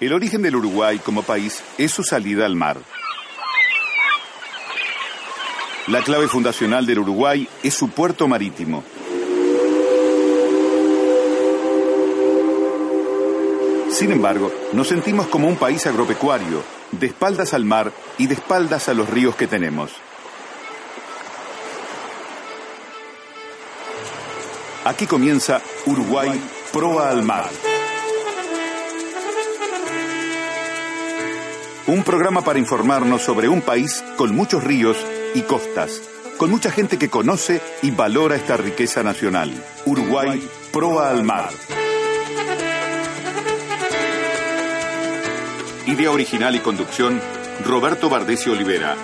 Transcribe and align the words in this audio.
El 0.00 0.12
origen 0.12 0.42
del 0.42 0.54
Uruguay 0.54 1.00
como 1.00 1.24
país 1.24 1.60
es 1.76 1.92
su 1.92 2.04
salida 2.04 2.46
al 2.46 2.54
mar. 2.54 2.78
La 5.88 6.02
clave 6.02 6.28
fundacional 6.28 6.86
del 6.86 7.00
Uruguay 7.00 7.48
es 7.64 7.74
su 7.74 7.88
puerto 7.90 8.28
marítimo. 8.28 8.84
Sin 13.90 14.12
embargo, 14.12 14.52
nos 14.72 14.86
sentimos 14.86 15.26
como 15.26 15.48
un 15.48 15.56
país 15.56 15.84
agropecuario, 15.88 16.62
de 16.92 17.08
espaldas 17.08 17.52
al 17.52 17.64
mar 17.64 17.90
y 18.18 18.28
de 18.28 18.34
espaldas 18.34 18.88
a 18.88 18.94
los 18.94 19.10
ríos 19.10 19.34
que 19.34 19.48
tenemos. 19.48 19.90
Aquí 24.84 25.06
comienza 25.08 25.60
Uruguay 25.86 26.40
Proa 26.72 27.10
al 27.10 27.24
Mar. 27.24 27.50
Un 31.88 32.02
programa 32.02 32.42
para 32.42 32.58
informarnos 32.58 33.22
sobre 33.22 33.48
un 33.48 33.62
país 33.62 34.04
con 34.18 34.36
muchos 34.36 34.62
ríos 34.62 34.98
y 35.34 35.40
costas, 35.40 36.02
con 36.36 36.50
mucha 36.50 36.70
gente 36.70 36.98
que 36.98 37.08
conoce 37.08 37.62
y 37.80 37.90
valora 37.90 38.36
esta 38.36 38.58
riqueza 38.58 39.02
nacional. 39.02 39.50
Uruguay 39.86 40.46
Proa 40.70 41.08
al 41.08 41.24
Mar. 41.24 41.48
Idea 45.86 46.10
original 46.10 46.54
y 46.56 46.58
conducción, 46.58 47.22
Roberto 47.64 48.10
Bardesio 48.10 48.52
Olivera. 48.52 48.94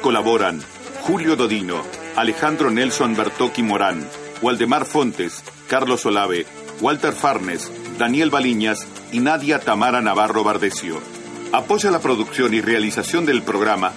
Colaboran 0.00 0.60
Julio 1.02 1.36
Dodino, 1.36 1.84
Alejandro 2.16 2.72
Nelson 2.72 3.14
Bertocchi 3.14 3.62
Morán, 3.62 4.04
Waldemar 4.40 4.84
Fontes, 4.84 5.44
Carlos 5.68 6.04
Olave, 6.06 6.44
Walter 6.80 7.12
Farnes, 7.12 7.70
Daniel 7.98 8.30
Baliñas 8.30 8.84
y 9.12 9.20
Nadia 9.20 9.60
Tamara 9.60 10.00
Navarro 10.00 10.42
Bardesio. 10.42 11.21
Apoya 11.52 11.90
la 11.90 11.98
producción 12.00 12.54
y 12.54 12.60
realización 12.60 13.26
del 13.26 13.42
programa 13.42 13.92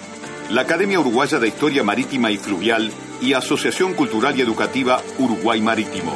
la 0.50 0.62
Academia 0.62 1.00
Uruguaya 1.00 1.38
de 1.38 1.48
Historia 1.48 1.82
Marítima 1.82 2.30
y 2.30 2.36
Fluvial 2.36 2.92
y 3.20 3.32
Asociación 3.32 3.94
Cultural 3.94 4.38
y 4.38 4.42
Educativa 4.42 5.00
Uruguay 5.18 5.60
Marítimo. 5.60 6.14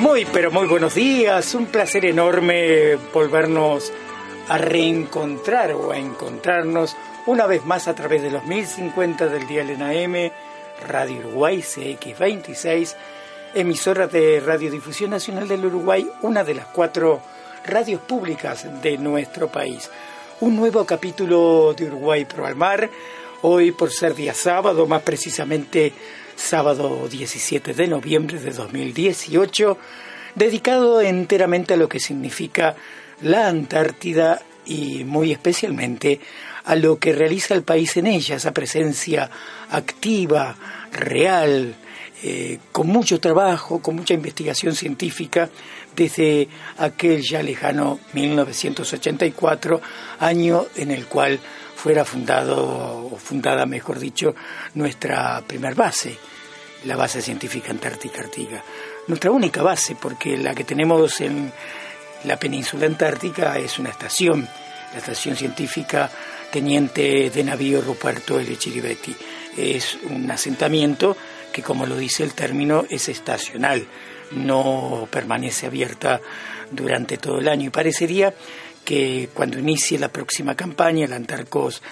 Muy, 0.00 0.24
pero 0.32 0.50
muy 0.50 0.66
buenos 0.66 0.94
días. 0.94 1.54
Un 1.54 1.66
placer 1.66 2.06
enorme 2.06 2.96
volvernos 3.12 3.92
a 4.48 4.56
reencontrar 4.56 5.72
o 5.72 5.90
a 5.90 5.98
encontrarnos 5.98 6.96
una 7.26 7.46
vez 7.46 7.66
más 7.66 7.86
a 7.86 7.94
través 7.94 8.22
de 8.22 8.30
los 8.30 8.46
1050 8.46 9.26
del 9.26 9.46
Dial 9.46 9.68
en 9.70 9.82
AM, 9.82 10.32
Radio 10.88 11.18
Uruguay 11.18 11.58
CX26 11.58 12.94
emisora 13.60 14.06
de 14.06 14.40
Radiodifusión 14.40 15.10
Nacional 15.10 15.48
del 15.48 15.66
Uruguay, 15.66 16.08
una 16.22 16.44
de 16.44 16.54
las 16.54 16.66
cuatro 16.66 17.20
radios 17.64 18.00
públicas 18.00 18.66
de 18.82 18.96
nuestro 18.98 19.48
país. 19.48 19.90
Un 20.40 20.54
nuevo 20.56 20.84
capítulo 20.84 21.74
de 21.76 21.86
Uruguay 21.86 22.24
Pro 22.24 22.46
al 22.46 22.54
Mar, 22.54 22.88
hoy 23.42 23.72
por 23.72 23.90
ser 23.90 24.14
día 24.14 24.32
sábado, 24.32 24.86
más 24.86 25.02
precisamente 25.02 25.92
sábado 26.36 27.08
17 27.08 27.74
de 27.74 27.88
noviembre 27.88 28.38
de 28.38 28.52
2018, 28.52 29.76
dedicado 30.36 31.00
enteramente 31.00 31.74
a 31.74 31.76
lo 31.76 31.88
que 31.88 31.98
significa 31.98 32.76
la 33.22 33.48
Antártida 33.48 34.40
y 34.66 35.02
muy 35.02 35.32
especialmente 35.32 36.20
a 36.64 36.76
lo 36.76 36.98
que 36.98 37.12
realiza 37.12 37.54
el 37.54 37.62
país 37.62 37.96
en 37.96 38.06
ella, 38.06 38.36
esa 38.36 38.52
presencia 38.52 39.30
activa, 39.70 40.54
real, 40.92 41.74
eh, 42.22 42.58
con 42.72 42.88
mucho 42.88 43.20
trabajo, 43.20 43.80
con 43.80 43.96
mucha 43.96 44.14
investigación 44.14 44.74
científica, 44.74 45.48
desde 45.94 46.48
aquel 46.78 47.22
ya 47.22 47.42
lejano 47.42 48.00
1984, 48.12 49.80
año 50.20 50.66
en 50.76 50.90
el 50.90 51.06
cual 51.06 51.38
fuera 51.76 52.04
fundado, 52.04 53.10
fundada, 53.18 53.66
mejor 53.66 53.98
dicho, 53.98 54.34
nuestra 54.74 55.42
primer 55.46 55.74
base, 55.74 56.16
la 56.84 56.96
base 56.96 57.22
científica 57.22 57.70
antártica 57.70 58.20
Artiga. 58.20 58.62
Nuestra 59.06 59.30
única 59.30 59.62
base, 59.62 59.94
porque 59.94 60.36
la 60.36 60.54
que 60.54 60.64
tenemos 60.64 61.20
en 61.20 61.52
la 62.24 62.36
península 62.36 62.86
antártica 62.86 63.56
es 63.58 63.78
una 63.78 63.90
estación, 63.90 64.48
la 64.92 64.98
estación 64.98 65.36
científica 65.36 66.10
Teniente 66.50 67.30
de 67.30 67.44
Navío 67.44 67.82
Ruperto 67.82 68.40
L. 68.40 68.56
Chiribetti. 68.56 69.14
Es 69.56 69.98
un 70.08 70.30
asentamiento 70.30 71.16
que 71.58 71.64
como 71.64 71.86
lo 71.86 71.96
dice 71.96 72.22
el 72.22 72.34
término 72.34 72.84
es 72.88 73.08
estacional, 73.08 73.84
no 74.30 75.08
permanece 75.10 75.66
abierta 75.66 76.20
durante 76.70 77.18
todo 77.18 77.40
el 77.40 77.48
año 77.48 77.66
y 77.66 77.70
parecería 77.70 78.32
que 78.84 79.28
cuando 79.34 79.58
inicie 79.58 79.98
la 79.98 80.08
próxima 80.08 80.54
campaña, 80.54 81.04
el 81.04 81.12
Antarcos 81.12 81.82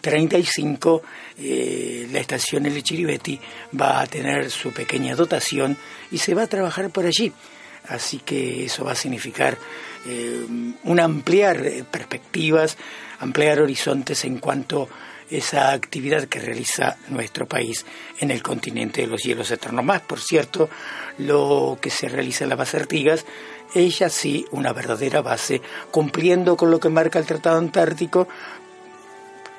35, 0.00 1.02
eh, 1.38 2.06
la 2.12 2.20
estación 2.20 2.66
El 2.66 2.80
Chiribetti 2.84 3.40
va 3.80 4.00
a 4.00 4.06
tener 4.06 4.48
su 4.48 4.72
pequeña 4.72 5.16
dotación 5.16 5.76
y 6.12 6.18
se 6.18 6.32
va 6.32 6.42
a 6.42 6.46
trabajar 6.46 6.90
por 6.90 7.04
allí. 7.04 7.32
Así 7.88 8.18
que 8.18 8.66
eso 8.66 8.84
va 8.84 8.92
a 8.92 8.94
significar 8.94 9.58
eh, 10.06 10.46
un 10.84 11.00
ampliar 11.00 11.66
eh, 11.66 11.84
perspectivas, 11.90 12.76
ampliar 13.18 13.60
horizontes 13.60 14.24
en 14.24 14.38
cuanto 14.38 14.88
esa 15.30 15.72
actividad 15.72 16.24
que 16.24 16.40
realiza 16.40 16.96
nuestro 17.08 17.46
país 17.46 17.84
en 18.20 18.30
el 18.30 18.42
continente 18.42 19.02
de 19.02 19.06
los 19.06 19.22
hielos 19.22 19.50
eternos. 19.50 19.84
Más, 19.84 20.00
por 20.02 20.20
cierto, 20.20 20.68
lo 21.18 21.78
que 21.80 21.90
se 21.90 22.08
realiza 22.08 22.44
en 22.44 22.50
la 22.50 22.56
base 22.56 22.76
Artigas, 22.76 23.24
ella 23.74 24.08
sí, 24.08 24.46
una 24.52 24.72
verdadera 24.72 25.22
base, 25.22 25.60
cumpliendo 25.90 26.56
con 26.56 26.70
lo 26.70 26.78
que 26.78 26.88
marca 26.88 27.18
el 27.18 27.26
Tratado 27.26 27.58
Antártico, 27.58 28.28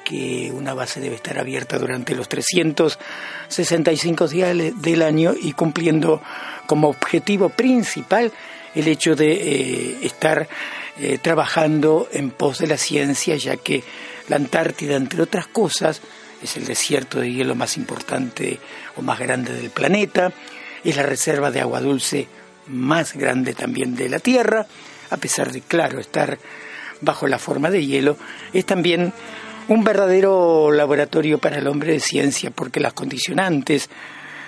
que 0.03 0.51
una 0.53 0.73
base 0.73 1.01
debe 1.01 1.15
estar 1.15 1.37
abierta 1.37 1.77
durante 1.77 2.15
los 2.15 2.29
365 2.29 4.27
días 4.29 4.55
del 4.55 5.01
año 5.01 5.33
y 5.37 5.51
cumpliendo 5.51 6.21
como 6.65 6.87
objetivo 6.87 7.49
principal 7.49 8.31
el 8.73 8.87
hecho 8.87 9.17
de 9.17 9.33
eh, 9.33 9.97
estar 10.03 10.47
eh, 10.99 11.17
trabajando 11.21 12.07
en 12.11 12.31
pos 12.31 12.59
de 12.59 12.67
la 12.67 12.77
ciencia, 12.77 13.35
ya 13.35 13.57
que 13.57 13.83
la 14.27 14.35
Antártida, 14.35 14.95
entre 14.95 15.21
otras 15.21 15.47
cosas, 15.47 16.01
es 16.41 16.57
el 16.57 16.65
desierto 16.65 17.19
de 17.19 17.31
hielo 17.31 17.55
más 17.55 17.77
importante 17.77 18.59
o 18.95 19.01
más 19.01 19.19
grande 19.19 19.53
del 19.53 19.69
planeta, 19.69 20.31
es 20.83 20.95
la 20.95 21.03
reserva 21.03 21.51
de 21.51 21.61
agua 21.61 21.81
dulce 21.81 22.27
más 22.67 23.13
grande 23.13 23.53
también 23.53 23.95
de 23.95 24.09
la 24.09 24.19
Tierra, 24.19 24.65
a 25.09 25.17
pesar 25.17 25.51
de, 25.51 25.61
claro, 25.61 25.99
estar 25.99 26.37
bajo 27.01 27.27
la 27.27 27.39
forma 27.39 27.69
de 27.69 27.85
hielo, 27.85 28.17
es 28.53 28.65
también 28.65 29.13
un 29.67 29.83
verdadero 29.83 30.71
laboratorio 30.71 31.37
para 31.37 31.57
el 31.57 31.67
hombre 31.67 31.93
de 31.93 31.99
ciencia, 31.99 32.51
porque 32.51 32.79
las 32.79 32.93
condicionantes 32.93 33.89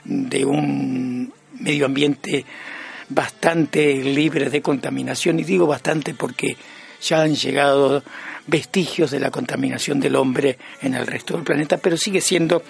de 0.04 0.46
un 0.46 1.34
medio 1.60 1.86
ambiente 1.86 2.46
bastante 3.10 3.96
libre 3.96 4.50
de 4.50 4.62
contaminación, 4.62 5.40
y 5.40 5.44
digo 5.44 5.68
bastante 5.68 6.14
porque 6.14 6.56
ya 7.02 7.22
han 7.22 7.36
llegado 7.36 8.04
vestigios 8.50 9.12
de 9.12 9.20
la 9.20 9.32
contaminación 9.32 10.00
del 10.00 10.16
hombre 10.16 10.58
en 10.82 10.96
el 10.96 11.06
resto 11.06 11.36
del 11.36 11.44
planeta, 11.44 11.78
pero 11.78 11.98
sigue 11.98 12.22
siendo 12.22 12.64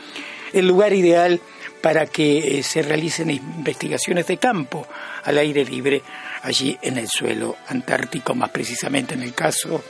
el 0.53 0.67
lugar 0.67 0.93
ideal 0.93 1.39
para 1.81 2.05
que 2.07 2.59
eh, 2.59 2.63
se 2.63 2.81
realicen 2.81 3.29
investigaciones 3.29 4.27
de 4.27 4.37
campo 4.37 4.87
al 5.23 5.37
aire 5.37 5.63
libre 5.63 6.01
allí 6.43 6.77
en 6.81 6.97
el 6.97 7.07
suelo 7.07 7.57
antártico, 7.67 8.35
más 8.35 8.49
precisamente 8.49 9.13
en 9.13 9.23
el 9.23 9.33
caso 9.33 9.83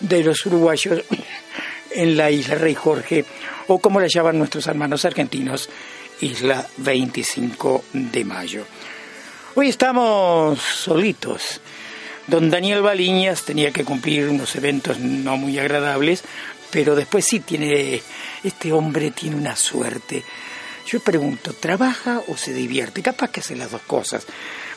de 0.00 0.24
los 0.24 0.44
uruguayos 0.46 1.02
en 1.90 2.16
la 2.16 2.30
isla 2.30 2.56
Rey 2.56 2.74
Jorge 2.74 3.24
o 3.68 3.78
como 3.78 4.00
la 4.00 4.08
llaman 4.08 4.38
nuestros 4.38 4.66
hermanos 4.66 5.04
argentinos, 5.04 5.68
isla 6.20 6.66
25 6.78 7.84
de 7.92 8.24
mayo. 8.24 8.64
Hoy 9.54 9.68
estamos 9.68 10.60
solitos 10.60 11.60
Don 12.26 12.50
Daniel 12.50 12.82
Baliñas 12.82 13.44
tenía 13.44 13.70
que 13.70 13.84
cumplir 13.84 14.28
unos 14.28 14.56
eventos 14.56 14.98
no 14.98 15.36
muy 15.36 15.58
agradables, 15.60 16.24
pero 16.72 16.96
después 16.96 17.24
sí 17.24 17.38
tiene, 17.38 18.02
este 18.42 18.72
hombre 18.72 19.12
tiene 19.12 19.36
una 19.36 19.54
suerte. 19.54 20.24
Yo 20.86 21.00
pregunto, 21.00 21.52
¿trabaja 21.52 22.22
o 22.26 22.36
se 22.36 22.52
divierte? 22.52 23.02
Capaz 23.02 23.30
que 23.30 23.40
hace 23.40 23.54
las 23.54 23.70
dos 23.70 23.82
cosas. 23.82 24.26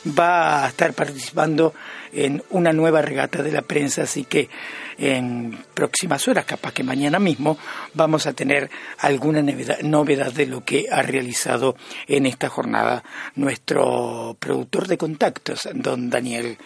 Va 0.06 0.64
a 0.64 0.68
estar 0.68 0.92
participando 0.92 1.74
en 2.12 2.42
una 2.50 2.72
nueva 2.72 3.02
regata 3.02 3.42
de 3.42 3.52
la 3.52 3.62
prensa, 3.62 4.02
así 4.02 4.24
que 4.24 4.48
en 4.96 5.58
próximas 5.74 6.26
horas, 6.28 6.44
capaz 6.44 6.72
que 6.72 6.84
mañana 6.84 7.18
mismo, 7.18 7.58
vamos 7.94 8.26
a 8.26 8.32
tener 8.32 8.70
alguna 8.98 9.42
novedad 9.82 10.32
de 10.32 10.46
lo 10.46 10.64
que 10.64 10.86
ha 10.90 11.02
realizado 11.02 11.76
en 12.06 12.26
esta 12.26 12.48
jornada 12.48 13.02
nuestro 13.34 14.36
productor 14.38 14.86
de 14.86 14.98
contactos, 14.98 15.68
don 15.74 16.10
Daniel 16.10 16.56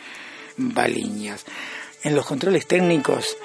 Baliñas. 0.56 1.44
En 2.02 2.14
los 2.14 2.26
controles 2.26 2.66
técnicos, 2.66 3.36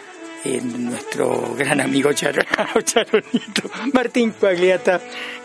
nuestro 0.46 1.56
gran 1.58 1.82
amigo 1.82 2.12
Charonito, 2.14 3.70
Martín 3.94 4.32
Cuagliata, 4.32 5.02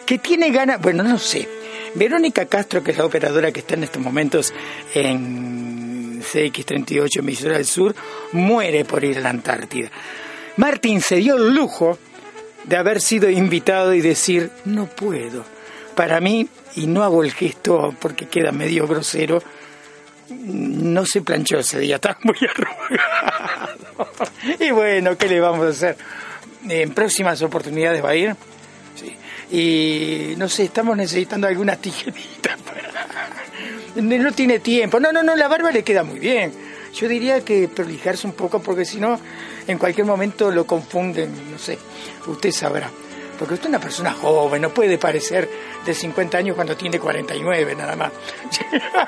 que 0.07 0.19
tiene 0.19 0.51
ganas, 0.51 0.81
bueno, 0.81 1.03
no 1.03 1.19
sé, 1.19 1.49
Verónica 1.95 2.47
Castro, 2.47 2.83
que 2.83 2.93
es 2.93 2.99
la 2.99 3.05
operadora 3.05 3.53
que 3.53 3.61
está 3.61 3.75
en 3.75 3.85
estos 3.85 4.03
momentos 4.03 4.53
en 4.95 6.23
CX38 6.23 7.19
emisora 7.19 7.57
del 7.57 7.67
Sur, 7.67 7.95
muere 8.33 8.85
por 8.85 9.05
ir 9.05 9.19
a 9.19 9.21
la 9.21 9.31
Antártida. 9.31 9.91
Martín 10.57 11.01
se 11.01 11.17
dio 11.17 11.37
el 11.37 11.55
lujo 11.55 11.99
de 12.65 12.77
haber 12.77 13.01
sido 13.01 13.29
invitado 13.29 13.95
y 13.95 14.01
decir, 14.01 14.51
no 14.65 14.87
puedo. 14.87 15.45
Para 15.95 16.21
mí, 16.21 16.49
y 16.77 16.87
no 16.87 17.05
hago 17.05 17.23
el 17.23 17.33
gesto 17.33 17.95
porque 18.01 18.27
queda 18.27 18.51
medio 18.53 18.87
grosero, 18.87 19.43
no 20.31 21.05
se 21.07 21.23
planchó 21.23 21.59
ese 21.59 21.79
día, 21.79 21.97
estaba 21.97 22.19
muy 22.23 22.37
arrugado. 22.51 24.13
y 24.61 24.71
bueno, 24.71 25.17
¿qué 25.17 25.29
le 25.29 25.41
vamos 25.41 25.67
a 25.67 25.71
hacer? 25.71 25.97
En 26.69 26.95
próximas 26.95 27.43
oportunidades 27.43 28.03
va 28.03 28.11
a 28.11 28.17
ir. 28.17 28.37
Y 29.51 30.35
no 30.37 30.49
sé, 30.49 30.65
estamos 30.65 30.97
necesitando 30.97 31.47
algunas 31.47 31.79
tijeritas. 31.79 32.59
No 33.97 34.33
tiene 34.33 34.59
tiempo. 34.59 34.99
No, 34.99 35.13
no, 35.13 35.23
no, 35.23 35.37
la 35.37 35.47
barba 35.47 35.71
le 35.71 35.85
queda 35.85 36.03
muy 36.03 36.19
bien. 36.19 36.53
Yo 36.95 37.09
diría 37.09 37.45
que 37.45 37.69
prolijarse 37.69 38.27
un 38.27 38.33
poco 38.33 38.61
porque 38.61 38.85
si 38.85 38.99
no, 38.99 39.21
en 39.67 39.79
cualquier 39.79 40.07
momento 40.07 40.51
lo 40.51 40.67
confunden, 40.67 41.53
no 41.53 41.59
sé, 41.59 41.79
usted 42.27 42.51
sabrá. 42.51 42.91
Porque 43.39 43.55
usted 43.55 43.67
es 43.67 43.71
una 43.71 43.81
persona 43.81 44.13
joven, 44.13 44.63
no 44.63 44.71
puede 44.71 44.99
parecer 44.99 45.49
de 45.85 45.95
50 45.95 46.39
años 46.39 46.55
cuando 46.55 46.77
tiene 46.77 46.99
49 46.99 47.75
nada 47.75 47.97
más. 47.97 48.13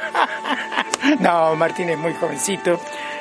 no, 1.20 1.55
Martín 1.56 1.88
es 1.90 1.99
muy 1.99 2.14
jovencito 2.14 2.81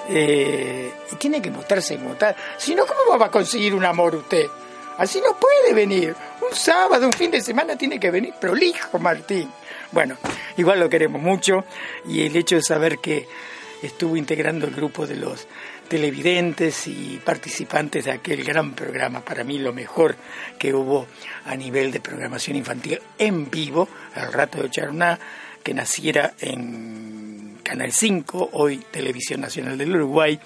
eh, 0.10 0.92
y 1.12 1.16
tiene 1.16 1.42
que 1.42 1.52
mostrarse 1.52 1.96
y 1.96 1.98
mostrar. 1.98 2.36
Si 2.58 2.76
no, 2.76 2.86
¿cómo 2.86 3.18
va 3.18 3.28
a 3.28 3.32
conseguir 3.32 3.74
un 3.74 3.86
amor 3.86 4.16
usted? 4.16 4.48
Así 4.98 5.22
no 5.22 5.38
puede 5.38 5.74
venir. 5.74 6.16
Un 6.42 6.56
sábado, 6.56 7.06
un 7.06 7.14
fin 7.14 7.32
de 7.32 7.42
semana 7.42 7.76
tiene 7.76 8.00
que 8.00 8.12
venir 8.12 8.34
prolijo, 8.40 8.98
Martín. 9.00 9.52
Bueno, 9.92 10.18
igual 10.58 10.80
lo 10.80 10.90
queremos 10.90 11.22
mucho 11.22 11.66
y 12.08 12.26
el 12.26 12.36
hecho 12.36 12.56
de 12.56 12.62
saber 12.62 13.00
que 13.00 13.28
estuvo 13.82 14.16
integrando 14.16 14.66
el 14.66 14.74
grupo 14.74 15.06
de 15.06 15.16
los 15.16 15.48
televidentes 15.88 16.88
y 16.88 17.22
participantes 17.24 18.06
de 18.06 18.12
aquel 18.12 18.44
gran 18.44 18.74
programa, 18.74 19.24
para 19.24 19.44
mí 19.44 19.60
lo 19.60 19.74
mejor 19.74 20.16
que 20.58 20.74
hubo 20.74 21.08
a 21.46 21.56
nivel 21.56 21.92
de 21.92 22.00
programación 22.00 22.58
infantil 22.58 23.00
en 23.18 23.50
vivo, 23.50 23.88
al 24.16 24.34
rato 24.34 24.62
de 24.62 24.70
Charná, 24.70 25.20
que 25.64 25.74
naciera 25.74 26.34
en 26.40 27.58
Canal 27.64 27.92
5, 27.92 28.50
hoy 28.54 28.78
Televisión 28.92 29.42
Nacional 29.42 29.78
del 29.78 29.96
Uruguay, 29.96 30.40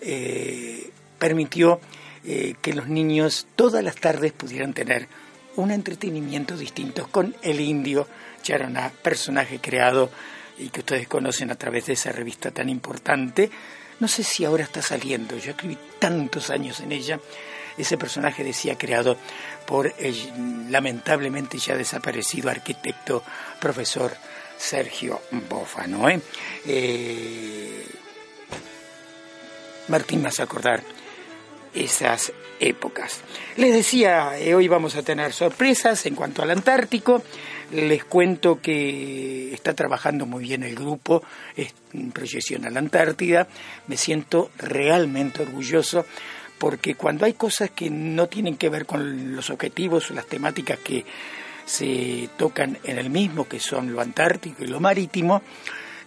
eh, 0.00 0.90
permitió 1.18 1.80
eh, 2.24 2.54
que 2.60 2.72
los 2.72 2.88
niños 2.88 3.46
todas 3.54 3.84
las 3.84 3.96
tardes 3.96 4.32
pudieran 4.32 4.74
tener 4.74 5.08
un 5.56 5.70
entretenimiento 5.70 6.56
distinto 6.56 7.08
con 7.08 7.36
el 7.42 7.60
indio 7.60 8.08
Charoná, 8.42 8.90
personaje 9.02 9.60
creado 9.60 10.10
y 10.58 10.68
que 10.70 10.80
ustedes 10.80 11.08
conocen 11.08 11.50
a 11.50 11.54
través 11.54 11.86
de 11.86 11.92
esa 11.94 12.12
revista 12.12 12.50
tan 12.50 12.68
importante 12.68 13.50
no 14.02 14.08
sé 14.08 14.24
si 14.24 14.44
ahora 14.44 14.64
está 14.64 14.82
saliendo, 14.82 15.38
yo 15.38 15.52
escribí 15.52 15.78
tantos 16.00 16.50
años 16.50 16.80
en 16.80 16.90
ella. 16.90 17.20
Ese 17.78 17.96
personaje 17.96 18.42
decía 18.42 18.76
creado 18.76 19.16
por 19.64 19.94
el 19.96 20.72
lamentablemente 20.72 21.56
ya 21.56 21.76
desaparecido 21.76 22.50
arquitecto 22.50 23.22
profesor 23.60 24.12
Sergio 24.58 25.22
Bófano. 25.48 26.08
¿eh? 26.08 26.20
Eh, 26.66 27.86
Martín 29.86 30.22
me 30.22 30.28
hace 30.30 30.42
acordar 30.42 30.82
esas 31.72 32.32
épocas. 32.58 33.20
Les 33.56 33.72
decía, 33.72 34.36
eh, 34.36 34.52
hoy 34.52 34.66
vamos 34.66 34.96
a 34.96 35.04
tener 35.04 35.32
sorpresas 35.32 36.06
en 36.06 36.16
cuanto 36.16 36.42
al 36.42 36.50
Antártico. 36.50 37.22
Les 37.72 38.04
cuento 38.04 38.60
que 38.60 39.54
está 39.54 39.72
trabajando 39.72 40.26
muy 40.26 40.44
bien 40.44 40.62
el 40.62 40.74
grupo 40.74 41.22
en 41.56 42.12
Proyección 42.12 42.66
a 42.66 42.70
la 42.70 42.80
Antártida. 42.80 43.48
Me 43.86 43.96
siento 43.96 44.50
realmente 44.58 45.42
orgulloso 45.42 46.04
porque 46.58 46.94
cuando 46.94 47.24
hay 47.24 47.32
cosas 47.32 47.70
que 47.70 47.88
no 47.88 48.28
tienen 48.28 48.56
que 48.56 48.68
ver 48.68 48.84
con 48.84 49.34
los 49.34 49.48
objetivos 49.50 50.10
o 50.10 50.14
las 50.14 50.26
temáticas 50.26 50.78
que 50.80 51.04
se 51.64 52.28
tocan 52.36 52.78
en 52.84 52.98
el 52.98 53.08
mismo, 53.08 53.48
que 53.48 53.58
son 53.58 53.92
lo 53.92 54.00
antártico 54.00 54.64
y 54.64 54.66
lo 54.66 54.78
marítimo, 54.78 55.42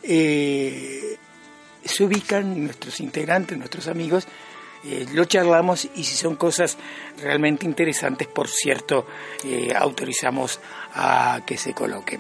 eh, 0.04 1.18
se 1.84 2.04
ubican 2.04 2.64
nuestros 2.64 3.00
integrantes, 3.00 3.58
nuestros 3.58 3.88
amigos, 3.88 4.28
eh, 4.88 5.08
lo 5.14 5.26
charlamos 5.26 5.88
y 5.96 6.04
si 6.04 6.16
son 6.16 6.36
cosas 6.36 6.78
realmente 7.22 7.66
interesantes, 7.66 8.28
por 8.28 8.48
cierto, 8.48 9.08
eh, 9.44 9.74
autorizamos 9.76 10.60
a 10.94 11.42
que 11.46 11.58
se 11.58 11.74
coloque. 11.74 12.20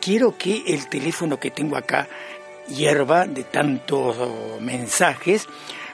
Quiero 0.00 0.36
que 0.38 0.62
el 0.66 0.88
teléfono 0.88 1.38
que 1.38 1.50
tengo 1.50 1.76
acá 1.76 2.08
hierva 2.68 3.26
de 3.26 3.44
tantos 3.44 4.16
mensajes, 4.60 5.46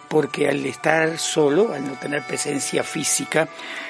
porque 0.09 0.49
al 0.49 0.65
estar 0.67 1.19
solo, 1.19 1.73
al 1.73 1.85
no 1.85 1.99
tener 1.99 2.23
presencia 2.23 2.85
física 2.85 3.49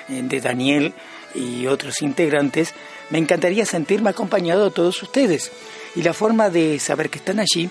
eh, 0.08 0.22
de 0.22 0.40
Daniel 0.40 0.94
y 1.34 1.66
otros 1.66 2.00
integrantes, 2.00 2.72
me 3.10 3.18
encantaría 3.18 3.66
sentirme 3.66 4.10
acompañado 4.10 4.64
de 4.64 4.70
todos 4.70 5.02
ustedes. 5.02 5.52
Y 5.94 6.02
la 6.02 6.14
forma 6.14 6.48
de 6.48 6.78
saber 6.78 7.10
que 7.10 7.18
están 7.18 7.40
allí, 7.40 7.68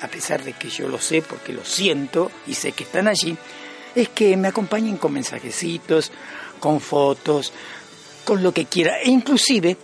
a 0.00 0.08
pesar 0.08 0.44
de 0.44 0.52
que 0.52 0.68
yo 0.68 0.88
lo 0.88 1.00
sé 1.00 1.22
porque 1.22 1.52
lo 1.52 1.64
siento 1.64 2.30
y 2.46 2.54
sé 2.54 2.72
que 2.72 2.84
están 2.84 3.08
allí, 3.08 3.36
es 3.96 4.10
que 4.10 4.36
me 4.36 4.48
acompañen 4.48 4.98
con 4.98 5.14
mensajecitos, 5.14 6.12
con 6.60 6.80
fotos, 6.80 7.52
con 8.24 8.42
lo 8.42 8.52
que 8.52 8.66
quiera. 8.66 9.00
E 9.00 9.08
inclusive, 9.10 9.78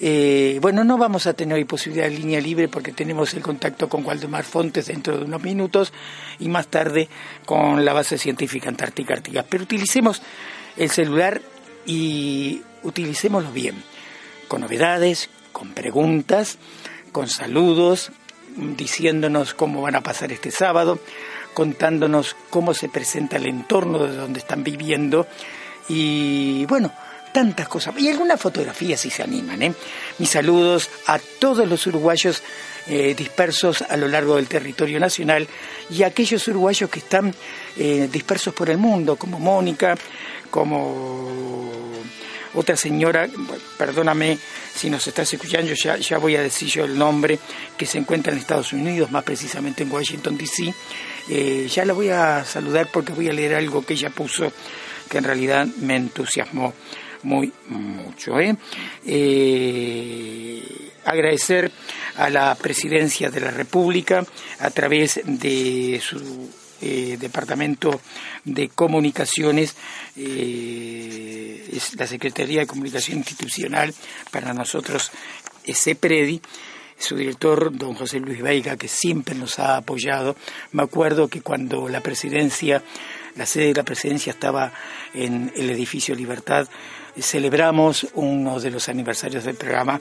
eh, 0.00 0.58
bueno, 0.60 0.82
no 0.82 0.98
vamos 0.98 1.28
a 1.28 1.34
tener 1.34 1.56
hoy 1.56 1.64
posibilidad 1.64 2.06
de 2.08 2.18
línea 2.18 2.40
libre 2.40 2.66
porque 2.66 2.90
tenemos 2.90 3.32
el 3.32 3.42
contacto 3.42 3.88
con 3.88 4.04
Waldemar 4.04 4.42
Fontes 4.42 4.86
dentro 4.86 5.16
de 5.16 5.24
unos 5.24 5.40
minutos 5.40 5.92
y 6.40 6.48
más 6.48 6.66
tarde 6.66 7.08
con 7.46 7.84
la 7.84 7.92
base 7.92 8.18
científica 8.18 8.68
Antártica 8.68 9.14
Artigas. 9.14 9.46
Pero 9.48 9.62
utilicemos 9.62 10.20
el 10.76 10.90
celular 10.90 11.40
y 11.86 12.60
utilicémoslo 12.82 13.52
bien, 13.52 13.76
con 14.48 14.62
novedades, 14.62 15.30
con 15.52 15.74
preguntas, 15.74 16.58
con 17.12 17.28
saludos, 17.28 18.10
diciéndonos 18.56 19.54
cómo 19.54 19.80
van 19.80 19.94
a 19.94 20.02
pasar 20.02 20.32
este 20.32 20.50
sábado 20.50 20.98
contándonos 21.54 22.36
cómo 22.50 22.74
se 22.74 22.88
presenta 22.88 23.36
el 23.36 23.46
entorno 23.46 24.06
de 24.06 24.16
donde 24.16 24.40
están 24.40 24.62
viviendo 24.62 25.26
y 25.88 26.66
bueno, 26.66 26.92
tantas 27.32 27.68
cosas. 27.68 27.94
Y 27.98 28.08
algunas 28.08 28.40
fotografías 28.40 29.00
si 29.00 29.10
se 29.10 29.22
animan. 29.22 29.62
¿eh? 29.62 29.74
Mis 30.18 30.30
saludos 30.30 30.88
a 31.06 31.18
todos 31.18 31.66
los 31.68 31.86
uruguayos 31.86 32.42
eh, 32.86 33.14
dispersos 33.16 33.82
a 33.82 33.96
lo 33.96 34.08
largo 34.08 34.36
del 34.36 34.46
territorio 34.46 35.00
nacional 35.00 35.48
y 35.90 36.02
a 36.02 36.08
aquellos 36.08 36.46
uruguayos 36.48 36.90
que 36.90 36.98
están 37.00 37.34
eh, 37.76 38.08
dispersos 38.12 38.54
por 38.54 38.70
el 38.70 38.78
mundo, 38.78 39.16
como 39.16 39.40
Mónica, 39.40 39.96
como 40.50 41.72
otra 42.54 42.76
señora, 42.76 43.28
perdóname 43.76 44.38
si 44.74 44.88
nos 44.88 45.06
estás 45.06 45.32
escuchando, 45.32 45.72
ya, 45.74 45.96
ya 45.96 46.18
voy 46.18 46.36
a 46.36 46.42
decir 46.42 46.68
yo 46.68 46.84
el 46.84 46.96
nombre, 46.96 47.38
que 47.76 47.86
se 47.86 47.98
encuentra 47.98 48.32
en 48.32 48.38
Estados 48.38 48.72
Unidos, 48.72 49.10
más 49.10 49.24
precisamente 49.24 49.82
en 49.82 49.90
Washington, 49.90 50.36
D.C., 50.36 50.72
eh, 51.28 51.68
ya 51.70 51.84
la 51.84 51.92
voy 51.92 52.10
a 52.10 52.44
saludar 52.44 52.88
porque 52.92 53.12
voy 53.12 53.28
a 53.28 53.32
leer 53.32 53.54
algo 53.54 53.84
que 53.84 53.94
ella 53.94 54.10
puso 54.10 54.52
que 55.08 55.18
en 55.18 55.24
realidad 55.24 55.66
me 55.80 55.96
entusiasmó 55.96 56.74
muy 57.22 57.52
mucho. 57.68 58.38
¿eh? 58.38 58.56
Eh, 59.06 60.90
agradecer 61.04 61.72
a 62.16 62.28
la 62.28 62.54
Presidencia 62.54 63.30
de 63.30 63.40
la 63.40 63.50
República 63.50 64.24
a 64.58 64.70
través 64.70 65.20
de 65.24 66.00
su 66.02 66.50
Departamento 66.80 67.98
de 68.44 68.68
Comunicaciones, 68.68 69.74
es 70.14 71.94
la 71.96 72.06
Secretaría 72.06 72.60
de 72.60 72.66
Comunicación 72.66 73.18
Institucional, 73.18 73.94
para 74.30 74.52
nosotros 74.52 75.10
CEPREDI, 75.64 76.42
su 77.04 77.16
director, 77.16 77.76
don 77.76 77.94
José 77.94 78.18
Luis 78.18 78.42
Veiga, 78.42 78.76
que 78.76 78.88
siempre 78.88 79.34
nos 79.34 79.58
ha 79.58 79.76
apoyado. 79.76 80.36
Me 80.72 80.82
acuerdo 80.82 81.28
que 81.28 81.42
cuando 81.42 81.88
la 81.88 82.00
presidencia, 82.00 82.82
la 83.36 83.46
sede 83.46 83.68
de 83.68 83.74
la 83.74 83.82
presidencia 83.84 84.32
estaba 84.32 84.72
en 85.12 85.52
el 85.54 85.70
edificio 85.70 86.14
Libertad, 86.14 86.66
celebramos 87.18 88.08
uno 88.14 88.58
de 88.58 88.70
los 88.70 88.88
aniversarios 88.88 89.44
del 89.44 89.56
programa 89.56 90.00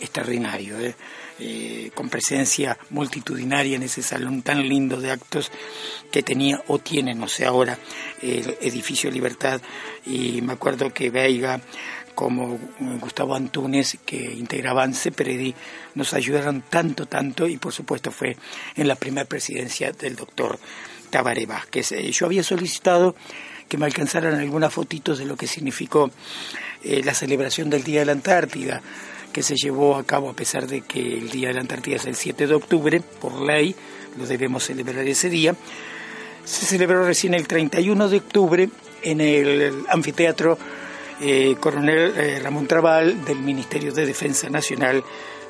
extraordinario, 0.00 0.78
¿eh? 0.80 0.94
Eh, 1.40 1.90
con 1.94 2.08
presencia 2.08 2.78
multitudinaria 2.90 3.74
en 3.74 3.82
ese 3.82 4.02
salón 4.02 4.42
tan 4.42 4.68
lindo 4.68 5.00
de 5.00 5.10
actos 5.10 5.50
que 6.12 6.22
tenía 6.22 6.62
o 6.68 6.78
tiene, 6.78 7.12
no 7.12 7.26
sé 7.26 7.44
ahora, 7.44 7.76
el 8.22 8.56
edificio 8.60 9.10
Libertad. 9.10 9.60
Y 10.06 10.40
me 10.42 10.52
acuerdo 10.52 10.92
que 10.94 11.10
Veiga, 11.10 11.60
como 12.14 12.58
Gustavo 13.00 13.34
Antunes, 13.34 13.98
que 14.04 14.16
integraban 14.16 14.94
CEPREDI, 14.94 15.54
nos 15.94 16.14
ayudaron 16.14 16.62
tanto, 16.68 17.06
tanto, 17.06 17.48
y 17.48 17.56
por 17.56 17.72
supuesto 17.72 18.10
fue 18.10 18.36
en 18.76 18.88
la 18.88 18.94
primera 18.94 19.26
presidencia 19.26 19.92
del 19.92 20.16
doctor 20.16 20.58
Tabaré 21.10 21.46
Vázquez. 21.46 21.92
Eh, 21.92 22.10
yo 22.10 22.26
había 22.26 22.42
solicitado 22.42 23.14
que 23.68 23.78
me 23.78 23.86
alcanzaran 23.86 24.34
algunas 24.34 24.72
fotitos 24.72 25.18
de 25.18 25.24
lo 25.24 25.36
que 25.36 25.46
significó 25.46 26.10
la 26.82 27.14
celebración 27.14 27.70
del 27.70 27.82
Día 27.82 28.00
de 28.00 28.06
la 28.06 28.12
Antártida 28.12 28.82
que 29.34 29.42
se 29.42 29.56
llevó 29.56 29.96
a 29.96 30.04
cabo 30.04 30.30
a 30.30 30.32
pesar 30.32 30.68
de 30.68 30.82
que 30.82 31.18
el 31.18 31.28
Día 31.28 31.48
de 31.48 31.54
la 31.54 31.60
Antártida 31.60 31.96
es 31.96 32.06
el 32.06 32.14
7 32.14 32.46
de 32.46 32.54
octubre, 32.54 33.02
por 33.20 33.42
ley, 33.42 33.74
lo 34.16 34.26
debemos 34.26 34.64
celebrar 34.64 35.06
ese 35.08 35.28
día. 35.28 35.56
Se 36.44 36.64
celebró 36.64 37.04
recién 37.04 37.34
el 37.34 37.48
31 37.48 38.08
de 38.08 38.16
octubre 38.16 38.70
en 39.02 39.20
el 39.20 39.84
anfiteatro 39.88 40.56
eh, 41.20 41.56
Coronel 41.60 42.14
eh, 42.16 42.40
Ramón 42.40 42.66
Trabal 42.66 43.24
del 43.24 43.38
Ministerio 43.38 43.92
de 43.92 44.06
Defensa 44.06 44.48
Nacional, 44.48 45.02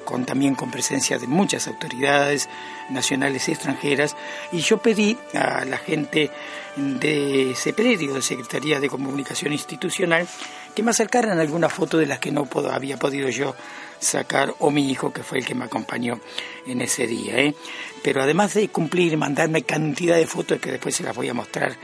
con, 0.04 0.25
también 0.26 0.54
con 0.54 0.71
presencia 0.71 1.18
de 1.18 1.26
muchas 1.26 1.66
autoridades 1.66 2.49
nacionales 2.90 3.49
y 3.49 3.52
extranjeras, 3.52 4.16
y 4.52 4.59
yo 4.59 4.78
pedí 4.78 5.16
a 5.33 5.64
la 5.64 5.78
gente 5.78 6.30
de 6.76 7.52
ese 7.52 7.73
predio, 7.73 8.14
de 8.14 8.23
Secretaría 8.23 8.80
de 8.80 8.88
Comunicación 8.88 9.52
Institucional, 9.52 10.28
que 10.75 10.83
me 10.83 10.90
acercaran 10.90 11.38
alguna 11.38 11.68
foto 11.68 11.99
de 11.99 12.06
las 12.06 12.18
que 12.18 12.33
no 12.33 12.49
había 12.71 12.99
podido 12.99 13.28
yo 13.28 13.54
sacar, 13.99 14.54
o 14.59 14.71
mi 14.71 14.90
hijo, 14.90 15.12
que 15.12 15.23
fue 15.23 15.38
el 15.38 15.47
que 15.47 15.54
me 15.54 15.64
acompañó 15.64 16.21
en 16.66 16.80
ese 16.83 17.06
día. 17.06 17.38
¿eh? 17.38 17.54
Pero 18.02 18.23
además 18.23 18.54
de 18.54 18.68
cumplir 18.68 19.16
mandarme 19.16 19.62
cantidad 19.62 20.16
de 20.16 20.26
fotos 20.26 20.61
que 20.61 20.73
después 20.73 20.94
se 20.94 21.02
las 21.02 21.16
voy 21.16 21.28
a 21.28 21.35
mostrar 21.35 21.76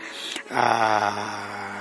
a 0.50 1.79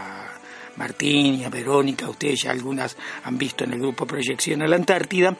Martín 0.79 1.35
y 1.35 1.43
a 1.43 1.49
Verónica, 1.49 2.09
ustedes 2.09 2.43
ya 2.43 2.51
algunas 2.51 2.95
han 3.25 3.37
visto 3.37 3.65
en 3.65 3.73
el 3.73 3.79
grupo 3.79 4.07
Proyección 4.07 4.61
a 4.61 4.67
la 4.67 4.77
Antártida, 4.77 5.35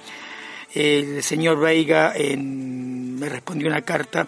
el 0.74 1.24
señor 1.24 1.60
Veiga 1.60 2.14
me 2.38 3.30
respondió 3.30 3.70
una 3.70 3.82
carta 3.82 4.28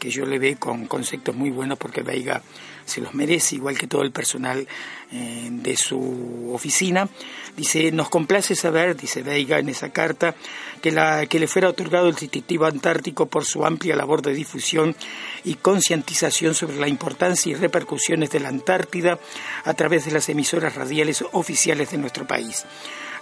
que 0.00 0.10
yo 0.10 0.26
le 0.26 0.40
ve 0.40 0.56
con 0.56 0.86
conceptos 0.86 1.36
muy 1.36 1.50
buenos 1.50 1.78
porque 1.78 2.02
Veiga 2.02 2.42
se 2.84 3.00
los 3.00 3.14
merece, 3.14 3.54
igual 3.54 3.78
que 3.78 3.86
todo 3.86 4.02
el 4.02 4.10
personal 4.10 4.66
eh, 5.12 5.48
de 5.52 5.76
su 5.76 6.50
oficina. 6.52 7.08
Dice, 7.56 7.92
nos 7.92 8.08
complace 8.08 8.56
saber, 8.56 8.96
dice 8.96 9.22
Veiga 9.22 9.60
en 9.60 9.68
esa 9.68 9.90
carta, 9.90 10.34
que, 10.82 10.90
la, 10.90 11.26
que 11.26 11.38
le 11.38 11.46
fuera 11.46 11.68
otorgado 11.68 12.08
el 12.08 12.16
distintivo 12.16 12.64
antártico 12.64 13.26
por 13.26 13.44
su 13.44 13.64
amplia 13.64 13.94
labor 13.94 14.22
de 14.22 14.34
difusión 14.34 14.96
y 15.44 15.54
concientización 15.54 16.54
sobre 16.54 16.78
la 16.78 16.88
importancia 16.88 17.52
y 17.52 17.54
repercusiones 17.54 18.30
de 18.30 18.40
la 18.40 18.48
Antártida 18.48 19.18
a 19.64 19.74
través 19.74 20.06
de 20.06 20.12
las 20.12 20.28
emisoras 20.28 20.74
radiales 20.74 21.22
oficiales 21.32 21.90
de 21.90 21.98
nuestro 21.98 22.26
país. 22.26 22.64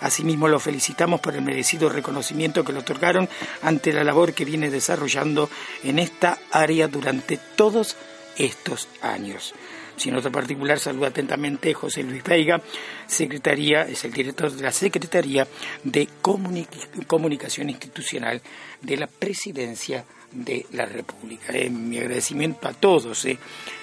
Asimismo, 0.00 0.48
lo 0.48 0.60
felicitamos 0.60 1.20
por 1.20 1.34
el 1.34 1.42
merecido 1.42 1.88
reconocimiento 1.88 2.64
que 2.64 2.72
le 2.72 2.80
otorgaron 2.80 3.28
ante 3.62 3.92
la 3.92 4.04
labor 4.04 4.32
que 4.32 4.44
viene 4.44 4.70
desarrollando 4.70 5.50
en 5.82 5.98
esta 5.98 6.38
área 6.50 6.88
durante 6.88 7.38
todos 7.56 7.96
estos 8.36 8.88
años. 9.02 9.54
Sin 9.98 10.14
otro 10.14 10.30
particular, 10.30 10.78
saluda 10.78 11.08
atentamente 11.08 11.74
José 11.74 12.04
Luis 12.04 12.22
Veiga, 12.22 12.62
secretaría, 13.08 13.82
es 13.82 14.04
el 14.04 14.12
director 14.12 14.52
de 14.52 14.62
la 14.62 14.70
Secretaría 14.70 15.46
de 15.82 16.08
Comunicación 16.22 17.68
Institucional 17.68 18.40
de 18.80 18.96
la 18.96 19.08
Presidencia 19.08 20.04
de 20.30 20.66
la 20.72 20.86
República. 20.86 21.52
Eh, 21.52 21.68
mi 21.68 21.98
agradecimiento 21.98 22.68
a 22.68 22.74
todos, 22.74 23.24
eh, 23.24 23.38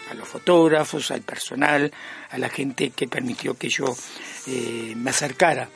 a 0.10 0.14
los 0.14 0.28
fotógrafos, 0.28 1.12
al 1.12 1.22
personal, 1.22 1.92
a 2.30 2.38
la 2.38 2.48
gente 2.48 2.92
que 2.92 3.10
permitió 3.10 3.58
que 3.58 3.68
yo 3.68 3.94
eh, 4.48 4.94
me 4.96 5.10
acercara 5.10 5.68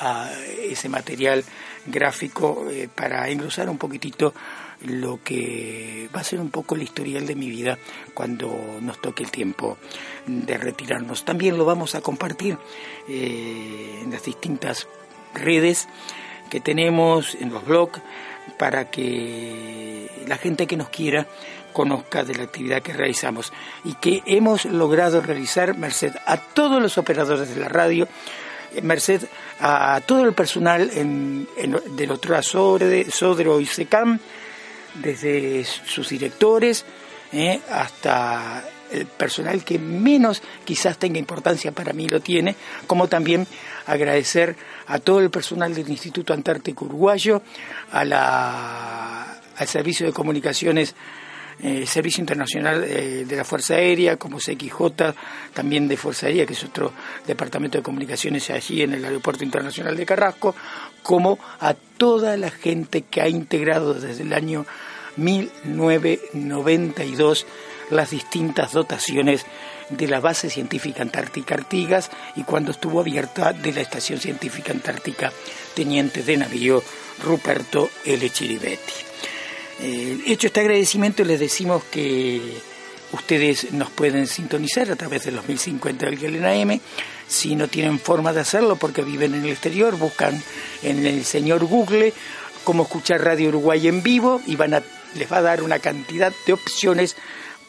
a 0.00 0.30
ese 0.62 0.88
material 0.88 1.44
gráfico 1.86 2.66
eh, 2.70 2.88
para 2.92 3.28
engrosar 3.28 3.68
un 3.68 3.78
poquitito 3.78 4.34
lo 4.82 5.22
que 5.22 6.08
va 6.14 6.20
a 6.20 6.24
ser 6.24 6.40
un 6.40 6.50
poco 6.50 6.74
el 6.74 6.82
historial 6.82 7.26
de 7.26 7.34
mi 7.34 7.50
vida 7.50 7.78
cuando 8.14 8.78
nos 8.80 9.00
toque 9.00 9.22
el 9.22 9.30
tiempo 9.30 9.76
de 10.26 10.56
retirarnos. 10.56 11.24
También 11.24 11.58
lo 11.58 11.64
vamos 11.64 11.94
a 11.94 12.00
compartir 12.00 12.56
eh, 13.08 14.00
en 14.02 14.10
las 14.10 14.24
distintas 14.24 14.88
redes 15.34 15.86
que 16.48 16.60
tenemos, 16.60 17.34
en 17.34 17.50
los 17.50 17.64
blogs, 17.64 18.00
para 18.58 18.90
que 18.90 20.10
la 20.26 20.36
gente 20.36 20.66
que 20.66 20.76
nos 20.76 20.88
quiera 20.88 21.26
conozca 21.72 22.24
de 22.24 22.34
la 22.34 22.44
actividad 22.44 22.82
que 22.82 22.92
realizamos 22.92 23.52
y 23.84 23.94
que 23.94 24.22
hemos 24.26 24.64
logrado 24.64 25.20
realizar, 25.20 25.76
merced 25.76 26.12
a 26.26 26.36
todos 26.36 26.82
los 26.82 26.98
operadores 26.98 27.54
de 27.54 27.60
la 27.60 27.68
radio, 27.68 28.08
merced 28.82 29.22
a 29.60 30.00
todo 30.06 30.24
el 30.24 30.32
personal 30.32 30.90
en, 30.94 31.46
del 31.96 32.10
otro 32.10 32.40
Sodro 32.42 33.60
y 33.60 33.66
SECAM, 33.66 34.18
desde 34.94 35.64
sus 35.64 36.08
directores 36.08 36.84
eh, 37.32 37.60
hasta 37.70 38.64
el 38.90 39.06
personal 39.06 39.64
que 39.64 39.78
menos 39.78 40.42
quizás 40.64 40.98
tenga 40.98 41.18
importancia 41.18 41.72
para 41.72 41.92
mí 41.92 42.08
lo 42.08 42.20
tiene, 42.20 42.56
como 42.86 43.08
también 43.08 43.46
agradecer 43.86 44.56
a 44.86 44.98
todo 44.98 45.20
el 45.20 45.30
personal 45.30 45.74
del 45.74 45.88
Instituto 45.88 46.34
Antártico 46.34 46.86
Uruguayo, 46.86 47.42
a 47.92 48.04
la, 48.04 49.40
al 49.56 49.68
Servicio 49.68 50.06
de 50.06 50.12
Comunicaciones 50.12 50.94
eh, 51.62 51.86
Servicio 51.86 52.22
Internacional 52.22 52.84
eh, 52.84 53.26
de 53.26 53.36
la 53.36 53.44
Fuerza 53.44 53.74
Aérea, 53.74 54.16
como 54.16 54.38
CXJ, 54.38 55.12
también 55.52 55.88
de 55.88 55.96
Fuerza 55.96 56.26
Aérea, 56.26 56.46
que 56.46 56.52
es 56.54 56.64
otro 56.64 56.92
departamento 57.26 57.78
de 57.78 57.84
comunicaciones 57.84 58.50
allí 58.50 58.82
en 58.82 58.94
el 58.94 59.04
Aeropuerto 59.04 59.44
Internacional 59.44 59.96
de 59.96 60.06
Carrasco, 60.06 60.54
como 61.02 61.38
a 61.60 61.74
toda 61.74 62.36
la 62.36 62.50
gente 62.50 63.02
que 63.02 63.20
ha 63.20 63.28
integrado 63.28 63.94
desde 63.94 64.22
el 64.22 64.32
año 64.32 64.66
1992 65.16 67.46
las 67.90 68.10
distintas 68.10 68.72
dotaciones 68.72 69.44
de 69.90 70.08
la 70.08 70.20
base 70.20 70.48
científica 70.48 71.02
antártica 71.02 71.56
Artigas 71.56 72.10
y 72.36 72.44
cuando 72.44 72.70
estuvo 72.70 73.00
abierta 73.00 73.52
de 73.52 73.72
la 73.72 73.80
Estación 73.80 74.20
Científica 74.20 74.72
Antártica 74.72 75.32
Teniente 75.74 76.22
de 76.22 76.36
Navío 76.36 76.80
Ruperto 77.22 77.90
L. 78.04 78.30
Chiribetti. 78.30 79.09
Eh, 79.82 80.18
hecho 80.26 80.48
este 80.48 80.60
agradecimiento, 80.60 81.24
les 81.24 81.40
decimos 81.40 81.82
que 81.84 82.40
ustedes 83.12 83.72
nos 83.72 83.90
pueden 83.90 84.26
sintonizar 84.26 84.90
a 84.90 84.96
través 84.96 85.24
de 85.24 85.32
los 85.32 85.48
1050 85.48 86.06
del 86.06 86.18
Galena 86.18 86.54
M. 86.54 86.80
Si 87.26 87.56
no 87.56 87.68
tienen 87.68 87.98
forma 87.98 88.32
de 88.32 88.40
hacerlo 88.40 88.76
porque 88.76 89.02
viven 89.02 89.34
en 89.34 89.44
el 89.44 89.50
exterior, 89.50 89.96
buscan 89.96 90.42
en 90.82 91.06
el 91.06 91.24
señor 91.24 91.64
Google 91.64 92.12
cómo 92.64 92.82
escuchar 92.82 93.24
Radio 93.24 93.48
Uruguay 93.48 93.88
en 93.88 94.02
vivo 94.02 94.40
y 94.46 94.56
van 94.56 94.74
a, 94.74 94.82
les 95.14 95.32
va 95.32 95.38
a 95.38 95.42
dar 95.42 95.62
una 95.62 95.78
cantidad 95.78 96.32
de 96.46 96.52
opciones 96.52 97.16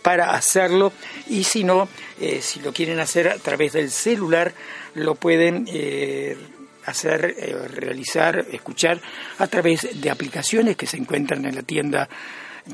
para 0.02 0.32
hacerlo 0.32 0.92
y 1.30 1.44
si 1.44 1.64
no, 1.64 1.88
eh, 2.20 2.42
si 2.42 2.60
lo 2.60 2.74
quieren 2.74 3.00
hacer 3.00 3.30
a 3.30 3.38
través 3.38 3.74
del 3.74 3.92
celular, 3.92 4.54
lo 4.96 5.16
pueden 5.16 5.66
eh, 5.72 6.36
hacer, 6.86 7.36
eh, 7.38 7.56
realizar, 7.68 8.46
escuchar 8.52 9.00
a 9.38 9.48
través 9.48 9.88
de 10.00 10.10
aplicaciones 10.10 10.76
que 10.76 10.88
se 10.88 10.98
encuentran 10.98 11.46
en 11.46 11.56
la 11.56 11.64
tienda 11.64 12.10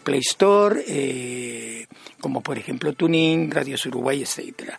Play 0.03 0.19
Store, 0.19 0.83
eh, 0.87 1.87
como 2.19 2.41
por 2.41 2.57
ejemplo 2.57 2.93
Tuning, 2.93 3.51
Radios 3.51 3.85
Uruguay, 3.85 4.21
etcétera. 4.21 4.77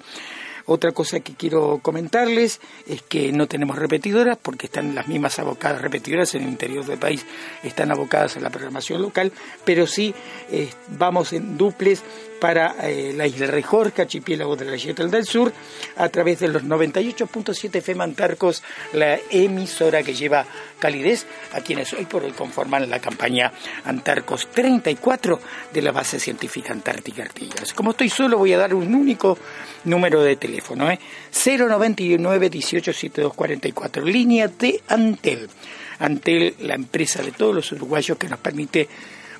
Otra 0.70 0.92
cosa 0.92 1.20
que 1.20 1.32
quiero 1.32 1.78
comentarles 1.78 2.60
es 2.86 3.00
que 3.00 3.32
no 3.32 3.48
tenemos 3.48 3.78
repetidoras 3.78 4.36
porque 4.36 4.66
están 4.66 4.94
las 4.94 5.08
mismas 5.08 5.38
abocadas 5.38 5.80
repetidoras 5.80 6.34
en 6.34 6.42
el 6.42 6.50
interior 6.50 6.84
del 6.84 6.98
país, 6.98 7.24
están 7.62 7.90
abocadas 7.90 8.36
a 8.36 8.40
la 8.40 8.50
programación 8.50 9.00
local, 9.00 9.32
pero 9.64 9.86
sí 9.86 10.14
eh, 10.50 10.68
vamos 10.98 11.32
en 11.32 11.56
duples 11.56 12.02
para 12.38 12.76
eh, 12.88 13.12
la 13.14 13.26
isla 13.26 13.46
Rejorca, 13.46 14.02
archipiélago 14.02 14.56
de 14.56 14.64
la 14.64 14.76
Yetel 14.76 15.10
del 15.10 15.24
Sur, 15.24 15.52
a 15.96 16.08
través 16.08 16.40
de 16.40 16.48
los 16.48 16.64
98.7 16.64 17.76
FM 17.76 18.04
Antarcos, 18.04 18.62
la 18.92 19.18
emisora 19.30 20.02
que 20.02 20.14
lleva 20.14 20.46
calidez 20.78 21.26
a 21.52 21.60
quienes 21.60 21.92
hoy 21.92 22.04
por 22.04 22.24
hoy 22.24 22.32
conforman 22.32 22.88
la 22.88 23.00
campaña 23.00 23.52
Antarcos 23.84 24.48
34 24.48 25.40
de 25.72 25.82
la 25.82 25.92
base 25.92 26.18
científica 26.20 26.72
Antártica 26.72 27.22
Artigas. 27.22 27.72
Como 27.72 27.90
estoy 27.90 28.08
solo, 28.08 28.38
voy 28.38 28.52
a 28.52 28.58
dar 28.58 28.74
un 28.74 28.94
único 28.94 29.38
número 29.84 30.22
de 30.22 30.36
teléfono, 30.36 30.90
¿eh? 30.90 30.98
099 31.32 32.50
187244, 32.50 34.04
línea 34.04 34.48
de 34.48 34.80
Antel. 34.88 35.48
Antel, 35.98 36.54
la 36.60 36.74
empresa 36.74 37.22
de 37.22 37.32
todos 37.32 37.54
los 37.54 37.72
uruguayos 37.72 38.16
que 38.18 38.28
nos 38.28 38.38
permite 38.38 38.88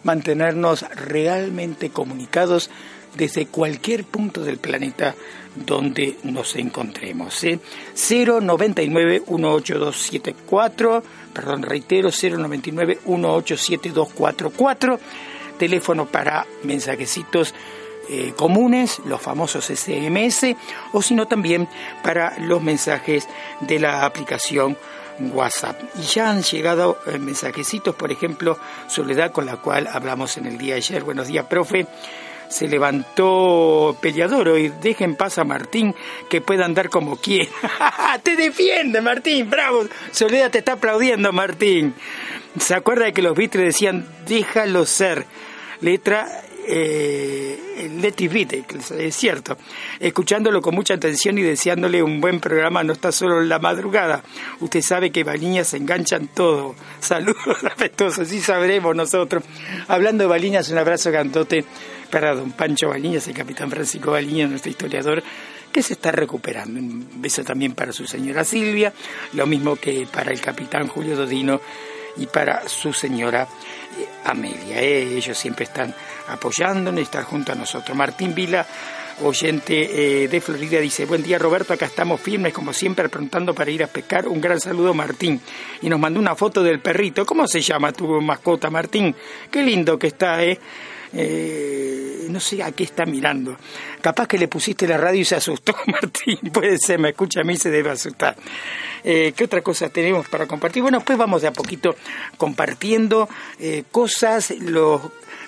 mantenernos 0.09 0.87
realmente 0.95 1.91
comunicados 1.91 2.71
desde 3.15 3.45
cualquier 3.45 4.05
punto 4.05 4.43
del 4.43 4.57
planeta 4.57 5.15
donde 5.55 6.17
nos 6.23 6.57
encontremos. 6.57 7.45
¿eh? 7.45 7.61
099 7.95 9.25
18274, 9.27 11.03
perdón, 11.35 11.62
reitero, 11.62 12.09
099 12.09 13.00
187 13.05 13.93
teléfono 15.59 16.07
para 16.07 16.47
mensajecitos 16.62 17.55
eh, 18.09 18.33
comunes, 18.35 19.03
los 19.05 19.21
famosos 19.21 19.67
SMS, 19.67 20.57
o 20.95 21.03
sino 21.03 21.29
también 21.29 21.69
para 22.03 22.38
los 22.38 22.62
mensajes 22.62 23.29
de 23.61 23.79
la 23.79 24.07
aplicación 24.07 24.79
WhatsApp. 25.21 25.81
Y 25.99 26.03
ya 26.03 26.31
han 26.31 26.43
llegado 26.43 26.99
eh, 27.07 27.19
mensajecitos, 27.19 27.95
por 27.95 28.13
ejemplo, 28.13 28.59
Soledad, 28.89 29.33
con 29.33 29.47
la 29.47 29.57
cual 29.57 29.89
hablamos 29.93 30.37
en 30.37 30.47
el 30.47 30.59
día 30.59 30.75
de 30.75 30.79
ayer. 30.79 31.05
Buenos 31.05 31.29
días, 31.29 31.47
profe. 31.47 31.87
Se 32.49 32.67
levantó 32.67 33.97
peleador 34.01 34.49
hoy. 34.49 34.73
Dejen 34.81 35.17
paz 35.17 35.39
a 35.39 35.45
Martín 35.45 35.95
que 36.31 36.41
pueda 36.41 36.65
andar 36.65 36.89
como 36.89 37.17
quiera. 37.17 37.51
te 38.23 38.37
defiende, 38.37 39.01
Martín, 39.01 39.51
bravo. 39.51 39.85
Soledad 40.11 40.51
te 40.51 40.59
está 40.59 40.73
aplaudiendo, 40.73 41.33
Martín. 41.33 41.95
¿Se 42.59 42.75
acuerda 42.75 43.05
de 43.05 43.13
que 43.13 43.23
los 43.23 43.37
Beatles 43.37 43.67
decían, 43.67 44.07
déjalo 44.27 44.87
ser? 44.87 45.27
Letra 45.81 46.27
eh, 46.71 47.91
Letty 47.99 48.29
es 48.99 49.17
cierto, 49.17 49.57
escuchándolo 49.99 50.61
con 50.61 50.75
mucha 50.75 50.95
atención 50.95 51.39
y 51.39 51.43
deseándole 51.43 52.03
un 52.03 52.21
buen 52.21 52.41
programa, 52.41 52.83
no 52.85 52.93
está 52.93 53.11
solo 53.11 53.41
en 53.41 53.49
la 53.49 53.59
madrugada. 53.59 54.23
Usted 54.61 54.83
sabe 54.83 55.11
que 55.11 55.25
Baliñas 55.25 55.69
se 55.69 55.79
enganchan 55.79 56.29
todo. 56.29 56.75
Saludos 57.01 57.65
afectuosos, 57.65 58.29
sí 58.29 58.41
sabremos 58.41 58.95
nosotros. 58.95 59.43
Hablando 59.89 60.25
de 60.25 60.29
Baliñas, 60.29 60.69
un 60.71 60.79
abrazo 60.79 61.11
cantote 61.11 61.65
para 62.11 62.35
don 62.35 62.53
Pancho 62.53 62.91
Baliñas, 62.91 63.27
el 63.29 63.35
capitán 63.35 63.71
Francisco 63.71 64.11
Baliñas, 64.11 64.51
nuestro 64.51 64.71
historiador, 64.71 65.23
que 65.73 65.83
se 65.83 65.95
está 65.95 66.13
recuperando. 66.13 66.79
Un 66.79 67.09
beso 67.17 67.43
también 67.45 67.75
para 67.75 67.93
su 67.93 68.07
señora 68.07 68.45
Silvia, 68.45 68.93
lo 69.33 69.47
mismo 69.47 69.77
que 69.77 70.07
para 70.13 70.33
el 70.33 70.41
capitán 70.41 70.89
Julio 70.89 71.17
Dodino 71.17 71.61
y 72.19 72.27
para 72.27 72.69
su 72.69 72.93
señora 72.93 73.49
Amelia. 74.25 74.81
Eh, 74.81 75.17
ellos 75.17 75.37
siempre 75.37 75.64
están 75.64 75.95
apoyándonos, 76.28 77.02
están 77.02 77.25
junto 77.25 77.52
a 77.52 77.55
nosotros. 77.55 77.97
Martín 77.97 78.35
Vila, 78.35 78.67
oyente 79.23 80.25
eh, 80.25 80.28
de 80.28 80.40
Florida, 80.40 80.81
dice, 80.81 81.05
buen 81.05 81.23
día 81.23 81.38
Roberto, 81.38 81.73
acá 81.73 81.87
estamos 81.87 82.21
firmes 82.21 82.52
como 82.52 82.73
siempre 82.73 83.07
aprontando 83.07 83.55
para 83.55 83.71
ir 83.71 83.83
a 83.83 83.87
pescar. 83.87 84.28
Un 84.28 84.40
gran 84.40 84.61
saludo 84.61 84.95
Martín. 84.95 85.40
Y 85.83 85.88
nos 85.88 85.99
mandó 85.99 86.21
una 86.21 86.35
foto 86.35 86.62
del 86.62 86.81
perrito. 86.81 87.25
¿Cómo 87.25 87.47
se 87.47 87.61
llama 87.61 87.93
tu 87.93 88.21
mascota 88.21 88.71
Martín? 88.71 89.14
Qué 89.50 89.62
lindo 89.62 89.99
que 89.99 90.09
está, 90.09 90.43
¿eh? 90.45 90.59
Eh, 91.12 92.27
no 92.29 92.41
sé 92.41 92.62
a 92.62 92.73
qué 92.73 92.85
está 92.85 93.07
mirando. 93.07 93.57
Capaz 94.00 94.27
que 94.27 94.38
le 94.38 94.49
pusiste 94.49 94.87
la 94.87 94.97
radio 94.97 95.21
y 95.21 95.25
se 95.25 95.37
asustó, 95.37 95.75
Martín. 95.87 96.38
Puede 96.53 96.79
ser, 96.79 96.99
me 96.99 97.11
escucha 97.11 97.41
a 97.41 97.45
mí, 97.45 97.57
se 97.57 97.71
debe 97.71 97.91
asustar. 97.91 98.37
Eh, 99.05 99.33
¿Qué 99.37 99.45
otra 99.45 99.62
cosa 99.62 99.88
tenemos 99.88 100.29
para 100.29 100.47
compartir? 100.47 100.83
Bueno, 100.83 101.00
pues 101.00 101.19
vamos 101.19 101.43
de 101.43 101.49
a 101.49 101.53
poquito 101.53 101.97
compartiendo 102.37 103.29
eh, 103.59 103.85
cosas. 103.91 104.50
Los... 104.50 105.03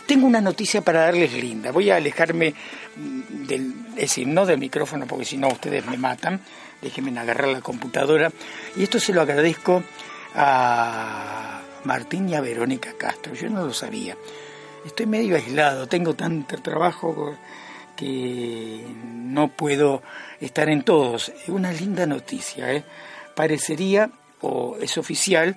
Tengo 0.06 0.26
una 0.26 0.40
noticia 0.40 0.80
para 0.80 1.02
darles 1.02 1.32
linda. 1.32 1.70
Voy 1.70 1.90
a 1.90 1.96
alejarme 1.96 2.54
mm, 2.96 3.46
del, 3.46 3.74
es 3.90 4.02
decir, 4.02 4.26
no 4.26 4.46
del 4.46 4.58
micrófono 4.58 5.06
porque 5.06 5.24
si 5.24 5.36
no 5.36 5.48
ustedes 5.48 5.86
me 5.86 5.96
matan. 5.96 6.40
Déjenme 6.82 7.18
agarrar 7.18 7.48
la 7.48 7.60
computadora. 7.60 8.32
Y 8.76 8.84
esto 8.84 8.98
se 8.98 9.12
lo 9.12 9.20
agradezco 9.20 9.82
a 10.34 11.60
Martín 11.84 12.28
y 12.28 12.34
a 12.34 12.40
Verónica 12.40 12.94
Castro. 12.96 13.34
Yo 13.34 13.50
no 13.50 13.66
lo 13.66 13.74
sabía 13.74 14.16
estoy 14.84 15.06
medio 15.06 15.36
aislado, 15.36 15.86
tengo 15.86 16.14
tanto 16.14 16.60
trabajo 16.62 17.36
que 17.96 18.84
no 19.04 19.48
puedo 19.48 20.02
estar 20.40 20.68
en 20.68 20.82
todos. 20.82 21.28
Es 21.28 21.48
una 21.48 21.72
linda 21.72 22.06
noticia, 22.06 22.72
¿eh? 22.72 22.84
Parecería, 23.34 24.10
o 24.40 24.76
es 24.80 24.96
oficial, 24.98 25.56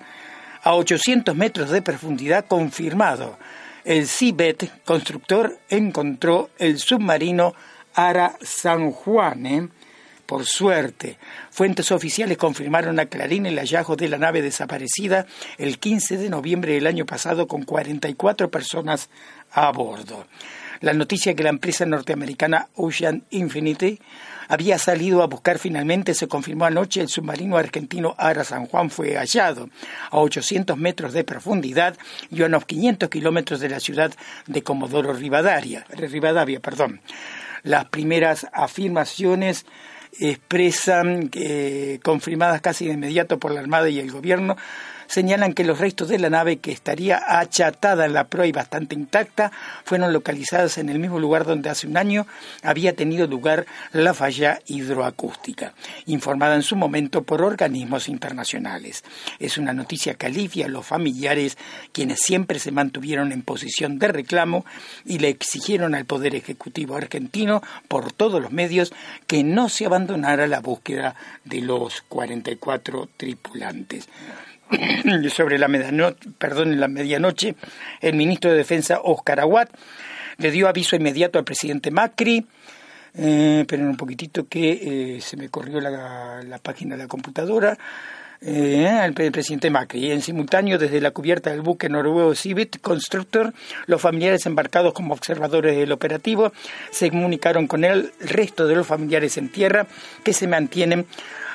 a 0.62 0.76
800 0.76 1.36
metros 1.36 1.70
de 1.70 1.82
profundidad 1.82 2.46
confirmado. 2.46 3.38
El 3.84 4.08
CIBET, 4.08 4.84
constructor, 4.84 5.58
encontró 5.70 6.50
el 6.58 6.80
submarino 6.80 7.54
Ara 7.96 8.36
San 8.42 8.92
Juan, 8.92 9.46
¿eh? 9.46 9.70
Por 10.26 10.46
suerte, 10.46 11.18
fuentes 11.52 11.92
oficiales 11.92 12.38
confirmaron 12.38 13.00
a 13.00 13.08
Clarín 13.08 13.46
el 13.46 13.60
hallazgo 13.60 13.96
de 13.96 14.08
la 14.08 14.18
nave 14.18 14.42
desaparecida 14.42 15.26
el 15.58 15.80
15 15.80 16.18
de 16.18 16.30
noviembre 16.30 16.74
del 16.74 16.88
año 16.88 17.06
pasado 17.06 17.48
con 17.48 17.64
44 17.64 18.50
personas 18.50 19.10
a 19.52 19.72
bordo. 19.72 20.26
La 20.80 20.94
noticia 20.94 21.34
que 21.36 21.44
la 21.44 21.50
empresa 21.50 21.86
norteamericana 21.86 22.68
Ocean 22.76 23.24
Infinity 23.30 24.00
había 24.48 24.78
salido 24.78 25.24
a 25.24 25.28
buscar 25.28 25.58
finalmente 25.58 26.14
se 26.14 26.28
confirmó 26.28 26.66
anoche. 26.66 27.02
El 27.02 27.10
submarino 27.10 27.58
argentino 27.58 28.16
Ara 28.18 28.44
San 28.44 28.66
Juan 28.66 28.90
fue 28.90 29.16
hallado 29.16 29.70
a 30.10 30.20
800 30.20 30.78
metros 30.78 31.14
de 31.14 31.24
profundidad 31.24 31.98
y 32.30 32.44
a 32.44 32.48
unos 32.48 32.66
500 32.66 33.10
kilómetros 33.10 33.60
de 33.60 33.70
la 33.70 33.80
ciudad 33.80 34.14
de 34.48 34.64
Comodoro 34.64 35.14
Rivadavia. 35.14 35.86
Rivadavia 35.90 36.60
perdón. 36.60 37.02
Las 37.64 37.86
primeras 37.86 38.48
afirmaciones 38.52 39.66
expresan, 40.20 41.30
que, 41.30 42.00
confirmadas 42.04 42.62
casi 42.62 42.86
de 42.86 42.94
inmediato 42.94 43.40
por 43.40 43.52
la 43.52 43.60
Armada 43.60 43.90
y 43.90 44.00
el 44.00 44.12
Gobierno, 44.12 44.56
señalan 45.14 45.54
que 45.54 45.64
los 45.64 45.78
restos 45.78 46.10
de 46.10 46.18
la 46.18 46.32
nave, 46.32 46.58
que 46.58 46.72
estaría 46.72 47.22
achatada 47.40 48.06
en 48.06 48.14
la 48.14 48.24
proa 48.24 48.48
y 48.48 48.52
bastante 48.52 48.96
intacta, 48.96 49.52
fueron 49.86 50.12
localizadas 50.12 50.80
en 50.80 50.90
el 50.90 50.98
mismo 50.98 51.20
lugar 51.20 51.46
donde 51.46 51.70
hace 51.70 51.86
un 51.86 51.98
año 51.98 52.26
había 52.64 52.96
tenido 52.96 53.28
lugar 53.28 53.68
la 53.92 54.16
falla 54.16 54.60
hidroacústica, 54.66 55.76
informada 56.08 56.56
en 56.56 56.64
su 56.64 56.76
momento 56.76 57.22
por 57.22 57.44
organismos 57.44 58.10
internacionales. 58.10 59.04
Es 59.38 59.60
una 59.60 59.72
noticia 59.72 60.16
que 60.16 60.26
alivia 60.26 60.66
a 60.66 60.70
los 60.70 60.84
familiares, 60.84 61.60
quienes 61.92 62.20
siempre 62.20 62.58
se 62.58 62.72
mantuvieron 62.72 63.32
en 63.32 63.44
posición 63.44 64.00
de 64.00 64.08
reclamo 64.08 64.66
y 65.06 65.20
le 65.20 65.30
exigieron 65.30 65.94
al 65.94 66.06
Poder 66.06 66.34
Ejecutivo 66.34 66.96
argentino, 66.96 67.62
por 67.88 68.12
todos 68.12 68.42
los 68.42 68.52
medios, 68.52 68.92
que 69.28 69.44
no 69.44 69.70
se 69.70 69.86
abandonara 69.86 70.48
la 70.48 70.60
búsqueda 70.60 71.16
de 71.46 71.62
los 71.62 72.02
44 72.02 73.10
tripulantes. 73.16 74.10
sobre 75.30 75.58
la 75.58 75.68
medianoche, 75.68 76.30
perdón, 76.38 76.74
en 76.74 76.80
la 76.80 76.88
medianoche, 76.88 77.56
el 78.02 78.16
ministro 78.16 78.52
de 78.52 78.58
Defensa 78.58 79.00
Oscar 79.04 79.40
Aguat 79.40 79.70
le 80.38 80.52
dio 80.52 80.68
aviso 80.68 80.96
inmediato 80.96 81.38
al 81.38 81.46
presidente 81.46 81.92
Macri, 81.92 82.46
eh, 83.16 83.66
pero 83.68 83.84
un 83.84 83.98
poquitito 83.98 84.48
que 84.48 85.18
eh, 85.18 85.22
se 85.22 85.38
me 85.38 85.50
corrió 85.50 85.80
la, 85.80 86.42
la, 86.44 86.58
página 86.58 86.96
de 86.96 87.04
la 87.04 87.08
computadora, 87.08 87.78
eh, 88.46 88.88
al 88.88 89.14
presidente 89.14 89.70
Macri. 89.70 90.12
En 90.12 90.22
simultáneo, 90.22 90.78
desde 90.78 91.02
la 91.02 91.12
cubierta 91.12 91.50
del 91.50 91.62
buque 91.62 91.90
noruego 91.90 92.36
Civit 92.36 92.82
Constructor, 92.82 93.54
los 93.86 94.02
familiares 94.02 94.46
embarcados 94.46 94.94
como 94.94 95.14
observadores 95.14 95.78
del 95.78 95.92
operativo 95.92 96.52
se 96.92 97.10
comunicaron 97.10 97.68
con 97.68 97.84
el 97.84 98.12
resto 98.20 98.68
de 98.68 98.76
los 98.76 98.88
familiares 98.88 99.38
en 99.38 99.50
tierra 99.50 99.88
que 100.24 100.34
se 100.34 100.48
mantienen 100.48 101.06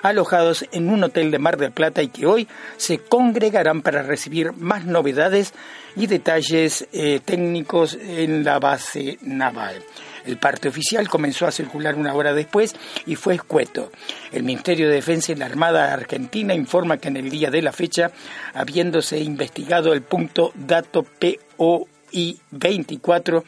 alojados 0.03 0.64
en 0.72 0.90
un 0.90 1.05
hotel 1.05 1.31
de 1.31 1.38
Mar 1.38 1.57
del 1.57 1.72
Plata 1.72 2.03
y 2.03 2.09
que 2.09 2.27
hoy 2.27 2.48
se 2.77 2.98
congregarán 2.98 3.83
para 3.83 4.03
recibir 4.03 4.53
más 4.53 4.85
novedades 4.85 5.53
y 5.96 6.07
detalles 6.07 6.87
eh, 6.92 7.20
técnicos 7.24 7.98
en 8.01 8.44
la 8.44 8.59
base 8.59 9.18
naval. 9.22 9.83
El 10.29 10.37
parte 10.37 10.69
oficial 10.69 11.09
comenzó 11.09 11.47
a 11.47 11.51
circular 11.51 11.95
una 11.95 12.12
hora 12.12 12.35
después 12.35 12.77
y 13.07 13.14
fue 13.14 13.35
escueto. 13.35 13.91
El 14.31 14.43
Ministerio 14.43 14.87
de 14.87 14.97
Defensa 14.97 15.33
y 15.33 15.37
la 15.37 15.47
Armada 15.47 15.91
Argentina 15.91 16.53
informa 16.53 16.99
que 16.99 17.09
en 17.09 17.17
el 17.17 17.31
día 17.31 17.51
de 17.51 17.62
la 17.62 17.73
fecha, 17.73 18.11
habiéndose 18.53 19.19
investigado 19.21 19.95
el 19.95 20.03
punto 20.03 20.53
dato 20.55 21.03
PO 21.03 21.88
y 22.12 22.38
24, 22.51 23.43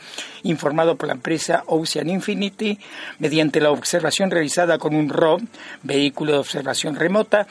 informado 0.45 0.97
por 0.97 1.09
la 1.09 1.15
empresa 1.15 1.65
Ocean 1.67 2.09
Infinity, 2.09 2.79
mediante 3.19 3.61
la 3.61 3.73
observación 3.73 4.31
realizada 4.31 4.79
con 4.79 4.95
un 4.95 5.11
ROV, 5.11 5.43
vehículo 5.83 6.33
de 6.33 6.39
observación 6.39 6.97
remota, 6.97 7.47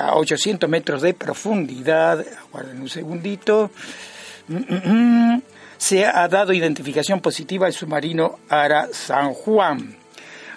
a 0.00 0.14
800 0.14 0.70
metros 0.70 1.02
de 1.02 1.12
profundidad, 1.14 2.24
aguarden 2.46 2.80
un 2.80 2.88
segundito, 2.88 3.72
se 5.80 6.04
ha 6.04 6.28
dado 6.28 6.52
identificación 6.52 7.20
positiva 7.20 7.66
al 7.66 7.72
submarino 7.72 8.40
Ara 8.50 8.88
San 8.92 9.32
Juan. 9.32 9.96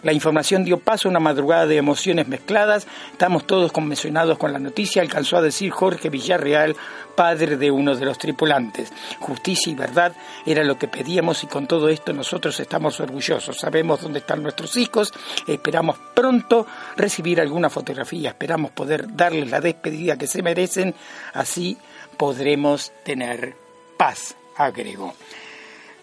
La 0.01 0.12
información 0.12 0.65
dio 0.65 0.79
paso 0.79 1.07
a 1.07 1.12
una 1.12 1.21
madrugada 1.21 1.65
de 1.65 1.77
emociones 1.77 2.27
mezcladas. 2.27 2.86
Estamos 3.13 3.47
todos 3.47 3.71
conmocionados 3.71 4.38
con 4.38 4.51
la 4.51 4.59
noticia, 4.59 5.01
alcanzó 5.01 5.38
a 5.38 5.41
decir 5.41 5.71
Jorge 5.71 6.09
Villarreal, 6.09 6.75
padre 7.15 7.55
de 7.55 7.71
uno 7.71 7.95
de 7.95 8.03
los 8.03 8.17
tripulantes. 8.17 8.91
Justicia 9.21 9.71
y 9.71 9.75
verdad 9.75 10.13
era 10.45 10.65
lo 10.65 10.77
que 10.77 10.89
pedíamos 10.89 11.41
y 11.45 11.47
con 11.47 11.67
todo 11.67 11.88
esto 11.88 12.12
nosotros 12.12 12.59
estamos 12.59 12.99
orgullosos. 12.99 13.57
Sabemos 13.57 14.01
dónde 14.01 14.19
están 14.19 14.43
nuestros 14.43 14.75
hijos, 14.75 15.13
esperamos 15.47 15.97
pronto 16.13 16.67
recibir 16.97 17.39
alguna 17.39 17.69
fotografía, 17.69 18.31
esperamos 18.31 18.71
poder 18.71 19.15
darles 19.15 19.49
la 19.49 19.62
despedida 19.62 20.17
que 20.17 20.27
se 20.27 20.43
merecen, 20.43 20.93
así 21.33 21.77
podremos 22.17 22.91
tener 23.05 23.55
paz, 23.97 24.36
agregó. 24.55 25.13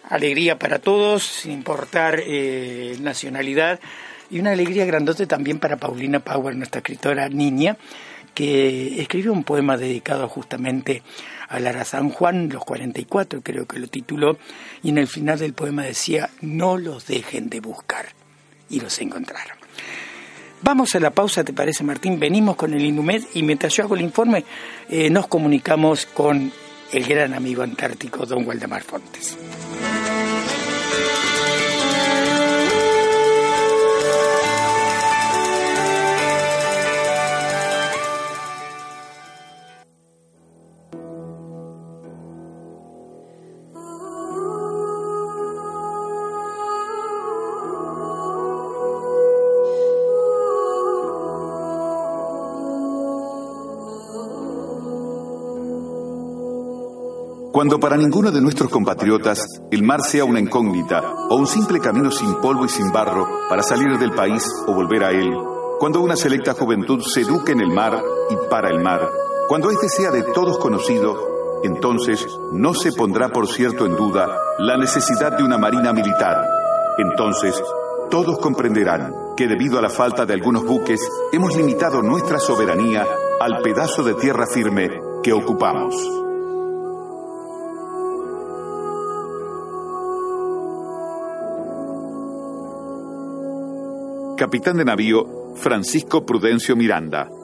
alegría 0.09 0.59
para 0.59 0.79
todos, 0.79 1.23
sin 1.23 1.51
importar 1.53 2.21
eh, 2.25 2.97
nacionalidad, 2.99 3.79
y 4.29 4.39
una 4.39 4.51
alegría 4.51 4.85
grandote 4.85 5.25
también 5.27 5.59
para 5.59 5.77
Paulina 5.77 6.19
Power, 6.19 6.55
nuestra 6.55 6.79
escritora 6.79 7.29
niña, 7.29 7.77
que 8.33 9.01
escribió 9.01 9.33
un 9.33 9.43
poema 9.43 9.77
dedicado 9.77 10.27
justamente 10.27 11.03
a 11.49 11.59
Lara 11.59 11.83
San 11.83 12.09
Juan, 12.09 12.49
los 12.49 12.63
44 12.63 13.41
creo 13.41 13.65
que 13.65 13.79
lo 13.79 13.87
tituló, 13.87 14.37
y 14.83 14.89
en 14.89 14.97
el 14.97 15.07
final 15.07 15.39
del 15.39 15.53
poema 15.53 15.83
decía, 15.83 16.29
no 16.41 16.77
los 16.77 17.07
dejen 17.07 17.49
de 17.49 17.59
buscar, 17.59 18.07
y 18.69 18.79
los 18.79 18.99
encontraron. 18.99 19.57
Vamos 20.63 20.93
a 20.93 20.99
la 20.99 21.09
pausa, 21.09 21.43
¿te 21.43 21.53
parece 21.53 21.83
Martín? 21.83 22.19
Venimos 22.19 22.55
con 22.55 22.73
el 22.73 22.85
Inumed 22.85 23.23
y 23.33 23.41
mientras 23.41 23.75
yo 23.75 23.83
hago 23.83 23.95
el 23.95 24.01
informe 24.01 24.45
eh, 24.89 25.09
nos 25.09 25.27
comunicamos 25.27 26.05
con 26.05 26.51
el 26.91 27.05
gran 27.05 27.33
amigo 27.33 27.63
antártico 27.63 28.25
don 28.25 28.45
Waldemar 28.45 28.83
Fontes. 28.83 29.37
Cuando 57.51 57.81
para 57.81 57.97
ninguno 57.97 58.31
de 58.31 58.39
nuestros 58.39 58.69
compatriotas 58.69 59.45
el 59.71 59.83
mar 59.83 60.01
sea 60.01 60.23
una 60.23 60.39
incógnita 60.39 61.01
o 61.29 61.35
un 61.35 61.45
simple 61.45 61.81
camino 61.81 62.09
sin 62.09 62.35
polvo 62.35 62.63
y 62.63 62.69
sin 62.69 62.93
barro 62.93 63.27
para 63.49 63.61
salir 63.61 63.97
del 63.99 64.13
país 64.13 64.49
o 64.67 64.73
volver 64.73 65.03
a 65.03 65.11
él, 65.11 65.29
cuando 65.77 65.99
una 65.99 66.15
selecta 66.15 66.53
juventud 66.53 67.01
se 67.01 67.21
eduque 67.21 67.51
en 67.51 67.59
el 67.59 67.67
mar 67.67 68.01
y 68.29 68.49
para 68.49 68.69
el 68.69 68.81
mar, 68.81 69.09
cuando 69.49 69.69
este 69.69 69.89
sea 69.89 70.11
de 70.11 70.23
todos 70.23 70.59
conocido, 70.59 71.61
entonces 71.65 72.25
no 72.53 72.73
se 72.73 72.93
pondrá 72.93 73.27
por 73.27 73.49
cierto 73.49 73.85
en 73.85 73.97
duda 73.97 74.29
la 74.57 74.77
necesidad 74.77 75.37
de 75.37 75.43
una 75.43 75.57
marina 75.57 75.91
militar. 75.91 76.45
Entonces, 76.99 77.61
todos 78.09 78.39
comprenderán 78.39 79.13
que 79.35 79.49
debido 79.49 79.77
a 79.77 79.81
la 79.81 79.89
falta 79.89 80.25
de 80.25 80.35
algunos 80.35 80.65
buques 80.65 81.05
hemos 81.33 81.53
limitado 81.57 82.01
nuestra 82.01 82.39
soberanía 82.39 83.05
al 83.41 83.61
pedazo 83.61 84.03
de 84.03 84.13
tierra 84.13 84.45
firme 84.47 84.89
que 85.21 85.33
ocupamos. 85.33 86.30
Capitán 94.41 94.77
de 94.77 94.85
navío 94.85 95.53
Francisco 95.55 96.25
Prudencio 96.25 96.75
Miranda. 96.75 97.40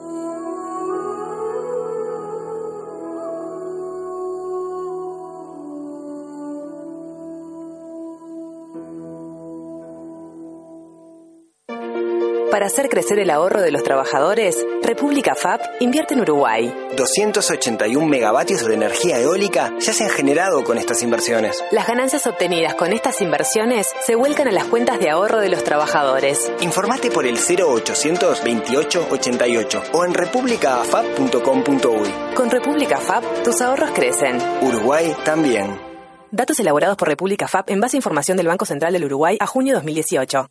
Para 12.58 12.66
hacer 12.66 12.88
crecer 12.88 13.20
el 13.20 13.30
ahorro 13.30 13.62
de 13.62 13.70
los 13.70 13.84
trabajadores, 13.84 14.66
República 14.82 15.36
FAP 15.36 15.60
invierte 15.78 16.14
en 16.14 16.22
Uruguay. 16.22 16.74
281 16.96 18.04
megavatios 18.04 18.66
de 18.66 18.74
energía 18.74 19.20
eólica 19.20 19.72
ya 19.78 19.92
se 19.92 20.02
han 20.02 20.10
generado 20.10 20.64
con 20.64 20.76
estas 20.76 21.04
inversiones. 21.04 21.62
Las 21.70 21.86
ganancias 21.86 22.26
obtenidas 22.26 22.74
con 22.74 22.92
estas 22.92 23.20
inversiones 23.20 23.86
se 24.04 24.16
vuelcan 24.16 24.48
a 24.48 24.50
las 24.50 24.64
cuentas 24.64 24.98
de 24.98 25.08
ahorro 25.08 25.38
de 25.38 25.50
los 25.50 25.62
trabajadores. 25.62 26.50
Informate 26.60 27.12
por 27.12 27.26
el 27.26 27.36
0800 27.36 28.42
28 28.42 29.06
88 29.08 29.82
o 29.92 30.04
en 30.04 30.14
republicafap.com.uy. 30.14 32.34
Con 32.34 32.50
República 32.50 32.98
FAP, 32.98 33.44
tus 33.44 33.60
ahorros 33.60 33.92
crecen. 33.92 34.36
Uruguay 34.62 35.14
también. 35.24 35.80
Datos 36.32 36.58
elaborados 36.58 36.96
por 36.96 37.06
República 37.06 37.46
FAP 37.46 37.70
en 37.70 37.80
base 37.80 37.96
a 37.96 37.98
información 37.98 38.36
del 38.36 38.48
Banco 38.48 38.64
Central 38.64 38.94
del 38.94 39.04
Uruguay 39.04 39.36
a 39.38 39.46
junio 39.46 39.74
2018. 39.74 40.50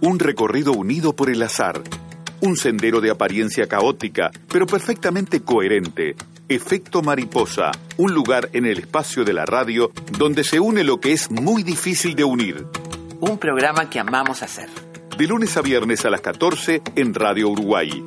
Un 0.00 0.20
recorrido 0.20 0.72
unido 0.72 1.14
por 1.14 1.28
el 1.28 1.42
azar. 1.42 1.82
Un 2.40 2.56
sendero 2.56 3.00
de 3.00 3.10
apariencia 3.10 3.66
caótica, 3.66 4.30
pero 4.48 4.64
perfectamente 4.64 5.40
coherente. 5.40 6.14
Efecto 6.48 7.02
mariposa, 7.02 7.72
un 7.96 8.14
lugar 8.14 8.48
en 8.52 8.64
el 8.64 8.78
espacio 8.78 9.24
de 9.24 9.32
la 9.32 9.44
radio 9.44 9.90
donde 10.16 10.44
se 10.44 10.60
une 10.60 10.84
lo 10.84 11.00
que 11.00 11.12
es 11.12 11.30
muy 11.32 11.64
difícil 11.64 12.14
de 12.14 12.22
unir. 12.22 12.66
Un 13.20 13.38
programa 13.38 13.90
que 13.90 13.98
amamos 13.98 14.42
hacer. 14.44 14.68
De 15.18 15.26
lunes 15.26 15.56
a 15.56 15.62
viernes 15.62 16.04
a 16.04 16.10
las 16.10 16.20
14 16.20 16.80
en 16.94 17.12
Radio 17.12 17.48
Uruguay. 17.48 18.04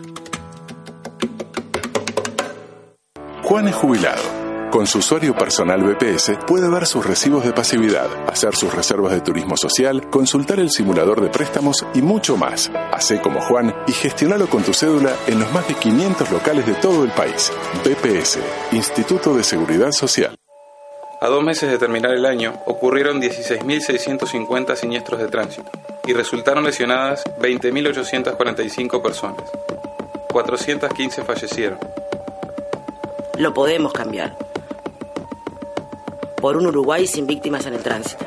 Juan 3.43 3.67
es 3.67 3.75
jubilado 3.75 4.40
con 4.71 4.87
su 4.87 4.99
usuario 4.99 5.35
personal 5.35 5.83
BPS 5.83 6.31
puede 6.47 6.69
ver 6.69 6.87
sus 6.87 7.05
recibos 7.05 7.43
de 7.43 7.51
pasividad, 7.51 8.07
hacer 8.27 8.55
sus 8.55 8.73
reservas 8.73 9.11
de 9.11 9.19
turismo 9.19 9.57
social, 9.57 10.09
consultar 10.09 10.59
el 10.59 10.71
simulador 10.71 11.19
de 11.21 11.29
préstamos 11.29 11.85
y 11.93 12.01
mucho 12.01 12.37
más. 12.37 12.71
Hacé 12.91 13.21
como 13.21 13.41
Juan 13.41 13.75
y 13.85 13.91
gestionalo 13.91 14.47
con 14.47 14.63
tu 14.63 14.73
cédula 14.73 15.13
en 15.27 15.41
los 15.41 15.51
más 15.51 15.67
de 15.67 15.75
500 15.75 16.31
locales 16.31 16.65
de 16.65 16.73
todo 16.75 17.03
el 17.03 17.11
país. 17.11 17.51
BPS, 17.83 18.39
Instituto 18.71 19.35
de 19.35 19.43
Seguridad 19.43 19.91
Social. 19.91 20.35
A 21.19 21.27
dos 21.27 21.43
meses 21.43 21.69
de 21.69 21.77
terminar 21.77 22.13
el 22.13 22.25
año, 22.25 22.53
ocurrieron 22.65 23.21
16.650 23.21 24.75
siniestros 24.75 25.19
de 25.19 25.27
tránsito 25.27 25.69
y 26.07 26.13
resultaron 26.13 26.63
lesionadas 26.63 27.25
20.845 27.39 29.01
personas. 29.01 29.43
415 30.31 31.23
fallecieron. 31.23 31.77
Lo 33.37 33.53
podemos 33.53 33.91
cambiar 33.91 34.35
por 36.41 36.57
un 36.57 36.65
Uruguay 36.65 37.05
sin 37.07 37.27
víctimas 37.27 37.65
en 37.67 37.75
el 37.75 37.83
tránsito. 37.83 38.25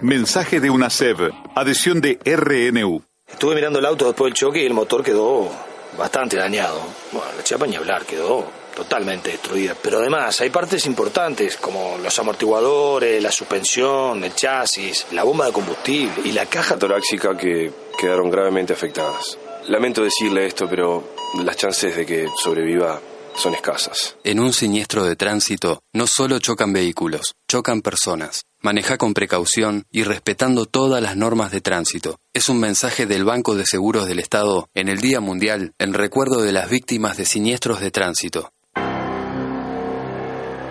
Mensaje 0.00 0.60
de 0.60 0.70
una 0.70 0.88
SEV, 0.88 1.32
adhesión 1.54 2.00
de 2.00 2.18
RNU. 2.24 3.02
Estuve 3.26 3.56
mirando 3.56 3.80
el 3.80 3.86
auto 3.86 4.06
después 4.06 4.30
del 4.30 4.34
choque 4.34 4.62
y 4.62 4.66
el 4.66 4.74
motor 4.74 5.02
quedó 5.02 5.50
bastante 5.98 6.36
dañado. 6.36 6.80
Bueno, 7.12 7.28
la 7.36 7.42
chapa 7.42 7.66
ni 7.66 7.74
hablar, 7.74 8.04
quedó 8.04 8.46
totalmente 8.74 9.30
destruida. 9.30 9.74
Pero 9.82 9.98
además 9.98 10.40
hay 10.40 10.50
partes 10.50 10.86
importantes 10.86 11.56
como 11.56 11.98
los 11.98 12.16
amortiguadores, 12.18 13.22
la 13.22 13.32
suspensión, 13.32 14.22
el 14.22 14.34
chasis, 14.34 15.06
la 15.12 15.24
bomba 15.24 15.46
de 15.46 15.52
combustible 15.52 16.22
y 16.24 16.32
la 16.32 16.46
caja 16.46 16.78
torácica 16.78 17.36
que 17.36 17.72
quedaron 17.98 18.30
gravemente 18.30 18.74
afectadas. 18.74 19.38
Lamento 19.68 20.04
decirle 20.04 20.46
esto, 20.46 20.68
pero 20.68 21.02
las 21.42 21.56
chances 21.56 21.96
de 21.96 22.06
que 22.06 22.28
sobreviva 22.36 23.00
son 23.36 23.54
escasas. 23.54 24.16
En 24.24 24.40
un 24.40 24.52
siniestro 24.52 25.04
de 25.04 25.16
tránsito 25.16 25.80
no 25.92 26.06
solo 26.06 26.38
chocan 26.38 26.72
vehículos, 26.72 27.34
chocan 27.48 27.82
personas. 27.82 28.44
Maneja 28.60 28.96
con 28.98 29.14
precaución 29.14 29.84
y 29.90 30.02
respetando 30.02 30.66
todas 30.66 31.02
las 31.02 31.16
normas 31.16 31.52
de 31.52 31.60
tránsito. 31.60 32.18
Es 32.32 32.48
un 32.48 32.58
mensaje 32.58 33.06
del 33.06 33.24
Banco 33.24 33.54
de 33.54 33.66
Seguros 33.66 34.08
del 34.08 34.18
Estado 34.18 34.68
en 34.74 34.88
el 34.88 34.98
Día 34.98 35.20
Mundial 35.20 35.72
en 35.78 35.94
recuerdo 35.94 36.42
de 36.42 36.52
las 36.52 36.68
víctimas 36.68 37.16
de 37.16 37.26
siniestros 37.26 37.80
de 37.80 37.90
tránsito. 37.90 38.50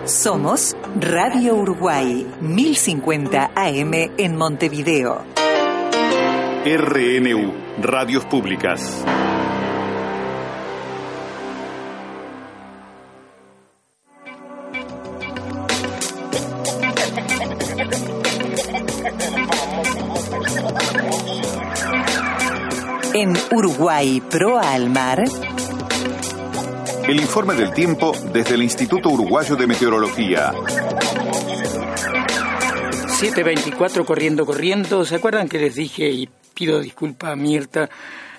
Somos 0.04 0.76
Radio 1.00 1.56
Uruguay, 1.56 2.26
1050 2.40 3.50
AM 3.56 3.92
en 4.16 4.36
Montevideo. 4.36 5.24
RNU, 6.64 7.52
Radios 7.80 8.24
Públicas. 8.26 9.04
En 23.18 23.32
Uruguay, 23.50 24.20
proa 24.20 24.74
al 24.74 24.90
mar. 24.90 25.24
El 27.08 27.18
informe 27.18 27.54
del 27.54 27.72
tiempo 27.72 28.12
desde 28.30 28.56
el 28.56 28.62
Instituto 28.62 29.08
Uruguayo 29.08 29.56
de 29.56 29.66
Meteorología. 29.66 30.52
724 33.18 34.04
corriendo, 34.04 34.44
corriendo. 34.44 35.06
¿Se 35.06 35.14
acuerdan 35.14 35.48
que 35.48 35.58
les 35.58 35.76
dije 35.76 36.10
y 36.10 36.28
pido 36.52 36.78
disculpa 36.78 37.30
a 37.30 37.36
Mirta 37.36 37.88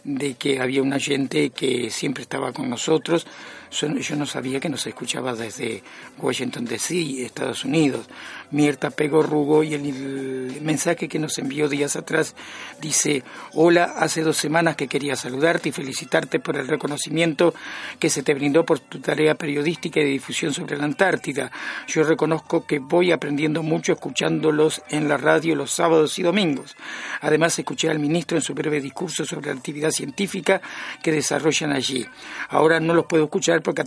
de 0.03 0.35
que 0.35 0.61
había 0.61 0.83
un 0.83 0.93
oyente 0.93 1.49
que 1.49 1.89
siempre 1.89 2.21
estaba 2.21 2.53
con 2.53 2.69
nosotros? 2.69 3.25
Yo 3.71 4.15
no 4.15 4.25
sabía 4.25 4.59
que 4.59 4.69
nos 4.69 4.85
escuchaba 4.87 5.35
desde 5.35 5.83
Washington 6.17 6.65
DC, 6.65 7.25
Estados 7.25 7.65
Unidos. 7.65 8.07
Mirta 8.51 8.89
Pego 8.91 9.21
Rugo 9.21 9.63
y 9.63 9.73
el, 9.73 10.61
mensaje 10.61 11.07
que 11.07 11.19
nos 11.19 11.37
envió 11.37 11.67
días 11.67 11.95
atrás 11.95 12.35
dice, 12.81 13.23
hola, 13.53 13.95
hace 13.97 14.21
dos 14.21 14.37
semanas 14.37 14.75
que 14.75 14.87
quería 14.87 15.15
saludarte 15.15 15.69
y 15.69 15.71
felicitarte 15.71 16.39
por 16.39 16.57
el 16.57 16.67
reconocimiento 16.67 17.53
que 17.99 18.09
se 18.09 18.23
te 18.23 18.33
brindó 18.33 18.65
por 18.65 18.79
tu 18.79 18.99
tarea 18.99 19.35
periodística 19.35 19.99
y 19.99 20.03
de 20.03 20.09
difusión 20.11 20.53
sobre 20.53 20.77
la 20.77 20.85
Antártida. 20.85 21.51
Yo 21.87 22.03
reconozco 22.03 22.65
que 22.65 22.79
voy 22.79 23.11
aprendiendo 23.11 23.63
mucho 23.63 23.93
escuchándolos 23.93 24.81
en 24.89 25.07
la 25.07 25.17
radio 25.17 25.55
los 25.55 25.71
sábados 25.71 26.17
y 26.19 26.23
domingos. 26.23 26.75
Además, 27.21 27.57
escuché 27.59 27.89
al 27.89 27.99
ministro 27.99 28.37
en 28.37 28.43
su 28.43 28.53
breve 28.53 28.81
discurso 28.81 29.25
sobre 29.25 29.47
la 29.47 29.57
actividad 29.57 29.91
científica 29.91 30.61
que 31.03 31.11
desarrollan 31.11 31.73
allí. 31.73 32.05
Ahora 32.49 32.79
no 32.79 32.93
los 32.93 33.05
puedo 33.05 33.25
escuchar 33.25 33.56
porque 33.61 33.83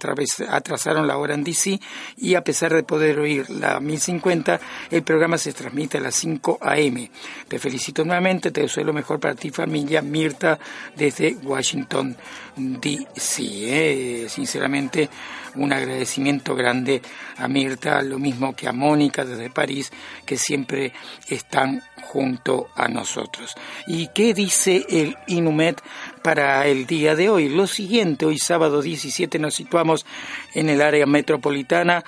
atrasaron 0.49 1.07
la 1.07 1.17
hora 1.17 1.35
en 1.35 1.45
DC 1.45 1.81
y 2.19 2.35
a 2.35 2.43
pesar 2.43 2.75
de 2.75 2.83
poder 2.83 3.19
oír 3.19 3.49
la 3.51 3.81
1050, 3.81 4.61
el 4.91 5.03
programa 5.03 5.39
se 5.39 5.53
transmite 5.53 5.99
a 5.99 6.01
las 6.01 6.15
5 6.17 6.59
a.m. 6.61 7.11
Te 7.49 7.59
felicito 7.59 8.05
nuevamente, 8.05 8.51
te 8.51 8.63
deseo 8.63 8.85
lo 8.85 8.93
mejor 8.93 9.21
para 9.21 9.35
ti 9.35 9.51
familia, 9.51 10.03
Mirta, 10.03 10.59
desde 10.97 11.37
Washington, 11.43 12.17
D.C. 12.57 13.43
¿eh? 13.45 14.29
Sinceramente, 14.29 15.09
un 15.57 15.73
agradecimiento 15.73 16.55
grande 16.55 17.03
a 17.37 17.49
Mirta, 17.49 18.03
lo 18.03 18.19
mismo 18.19 18.55
que 18.55 18.69
a 18.69 18.73
Mónica 18.73 19.25
desde 19.25 19.51
París, 19.51 19.91
que 20.25 20.37
siempre 20.37 20.93
están 21.29 21.83
junto 22.03 22.69
a 22.75 22.89
nosotros. 22.89 23.55
¿Y 23.87 24.09
qué 24.09 24.35
dice 24.35 24.85
el 24.89 25.17
Inumet 25.27 25.81
para 26.23 26.67
el 26.67 26.87
día 26.87 27.15
de 27.15 27.29
hoy? 27.29 27.49
Lo 27.49 27.67
siguiente, 27.67 28.27
hoy 28.27 28.39
sábado 28.39 28.83
17 28.83 29.39
nos 29.39 29.55
situamos 29.55 30.07
en 30.55 30.69
el 30.69 30.83
área 30.83 31.07
metropolitana. 31.07 32.05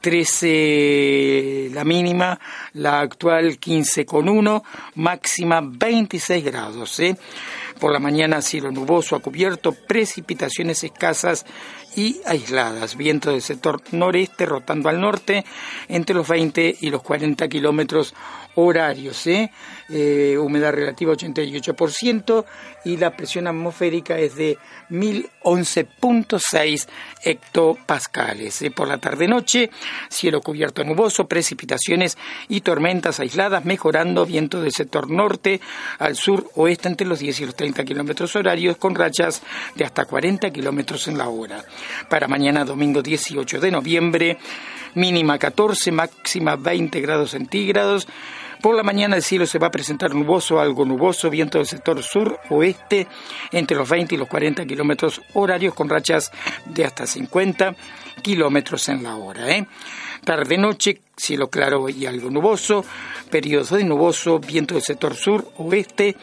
13 0.00 1.70
la 1.72 1.84
mínima, 1.84 2.38
la 2.74 3.00
actual 3.00 3.58
15 3.58 4.04
con 4.04 4.28
1, 4.28 4.64
máxima 4.96 5.60
26 5.62 6.44
grados. 6.44 7.00
¿eh? 7.00 7.16
Por 7.78 7.92
la 7.92 7.98
mañana 7.98 8.42
cielo 8.42 8.70
nuboso 8.70 9.16
a 9.16 9.20
cubierto, 9.20 9.72
precipitaciones 9.72 10.84
escasas 10.84 11.46
y 11.96 12.20
aisladas. 12.26 12.96
Viento 12.96 13.30
del 13.30 13.42
sector 13.42 13.82
noreste 13.92 14.46
rotando 14.46 14.88
al 14.88 15.00
norte 15.00 15.44
entre 15.88 16.14
los 16.14 16.26
20 16.28 16.76
y 16.80 16.90
los 16.90 17.02
40 17.02 17.48
kilómetros 17.48 18.14
horarios. 18.56 19.26
¿eh? 19.26 19.50
Eh, 19.90 20.38
humedad 20.38 20.72
relativa 20.72 21.12
88% 21.12 22.46
y 22.86 22.96
la 22.96 23.14
presión 23.14 23.46
atmosférica 23.46 24.18
es 24.18 24.34
de 24.34 24.56
1011.6 24.90 26.88
hectopascales. 27.22 28.62
¿eh? 28.62 28.70
Por 28.70 28.88
la 28.88 28.96
tarde-noche, 28.96 29.70
cielo 30.08 30.40
cubierto 30.40 30.84
nuboso, 30.84 31.28
precipitaciones 31.28 32.16
y 32.48 32.62
tormentas 32.62 33.20
aisladas, 33.20 33.66
mejorando 33.66 34.24
viento 34.24 34.62
del 34.62 34.72
sector 34.72 35.10
norte 35.10 35.60
al 35.98 36.16
sur 36.16 36.50
oeste 36.54 36.88
entre 36.88 37.06
los 37.06 37.18
10 37.18 37.40
y 37.40 37.46
los 37.46 37.54
30 37.54 37.84
kilómetros 37.84 38.34
horarios, 38.36 38.78
con 38.78 38.94
rachas 38.94 39.42
de 39.74 39.84
hasta 39.84 40.06
40 40.06 40.50
kilómetros 40.50 41.08
en 41.08 41.18
la 41.18 41.28
hora. 41.28 41.62
Para 42.08 42.26
mañana, 42.26 42.64
domingo 42.64 43.02
18 43.02 43.60
de 43.60 43.70
noviembre, 43.70 44.38
mínima 44.94 45.38
14, 45.38 45.92
máxima 45.92 46.56
20 46.56 47.00
grados 47.02 47.32
centígrados. 47.32 48.08
Por 48.64 48.76
la 48.76 48.82
mañana 48.82 49.16
el 49.16 49.22
cielo 49.22 49.44
se 49.44 49.58
va 49.58 49.66
a 49.66 49.70
presentar 49.70 50.14
nuboso, 50.14 50.58
algo 50.58 50.86
nuboso, 50.86 51.28
viento 51.28 51.58
del 51.58 51.66
sector 51.66 52.02
sur-oeste 52.02 53.06
entre 53.52 53.76
los 53.76 53.86
20 53.86 54.14
y 54.14 54.18
los 54.18 54.26
40 54.26 54.64
kilómetros 54.64 55.20
horarios 55.34 55.74
con 55.74 55.90
rachas 55.90 56.32
de 56.64 56.86
hasta 56.86 57.06
50 57.06 57.76
kilómetros 58.22 58.88
en 58.88 59.02
la 59.02 59.16
hora. 59.16 59.50
¿eh? 59.50 59.66
Tarde-noche, 60.24 61.02
cielo 61.14 61.50
claro 61.50 61.90
y 61.90 62.06
algo 62.06 62.30
nuboso, 62.30 62.86
periodo 63.28 63.76
de 63.76 63.84
nuboso, 63.84 64.38
viento 64.38 64.72
del 64.72 64.82
sector 64.82 65.14
sur-oeste 65.14 66.16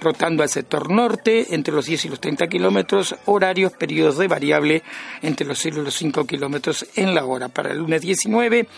rotando 0.00 0.42
al 0.42 0.50
sector 0.50 0.90
norte 0.90 1.54
entre 1.54 1.72
los 1.72 1.86
10 1.86 2.04
y 2.04 2.08
los 2.10 2.20
30 2.20 2.46
kilómetros 2.48 3.16
horarios, 3.24 3.72
periodos 3.72 4.18
de 4.18 4.28
variable 4.28 4.82
entre 5.22 5.46
los 5.46 5.58
0 5.58 5.80
y 5.80 5.84
los 5.86 5.94
5 5.94 6.26
kilómetros 6.26 6.84
en 6.96 7.14
la 7.14 7.24
hora. 7.24 7.48
Para 7.48 7.72
el 7.72 7.78
lunes 7.78 8.02
19 8.02 8.68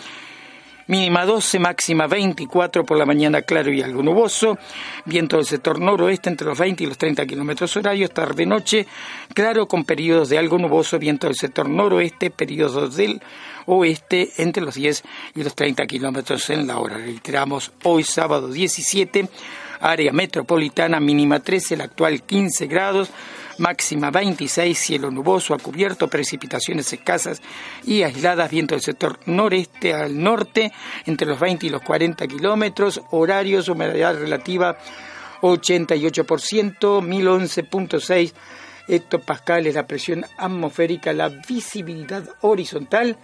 mínima 0.92 1.24
12, 1.24 1.58
máxima 1.58 2.06
24 2.06 2.84
por 2.84 2.98
la 2.98 3.06
mañana 3.06 3.40
claro 3.40 3.72
y 3.72 3.80
algo 3.80 4.02
nuboso, 4.02 4.58
viento 5.06 5.36
del 5.38 5.46
sector 5.46 5.80
noroeste 5.80 6.28
entre 6.28 6.46
los 6.46 6.58
20 6.58 6.84
y 6.84 6.86
los 6.86 6.98
30 6.98 7.24
kilómetros 7.24 7.74
horarios, 7.78 8.10
tarde-noche, 8.10 8.86
claro 9.32 9.66
con 9.66 9.84
periodos 9.84 10.28
de 10.28 10.36
algo 10.36 10.58
nuboso, 10.58 10.98
viento 10.98 11.28
del 11.28 11.36
sector 11.36 11.66
noroeste, 11.66 12.30
periodos 12.30 12.94
del 12.94 13.22
oeste 13.64 14.32
entre 14.36 14.62
los 14.62 14.74
10 14.74 15.02
y 15.34 15.42
los 15.42 15.54
30 15.54 15.86
kilómetros 15.86 16.50
en 16.50 16.66
la 16.66 16.78
hora. 16.78 16.98
Reiteramos, 16.98 17.72
hoy 17.84 18.04
sábado 18.04 18.48
17, 18.48 19.30
área 19.80 20.12
metropolitana 20.12 21.00
mínima 21.00 21.40
13, 21.40 21.78
la 21.78 21.84
actual 21.84 22.22
15 22.22 22.66
grados, 22.66 23.08
máxima 23.58 24.10
26, 24.10 24.78
cielo 24.78 25.10
nuboso 25.10 25.54
a 25.54 25.58
cubierto, 25.58 26.08
precipitaciones 26.08 26.92
escasas 26.92 27.40
y 27.84 28.02
aisladas, 28.02 28.50
viento 28.50 28.74
del 28.74 28.82
sector 28.82 29.18
noreste 29.26 29.94
al 29.94 30.22
norte, 30.22 30.72
entre 31.06 31.26
los 31.26 31.38
20 31.38 31.66
y 31.66 31.70
los 31.70 31.82
40 31.82 32.26
kilómetros, 32.26 33.00
horarios, 33.10 33.68
humedad 33.68 34.18
relativa 34.18 34.76
88%, 35.40 37.02
1011.6 37.02 38.32
hectopascales 38.88 39.74
la 39.74 39.86
presión 39.86 40.24
atmosférica, 40.36 41.12
la 41.12 41.28
visibilidad 41.28 42.24
horizontal 42.40 43.16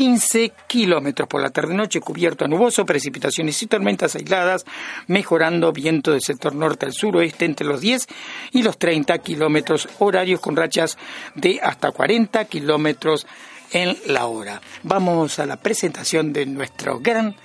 15 0.00 0.52
kilómetros 0.66 1.28
por 1.28 1.42
la 1.42 1.50
tarde-noche, 1.50 2.00
cubierto 2.00 2.46
a 2.46 2.48
nuboso, 2.48 2.86
precipitaciones 2.86 3.62
y 3.62 3.66
tormentas 3.66 4.16
aisladas, 4.16 4.64
mejorando 5.08 5.74
viento 5.74 6.12
del 6.12 6.22
sector 6.22 6.54
norte 6.54 6.86
al 6.86 6.94
suroeste 6.94 7.44
entre 7.44 7.66
los 7.66 7.82
10 7.82 8.06
y 8.52 8.62
los 8.62 8.78
30 8.78 9.18
kilómetros 9.18 9.90
horarios 9.98 10.40
con 10.40 10.56
rachas 10.56 10.96
de 11.34 11.60
hasta 11.62 11.90
40 11.90 12.46
kilómetros 12.46 13.26
en 13.72 13.94
la 14.06 14.24
hora. 14.24 14.62
Vamos 14.84 15.38
a 15.38 15.44
la 15.44 15.58
presentación 15.58 16.32
de 16.32 16.46
nuestro 16.46 16.98
gran 17.00 17.36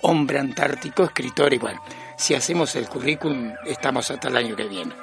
hombre 0.00 0.40
antártico, 0.40 1.04
escritor 1.04 1.54
igual. 1.54 1.78
Si 2.18 2.34
hacemos 2.34 2.74
el 2.74 2.88
currículum, 2.88 3.52
estamos 3.66 4.10
hasta 4.10 4.26
el 4.26 4.36
año 4.36 4.56
que 4.56 4.64
viene. 4.66 4.94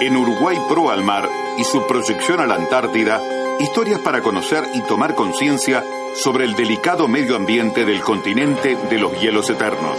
En 0.00 0.16
Uruguay 0.16 0.56
Pro 0.68 0.90
al 0.90 1.04
Mar 1.04 1.28
y 1.58 1.64
su 1.64 1.86
proyección 1.86 2.40
a 2.40 2.46
la 2.46 2.54
Antártida, 2.56 3.20
historias 3.60 4.00
para 4.00 4.20
conocer 4.20 4.64
y 4.74 4.80
tomar 4.82 5.14
conciencia 5.14 5.84
sobre 6.14 6.44
el 6.44 6.54
delicado 6.54 7.08
medio 7.08 7.36
ambiente 7.36 7.84
del 7.84 8.00
continente 8.00 8.76
de 8.90 8.98
los 8.98 9.20
hielos 9.20 9.48
eternos. 9.50 9.96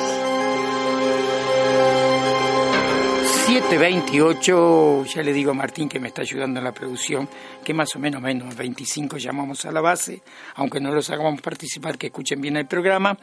728, 3.45 5.05
ya 5.05 5.21
le 5.21 5.33
digo 5.33 5.51
a 5.51 5.53
Martín 5.53 5.87
que 5.87 5.99
me 5.99 6.07
está 6.07 6.21
ayudando 6.21 6.59
en 6.59 6.65
la 6.65 6.71
producción, 6.71 7.29
que 7.63 7.73
más 7.73 7.95
o 7.95 7.99
menos 7.99 8.21
menos 8.21 8.55
25 8.55 9.17
llamamos 9.17 9.65
a 9.65 9.71
la 9.71 9.81
base, 9.81 10.21
aunque 10.55 10.79
no 10.79 10.91
los 10.91 11.09
hagamos 11.09 11.41
participar, 11.41 11.97
que 11.97 12.07
escuchen 12.07 12.41
bien 12.41 12.57
el 12.57 12.65
programa. 12.65 13.17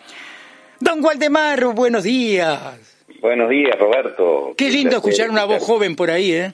Don 0.79 1.05
Waldemar, 1.05 1.65
buenos 1.75 2.05
días. 2.05 3.01
Buenos 3.21 3.51
días, 3.51 3.79
Roberto. 3.79 4.55
Qué 4.57 4.71
lindo 4.71 4.97
escuchar 4.97 5.31
una 5.31 5.45
voz 5.45 5.63
joven 5.63 5.95
por 5.97 6.11
ahí, 6.11 6.33
¿eh? 6.33 6.53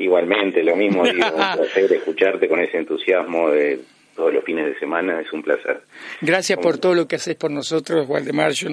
Igualmente, 0.00 0.62
lo 0.62 0.76
mismo 0.76 1.04
digo, 1.04 1.26
un 1.26 1.32
placer 1.56 1.92
escucharte 1.92 2.48
con 2.48 2.58
ese 2.58 2.78
entusiasmo 2.78 3.50
de 3.50 3.80
todos 4.16 4.32
los 4.32 4.42
fines 4.42 4.64
de 4.64 4.78
semana, 4.78 5.20
es 5.20 5.30
un 5.30 5.42
placer. 5.42 5.82
Gracias 6.22 6.58
por 6.58 6.78
todo 6.78 6.94
lo 6.94 7.06
que 7.06 7.16
haces 7.16 7.36
por 7.36 7.50
nosotros, 7.50 8.08
Waldemar, 8.08 8.52
yo 8.52 8.68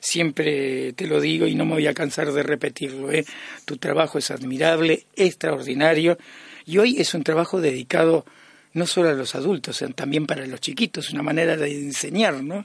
siempre 0.00 0.94
te 0.94 1.06
lo 1.06 1.20
digo 1.20 1.46
y 1.46 1.54
no 1.54 1.66
me 1.66 1.72
voy 1.72 1.86
a 1.86 1.92
cansar 1.92 2.32
de 2.32 2.42
repetirlo, 2.42 3.12
¿eh? 3.12 3.24
tu 3.66 3.76
trabajo 3.76 4.16
es 4.16 4.30
admirable, 4.30 5.04
extraordinario, 5.16 6.16
y 6.64 6.78
hoy 6.78 6.96
es 6.98 7.12
un 7.12 7.24
trabajo 7.24 7.60
dedicado 7.60 8.24
no 8.72 8.86
solo 8.86 9.10
a 9.10 9.14
los 9.14 9.34
adultos, 9.34 9.76
sino 9.76 9.92
también 9.92 10.26
para 10.26 10.46
los 10.46 10.60
chiquitos, 10.60 11.12
una 11.12 11.22
manera 11.22 11.58
de 11.58 11.72
enseñar, 11.72 12.42
¿no? 12.42 12.64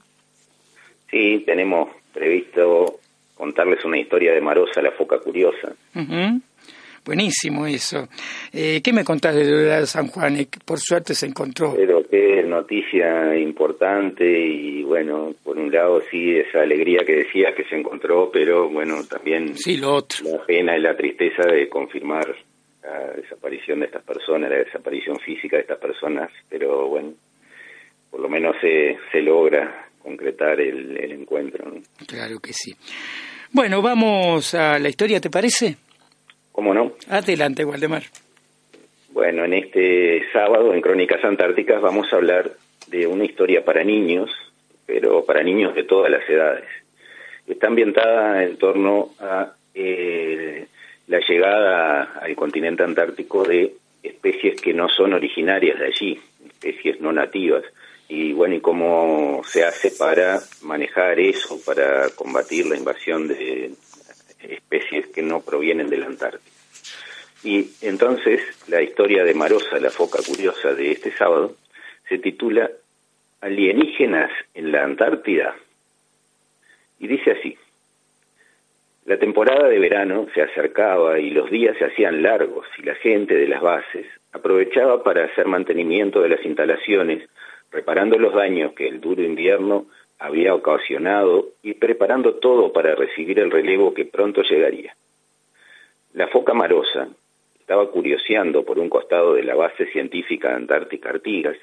Sí, 1.11 1.43
tenemos 1.45 1.89
previsto 2.13 2.99
contarles 3.35 3.83
una 3.83 3.97
historia 3.97 4.33
de 4.33 4.39
Marosa, 4.39 4.81
la 4.81 4.91
foca 4.91 5.19
curiosa. 5.19 5.75
Buenísimo 7.05 7.67
eso. 7.67 8.07
Eh, 8.51 8.81
¿Qué 8.83 8.91
me 8.91 9.03
contás 9.03 9.35
de 9.35 9.85
San 9.85 10.07
Juan? 10.07 10.37
Eh, 10.37 10.47
por 10.65 10.79
suerte 10.79 11.13
se 11.13 11.27
encontró. 11.27 11.75
Pero 11.75 12.03
qué 12.09 12.41
noticia 12.43 13.37
importante 13.37 14.25
y 14.25 14.81
bueno, 14.81 15.35
por 15.43 15.57
un 15.57 15.71
lado 15.71 16.01
sí 16.09 16.35
esa 16.35 16.61
alegría 16.61 17.05
que 17.05 17.17
decías 17.17 17.53
que 17.55 17.63
se 17.65 17.75
encontró, 17.75 18.31
pero 18.33 18.69
bueno, 18.69 19.03
también 19.07 19.55
sí, 19.55 19.77
lo 19.77 19.93
otro. 19.93 20.25
la 20.25 20.45
pena 20.45 20.75
y 20.75 20.81
la 20.81 20.97
tristeza 20.97 21.43
de 21.43 21.69
confirmar 21.69 22.35
la 22.83 23.13
desaparición 23.13 23.81
de 23.81 23.85
estas 23.85 24.03
personas, 24.03 24.49
la 24.49 24.57
desaparición 24.57 25.17
física 25.19 25.57
de 25.57 25.61
estas 25.61 25.79
personas, 25.79 26.31
pero 26.49 26.87
bueno, 26.87 27.13
por 28.09 28.19
lo 28.19 28.29
menos 28.29 28.55
se, 28.61 28.97
se 29.11 29.21
logra 29.21 29.89
concretar 30.01 30.59
el, 30.59 30.97
el 30.97 31.11
encuentro. 31.11 31.69
¿no? 31.69 31.81
Claro 32.07 32.39
que 32.39 32.53
sí. 32.53 32.73
Bueno, 33.51 33.81
vamos 33.81 34.53
a 34.55 34.79
la 34.79 34.89
historia, 34.89 35.19
¿te 35.21 35.29
parece? 35.29 35.77
¿Cómo 36.55 36.73
no? 36.73 36.93
Adelante, 37.09 37.65
Waldemar. 37.65 38.03
Bueno, 39.09 39.43
en 39.43 39.55
este 39.55 40.23
sábado 40.31 40.73
en 40.73 40.79
Crónicas 40.79 41.21
Antárticas 41.25 41.81
vamos 41.81 42.11
a 42.13 42.15
hablar 42.15 42.49
de 42.87 43.07
una 43.07 43.25
historia 43.25 43.65
para 43.65 43.83
niños, 43.83 44.31
pero 44.85 45.25
para 45.25 45.43
niños 45.43 45.75
de 45.75 45.83
todas 45.83 46.09
las 46.09 46.27
edades. 46.29 46.63
Está 47.45 47.67
ambientada 47.67 48.41
en 48.45 48.55
torno 48.55 49.09
a 49.19 49.51
eh, 49.73 50.67
la 51.07 51.19
llegada 51.19 52.19
al 52.21 52.33
continente 52.37 52.83
antártico 52.83 53.43
de 53.43 53.73
especies 54.01 54.61
que 54.61 54.73
no 54.73 54.87
son 54.87 55.11
originarias 55.11 55.77
de 55.77 55.87
allí, 55.87 56.21
especies 56.47 57.01
no 57.01 57.11
nativas. 57.11 57.65
Y 58.07 58.31
bueno, 58.31 58.55
y 58.55 58.61
cómo 58.61 59.41
se 59.43 59.65
hace 59.65 59.91
para 59.91 60.39
manejar 60.61 61.19
eso, 61.19 61.59
para 61.65 62.07
combatir 62.11 62.65
la 62.67 62.77
invasión 62.77 63.27
de 63.27 63.71
especies 64.51 65.07
que 65.07 65.21
no 65.21 65.41
provienen 65.41 65.89
de 65.89 65.97
la 65.97 66.07
Antártida. 66.07 66.51
Y 67.43 67.71
entonces 67.81 68.41
la 68.67 68.81
historia 68.81 69.23
de 69.23 69.33
Marosa, 69.33 69.79
la 69.79 69.91
foca 69.91 70.19
curiosa 70.25 70.73
de 70.73 70.91
este 70.91 71.11
sábado, 71.11 71.55
se 72.09 72.17
titula 72.17 72.69
Alienígenas 73.41 74.31
en 74.53 74.71
la 74.71 74.83
Antártida. 74.83 75.55
Y 76.99 77.07
dice 77.07 77.31
así, 77.31 77.57
la 79.05 79.17
temporada 79.17 79.67
de 79.67 79.77
verano 79.77 80.27
se 80.33 80.41
acercaba 80.41 81.19
y 81.19 81.29
los 81.29 81.51
días 81.51 81.77
se 81.77 81.85
hacían 81.85 82.23
largos 82.23 82.65
y 82.79 82.81
la 82.81 82.95
gente 82.95 83.35
de 83.35 83.47
las 83.47 83.61
bases 83.61 84.07
aprovechaba 84.31 85.03
para 85.03 85.25
hacer 85.25 85.45
mantenimiento 85.45 86.21
de 86.21 86.29
las 86.29 86.43
instalaciones, 86.43 87.29
reparando 87.71 88.17
los 88.17 88.33
daños 88.33 88.73
que 88.73 88.87
el 88.87 88.99
duro 88.99 89.21
invierno 89.21 89.85
había 90.25 90.55
ocasionado 90.55 91.49
y 91.61 91.75
preparando 91.75 92.35
todo 92.35 92.73
para 92.73 92.95
recibir 92.95 93.39
el 93.39 93.51
relevo 93.51 93.93
que 93.93 94.05
pronto 94.05 94.41
llegaría. 94.41 94.95
La 96.13 96.27
foca 96.27 96.53
marosa 96.53 97.09
estaba 97.59 97.89
curioseando 97.91 98.63
por 98.63 98.79
un 98.79 98.89
costado 98.89 99.33
de 99.33 99.43
la 99.43 99.55
base 99.55 99.85
científica 99.87 100.55
Antártica 100.55 101.09
Artigas 101.09 101.57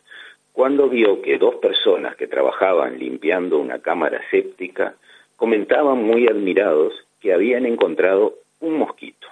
cuando 0.53 0.89
vio 0.89 1.23
que 1.23 1.39
dos 1.39 1.57
personas 1.57 2.17
que 2.17 2.27
trabajaban 2.27 2.99
limpiando 2.99 3.59
una 3.59 3.81
cámara 3.81 4.21
séptica 4.31 4.95
comentaban 5.37 6.03
muy 6.03 6.29
admirados 6.29 6.95
que 7.21 7.33
habían 7.33 7.67
encontrado 7.67 8.35
un 8.61 8.79
mosquito. 8.79 9.27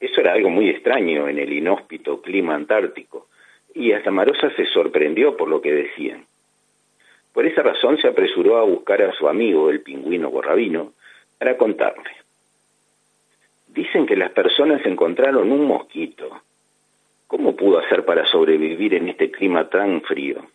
Eso 0.00 0.20
era 0.20 0.32
algo 0.32 0.50
muy 0.50 0.68
extraño 0.68 1.28
en 1.28 1.38
el 1.38 1.52
inhóspito 1.52 2.20
clima 2.20 2.54
antártico, 2.54 3.28
y 3.74 3.92
hasta 3.92 4.10
Marosa 4.10 4.50
se 4.56 4.66
sorprendió 4.66 5.36
por 5.36 5.48
lo 5.48 5.60
que 5.60 5.72
decían. 5.72 6.27
Por 7.38 7.46
esa 7.46 7.62
razón 7.62 7.96
se 7.98 8.08
apresuró 8.08 8.56
a 8.56 8.64
buscar 8.64 9.00
a 9.00 9.12
su 9.12 9.28
amigo, 9.28 9.70
el 9.70 9.80
pingüino 9.80 10.28
borrabino, 10.28 10.94
para 11.38 11.56
contarle. 11.56 12.10
Dicen 13.68 14.06
que 14.06 14.16
las 14.16 14.32
personas 14.32 14.84
encontraron 14.84 15.52
un 15.52 15.64
mosquito. 15.64 16.42
¿Cómo 17.28 17.54
pudo 17.54 17.78
hacer 17.78 18.04
para 18.04 18.26
sobrevivir 18.26 18.94
en 18.94 19.08
este 19.08 19.30
clima 19.30 19.68
tan 19.68 20.00
frío? 20.00 20.46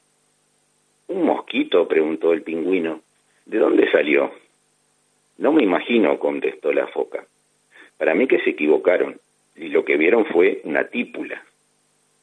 ¿Un 1.07 1.23
mosquito? 1.23 1.87
preguntó 1.87 2.33
el 2.33 2.41
pingüino. 2.41 2.99
¿De 3.45 3.59
dónde 3.59 3.89
salió? 3.89 4.33
No 5.37 5.53
me 5.53 5.63
imagino, 5.63 6.19
contestó 6.19 6.73
la 6.73 6.87
foca. 6.87 7.25
Para 7.97 8.13
mí 8.13 8.27
que 8.27 8.41
se 8.41 8.49
equivocaron, 8.49 9.21
y 9.55 9.69
lo 9.69 9.85
que 9.85 9.95
vieron 9.95 10.25
fue 10.25 10.59
una 10.65 10.83
típula. 10.89 11.41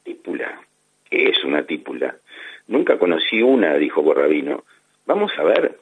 ¿Típula? 0.03 0.61
¿Qué 1.09 1.29
es 1.29 1.43
una 1.43 1.63
típula? 1.63 2.15
Nunca 2.67 2.97
conocí 2.97 3.41
una, 3.41 3.75
dijo 3.75 4.01
Borrabino. 4.01 4.63
Vamos 5.05 5.31
a 5.37 5.43
ver. 5.43 5.79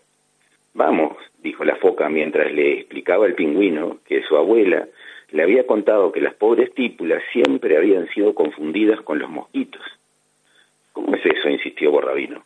Vamos, 0.74 1.18
dijo 1.42 1.64
la 1.64 1.76
foca 1.76 2.10
mientras 2.10 2.52
le 2.52 2.80
explicaba 2.80 3.26
al 3.26 3.34
pingüino 3.34 3.98
que 4.06 4.24
su 4.24 4.38
abuela 4.38 4.88
le 5.32 5.44
había 5.44 5.68
contado 5.68 6.12
que 6.12 6.22
las 6.22 6.34
pobres 6.34 6.74
típulas 6.74 7.22
siempre 7.32 7.78
habían 7.78 8.08
sido 8.10 8.34
confundidas 8.34 9.02
con 9.02 9.20
los 9.20 9.30
mosquitos. 9.30 9.82
¿Cómo 10.94 11.16
es 11.16 11.26
eso? 11.26 11.50
insistió 11.50 11.92
Borrabino. 11.92 12.44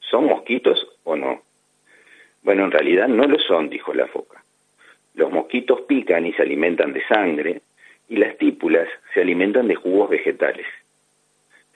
¿Son 0.00 0.26
mosquitos 0.26 0.86
o 1.04 1.16
no? 1.16 1.42
Bueno, 2.42 2.64
en 2.64 2.70
realidad 2.70 3.08
no 3.08 3.26
lo 3.26 3.38
son, 3.38 3.68
dijo 3.68 3.92
la 3.94 4.06
foca. 4.06 4.42
Los 5.14 5.32
mosquitos 5.32 5.82
pican 5.82 6.26
y 6.26 6.32
se 6.32 6.42
alimentan 6.42 6.92
de 6.92 7.02
sangre, 7.06 7.62
y 8.08 8.16
las 8.16 8.36
típulas 8.36 8.88
se 9.14 9.20
alimentan 9.20 9.66
de 9.66 9.74
jugos 9.74 10.10
vegetales. 10.10 10.66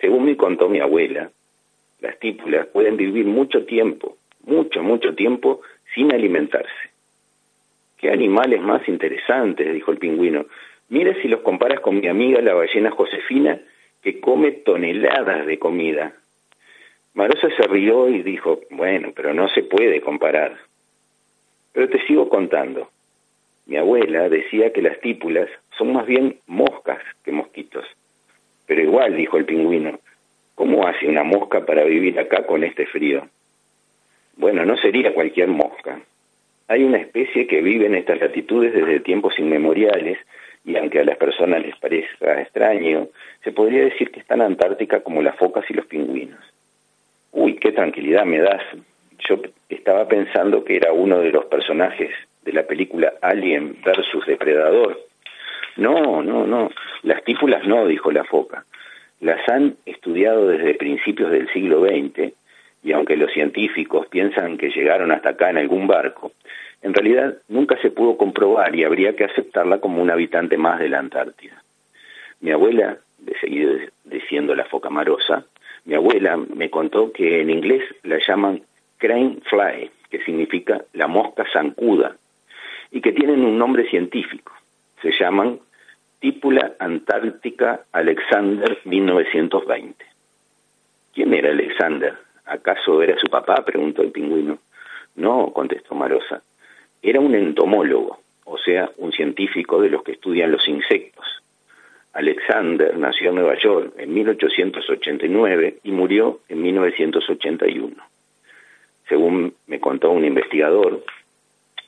Según 0.00 0.24
me 0.24 0.36
contó 0.36 0.68
mi 0.68 0.80
abuela, 0.80 1.30
las 2.00 2.18
típulas 2.18 2.66
pueden 2.66 2.96
vivir 2.96 3.26
mucho 3.26 3.64
tiempo, 3.64 4.16
mucho, 4.44 4.82
mucho 4.82 5.14
tiempo 5.14 5.60
sin 5.94 6.12
alimentarse. 6.12 6.90
Qué 7.98 8.10
animales 8.10 8.60
más 8.62 8.88
interesantes, 8.88 9.72
dijo 9.72 9.92
el 9.92 9.98
pingüino. 9.98 10.46
Mira 10.88 11.14
si 11.20 11.28
los 11.28 11.40
comparas 11.40 11.80
con 11.80 12.00
mi 12.00 12.08
amiga 12.08 12.40
la 12.40 12.54
ballena 12.54 12.90
Josefina, 12.90 13.60
que 14.02 14.20
come 14.20 14.52
toneladas 14.52 15.46
de 15.46 15.58
comida. 15.58 16.14
Marosa 17.12 17.48
se 17.54 17.66
rió 17.66 18.08
y 18.08 18.22
dijo, 18.22 18.60
bueno, 18.70 19.12
pero 19.14 19.34
no 19.34 19.48
se 19.48 19.62
puede 19.62 20.00
comparar. 20.00 20.56
Pero 21.72 21.88
te 21.88 22.04
sigo 22.06 22.28
contando. 22.28 22.88
Mi 23.66 23.76
abuela 23.76 24.28
decía 24.28 24.72
que 24.72 24.80
las 24.80 24.98
típulas 25.00 25.48
son 25.76 25.92
más 25.92 26.06
bien 26.06 26.40
moscas 26.46 27.02
que 27.24 27.32
mosquitos. 27.32 27.84
Pero 28.66 28.82
igual, 28.82 29.16
dijo 29.16 29.36
el 29.36 29.44
pingüino, 29.44 30.00
¿cómo 30.60 30.86
hace 30.86 31.08
una 31.08 31.24
mosca 31.24 31.64
para 31.64 31.84
vivir 31.84 32.20
acá 32.20 32.44
con 32.44 32.62
este 32.64 32.84
frío? 32.84 33.26
Bueno, 34.36 34.66
no 34.66 34.76
sería 34.76 35.14
cualquier 35.14 35.48
mosca. 35.48 35.98
Hay 36.68 36.84
una 36.84 36.98
especie 36.98 37.46
que 37.46 37.62
vive 37.62 37.86
en 37.86 37.94
estas 37.94 38.20
latitudes 38.20 38.74
desde 38.74 39.00
tiempos 39.00 39.38
inmemoriales 39.38 40.18
y 40.66 40.76
aunque 40.76 41.00
a 41.00 41.04
las 41.04 41.16
personas 41.16 41.62
les 41.62 41.74
parezca 41.78 42.42
extraño, 42.42 43.08
se 43.42 43.52
podría 43.52 43.84
decir 43.84 44.10
que 44.10 44.20
es 44.20 44.26
tan 44.26 44.42
antártica 44.42 45.00
como 45.00 45.22
las 45.22 45.34
focas 45.36 45.64
y 45.70 45.72
los 45.72 45.86
pingüinos. 45.86 46.44
Uy, 47.32 47.54
qué 47.54 47.72
tranquilidad 47.72 48.26
me 48.26 48.40
das. 48.40 48.62
Yo 49.30 49.40
estaba 49.70 50.08
pensando 50.08 50.62
que 50.62 50.76
era 50.76 50.92
uno 50.92 51.20
de 51.20 51.32
los 51.32 51.46
personajes 51.46 52.10
de 52.44 52.52
la 52.52 52.64
película 52.64 53.14
Alien 53.22 53.78
versus 53.82 54.26
Depredador. 54.26 55.00
No, 55.76 56.22
no, 56.22 56.46
no. 56.46 56.70
Las 57.02 57.24
típulas 57.24 57.66
no, 57.66 57.86
dijo 57.86 58.12
la 58.12 58.24
foca. 58.24 58.66
Las 59.20 59.46
han 59.48 59.76
estudiado 59.85 60.48
desde 60.48 60.74
principios 60.74 61.30
del 61.30 61.48
siglo 61.52 61.83
XX 61.85 62.33
y 62.83 62.92
aunque 62.92 63.16
los 63.16 63.30
científicos 63.33 64.06
piensan 64.06 64.56
que 64.56 64.70
llegaron 64.70 65.12
hasta 65.12 65.30
acá 65.30 65.50
en 65.50 65.59
algún 65.59 65.87
barco, 65.87 66.33
en 66.83 66.94
realidad 66.94 67.37
nunca 67.48 67.76
se 67.83 67.90
pudo 67.90 68.16
comprobar 68.16 68.74
y 68.74 68.85
habría 68.85 69.14
que 69.14 69.24
aceptarla 69.24 69.78
como 69.80 70.00
un 70.00 70.11
habitante 70.11 70.56
más 70.56 70.78
de 70.78 70.88
la 70.88 70.98
Antártida. 70.98 71.62
Mi 72.40 72.52
abuela, 72.52 72.96
de 73.18 73.38
seguir 73.38 73.92
diciendo 74.04 74.54
la 74.54 74.64
foca 74.64 74.88
marosa, 74.88 75.44
mi 75.85 75.94
abuela 75.94 76.38
me 76.38 76.70
contó 76.70 77.12
que 77.12 77.42
en 77.42 77.50
inglés 77.50 77.83
la 78.02 78.18
llaman 78.26 78.62
crane 78.96 79.38
fly, 79.44 79.90
que 80.11 80.24
significa 80.24 80.83
la 80.94 81.06
mosca 81.06 81.44
zancuda, 81.52 82.16
y 82.90 83.02
que 83.02 83.12
tienen 83.12 83.44
un 83.44 83.59
nombre 83.59 83.88
científico. 83.88 84.52
Se 85.02 85.12
llaman 85.12 85.59
Típula 86.20 86.74
Antártica 86.78 87.87
Alexander 87.92 88.78
1920. 88.85 90.04
¿Quién 91.14 91.33
era 91.33 91.48
Alexander? 91.48 92.14
¿Acaso 92.44 93.02
era 93.02 93.18
su 93.18 93.26
papá? 93.28 93.64
preguntó 93.64 94.02
el 94.02 94.11
pingüino. 94.11 94.59
No, 95.16 95.50
contestó 95.54 95.94
Marosa. 95.94 96.42
Era 97.02 97.20
un 97.20 97.35
entomólogo, 97.35 98.20
o 98.44 98.59
sea, 98.59 98.90
un 98.98 99.12
científico 99.12 99.80
de 99.80 99.88
los 99.88 100.02
que 100.02 100.12
estudian 100.12 100.52
los 100.52 100.68
insectos. 100.68 101.24
Alexander 102.12 102.94
nació 102.98 103.30
en 103.30 103.37
Nueva 103.37 103.56
York 103.59 103.94
en 103.96 104.12
1889 104.12 105.78
y 105.85 105.90
murió 105.90 106.40
en 106.50 106.61
1981. 106.61 107.96
Según 109.09 109.54
me 109.66 109.80
contó 109.80 110.11
un 110.11 110.26
investigador, 110.26 111.02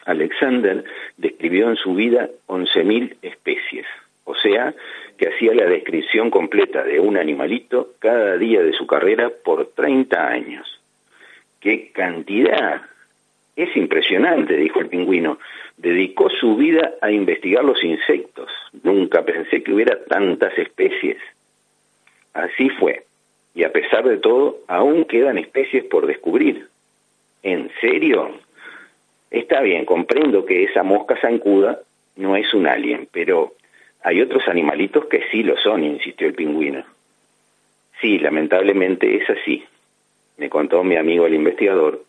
Alexander 0.07 0.85
describió 1.19 1.69
en 1.69 1.77
su 1.77 1.95
vida 1.95 2.31
11.000 2.47 3.17
especies, 3.21 3.87
o 4.25 4.35
sea, 4.35 4.75
que 5.17 5.29
hacía 5.29 5.55
la 5.55 5.67
descripción 5.67 6.31
completa 6.31 6.83
de 6.85 7.01
un 7.01 7.17
animalito 7.17 7.93
cada 7.99 8.37
día 8.37 8.63
de 8.63 8.73
su 8.73 8.87
carrera 8.87 9.31
por 9.45 9.67
30 9.67 10.29
años. 10.29 10.81
¡Qué 11.61 11.91
cantidad! 11.93 12.83
Es 13.55 13.77
impresionante, 13.77 14.57
dijo 14.57 14.81
el 14.81 14.89
pingüino. 14.89 15.39
Dedicó 15.77 16.31
su 16.31 16.57
vida 16.57 16.95
a 17.01 17.11
investigar 17.11 17.65
los 17.65 17.83
insectos. 17.85 18.51
Nunca 18.83 19.25
pensé 19.25 19.63
que 19.63 19.73
hubiera 19.73 20.03
tantas 20.05 20.57
especies. 20.59 21.19
Así 22.33 22.71
fue. 22.71 23.05
Y 23.55 23.65
a 23.65 23.73
pesar 23.73 24.05
de 24.09 24.17
todo, 24.17 24.61
aún 24.69 25.05
quedan 25.05 25.37
especies 25.37 25.85
por 25.85 26.07
descubrir. 26.07 26.69
¿En 27.43 27.71
serio? 27.81 28.31
Está 29.31 29.61
bien, 29.61 29.85
comprendo 29.85 30.45
que 30.47 30.65
esa 30.65 30.83
mosca 30.83 31.17
zancuda 31.21 31.81
no 32.17 32.37
es 32.37 32.53
un 32.55 32.67
alien, 32.67 33.09
pero 33.13 33.55
hay 34.03 34.21
otros 34.21 34.47
animalitos 34.49 35.07
que 35.07 35.25
sí 35.31 35.43
lo 35.43 35.57
son, 35.57 35.85
insistió 35.85 36.27
el 36.27 36.35
pingüino. 36.35 36.85
Sí, 38.01 38.19
lamentablemente 38.19 39.17
es 39.17 39.31
así. 39.31 39.65
Me 40.39 40.51
contó 40.51 40.83
mi 40.83 40.97
amigo 40.97 41.27
el 41.27 41.35
investigador 41.35 42.03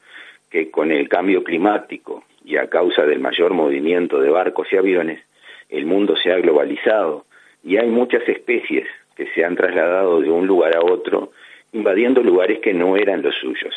que 0.49 0.71
con 0.71 0.91
el 0.91 1.07
cambio 1.07 1.43
climático 1.43 2.23
y 2.43 2.57
a 2.57 2.67
causa 2.67 3.05
del 3.05 3.19
mayor 3.19 3.53
movimiento 3.53 4.19
de 4.19 4.29
barcos 4.29 4.67
y 4.71 4.77
aviones, 4.77 5.23
el 5.69 5.85
mundo 5.85 6.15
se 6.15 6.31
ha 6.31 6.37
globalizado 6.37 7.25
y 7.63 7.77
hay 7.77 7.87
muchas 7.87 8.27
especies 8.27 8.87
que 9.15 9.27
se 9.33 9.45
han 9.45 9.55
trasladado 9.55 10.19
de 10.21 10.29
un 10.29 10.47
lugar 10.47 10.75
a 10.75 10.81
otro, 10.81 11.31
invadiendo 11.71 12.21
lugares 12.21 12.59
que 12.59 12.73
no 12.73 12.97
eran 12.97 13.21
los 13.21 13.35
suyos. 13.35 13.73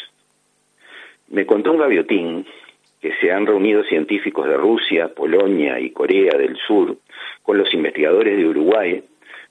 Me 1.29 1.45
contó 1.45 1.73
un 1.73 1.79
gaviotín 1.79 2.47
que 3.01 3.15
se 3.21 3.31
han 3.31 3.47
reunido 3.47 3.85
científicos 3.85 4.49
de 4.49 4.57
Rusia, 4.57 5.09
Polonia 5.09 5.79
y 5.79 5.91
Corea 5.91 6.37
del 6.37 6.57
Sur 6.57 6.97
con 7.43 7.59
los 7.59 7.73
investigadores 7.75 8.37
de 8.37 8.47
Uruguay 8.47 9.03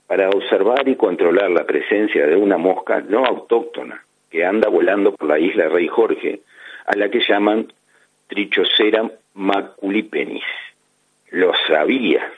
para 0.07 0.29
observar 0.29 0.87
y 0.87 0.95
controlar 0.95 1.49
la 1.51 1.65
presencia 1.65 2.27
de 2.27 2.35
una 2.35 2.57
mosca 2.57 3.01
no 3.01 3.25
autóctona 3.25 4.03
que 4.29 4.45
anda 4.45 4.67
volando 4.69 5.15
por 5.15 5.29
la 5.29 5.39
isla 5.39 5.69
Rey 5.69 5.87
Jorge, 5.87 6.41
a 6.85 6.95
la 6.95 7.09
que 7.09 7.21
llaman 7.27 7.71
Trichocera 8.27 9.09
maculipenis. 9.33 10.43
Lo 11.31 11.53
sabía. 11.67 12.31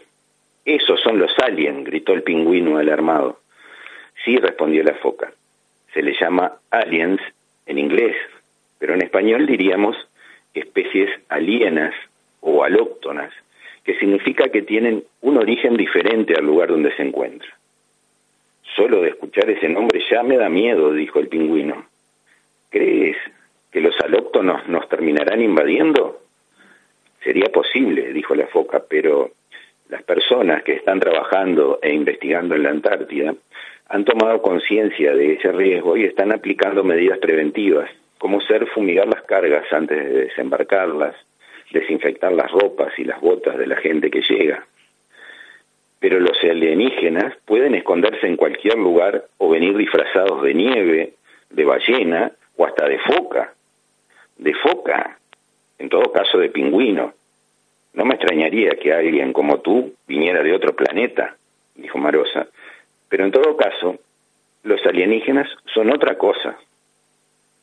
Esos 0.63 1.01
son 1.01 1.17
los 1.17 1.31
aliens, 1.39 1.85
gritó 1.85 2.13
el 2.13 2.23
pingüino 2.23 2.77
alarmado. 2.77 3.39
Sí, 4.23 4.37
respondió 4.37 4.83
la 4.83 4.93
foca. 4.95 5.31
Se 5.93 6.01
le 6.01 6.13
llama 6.19 6.53
aliens 6.69 7.21
en 7.65 7.79
inglés, 7.79 8.15
pero 8.77 8.93
en 8.93 9.01
español 9.01 9.45
diríamos 9.45 9.95
especies 10.59 11.09
alienas 11.29 11.93
o 12.41 12.63
alóctonas, 12.63 13.31
que 13.83 13.97
significa 13.99 14.49
que 14.49 14.61
tienen 14.61 15.03
un 15.21 15.37
origen 15.37 15.77
diferente 15.77 16.35
al 16.35 16.45
lugar 16.45 16.69
donde 16.69 16.95
se 16.95 17.03
encuentra. 17.03 17.47
Solo 18.75 19.01
de 19.01 19.09
escuchar 19.09 19.49
ese 19.49 19.69
nombre 19.69 20.03
ya 20.09 20.23
me 20.23 20.37
da 20.37 20.49
miedo, 20.49 20.91
dijo 20.93 21.19
el 21.19 21.29
pingüino. 21.29 21.85
¿Crees 22.69 23.17
que 23.71 23.81
los 23.81 23.99
alóctonos 24.01 24.67
nos 24.67 24.87
terminarán 24.89 25.41
invadiendo? 25.41 26.21
Sería 27.23 27.49
posible, 27.49 28.13
dijo 28.13 28.35
la 28.35 28.47
foca, 28.47 28.83
pero 28.87 29.31
las 29.89 30.03
personas 30.03 30.63
que 30.63 30.73
están 30.73 30.99
trabajando 30.99 31.79
e 31.81 31.93
investigando 31.93 32.55
en 32.55 32.63
la 32.63 32.69
Antártida 32.69 33.33
han 33.89 34.05
tomado 34.05 34.41
conciencia 34.41 35.15
de 35.15 35.33
ese 35.33 35.51
riesgo 35.51 35.95
y 35.95 36.03
están 36.03 36.33
aplicando 36.33 36.83
medidas 36.83 37.19
preventivas, 37.19 37.89
como 38.17 38.41
ser 38.41 38.67
fumigar 38.67 39.07
las 39.07 39.23
cargas 39.23 39.71
antes 39.71 39.97
de 39.97 40.23
desembarcarlas, 40.25 41.15
desinfectar 41.71 42.31
las 42.31 42.51
ropas 42.51 42.97
y 42.97 43.03
las 43.03 43.19
botas 43.21 43.57
de 43.57 43.67
la 43.67 43.75
gente 43.77 44.09
que 44.09 44.21
llega 44.21 44.65
pero 45.99 46.19
los 46.19 46.37
alienígenas 46.43 47.35
pueden 47.45 47.75
esconderse 47.75 48.27
en 48.27 48.37
cualquier 48.37 48.77
lugar 48.77 49.25
o 49.37 49.49
venir 49.49 49.75
disfrazados 49.75 50.43
de 50.43 50.53
nieve, 50.53 51.13
de 51.49 51.65
ballena 51.65 52.31
o 52.55 52.65
hasta 52.65 52.87
de 52.87 52.99
foca. 52.99 53.53
De 54.37 54.53
foca, 54.53 55.17
en 55.79 55.89
todo 55.89 56.11
caso 56.11 56.37
de 56.37 56.49
pingüino. 56.49 57.13
No 57.93 58.05
me 58.05 58.13
extrañaría 58.13 58.71
que 58.71 58.93
alguien 58.93 59.33
como 59.33 59.61
tú 59.61 59.95
viniera 60.07 60.43
de 60.43 60.53
otro 60.53 60.75
planeta, 60.75 61.35
dijo 61.75 61.97
Marosa, 61.97 62.47
pero 63.09 63.25
en 63.25 63.31
todo 63.31 63.57
caso, 63.57 63.97
los 64.63 64.85
alienígenas 64.85 65.49
son 65.73 65.91
otra 65.91 66.15
cosa. 66.17 66.57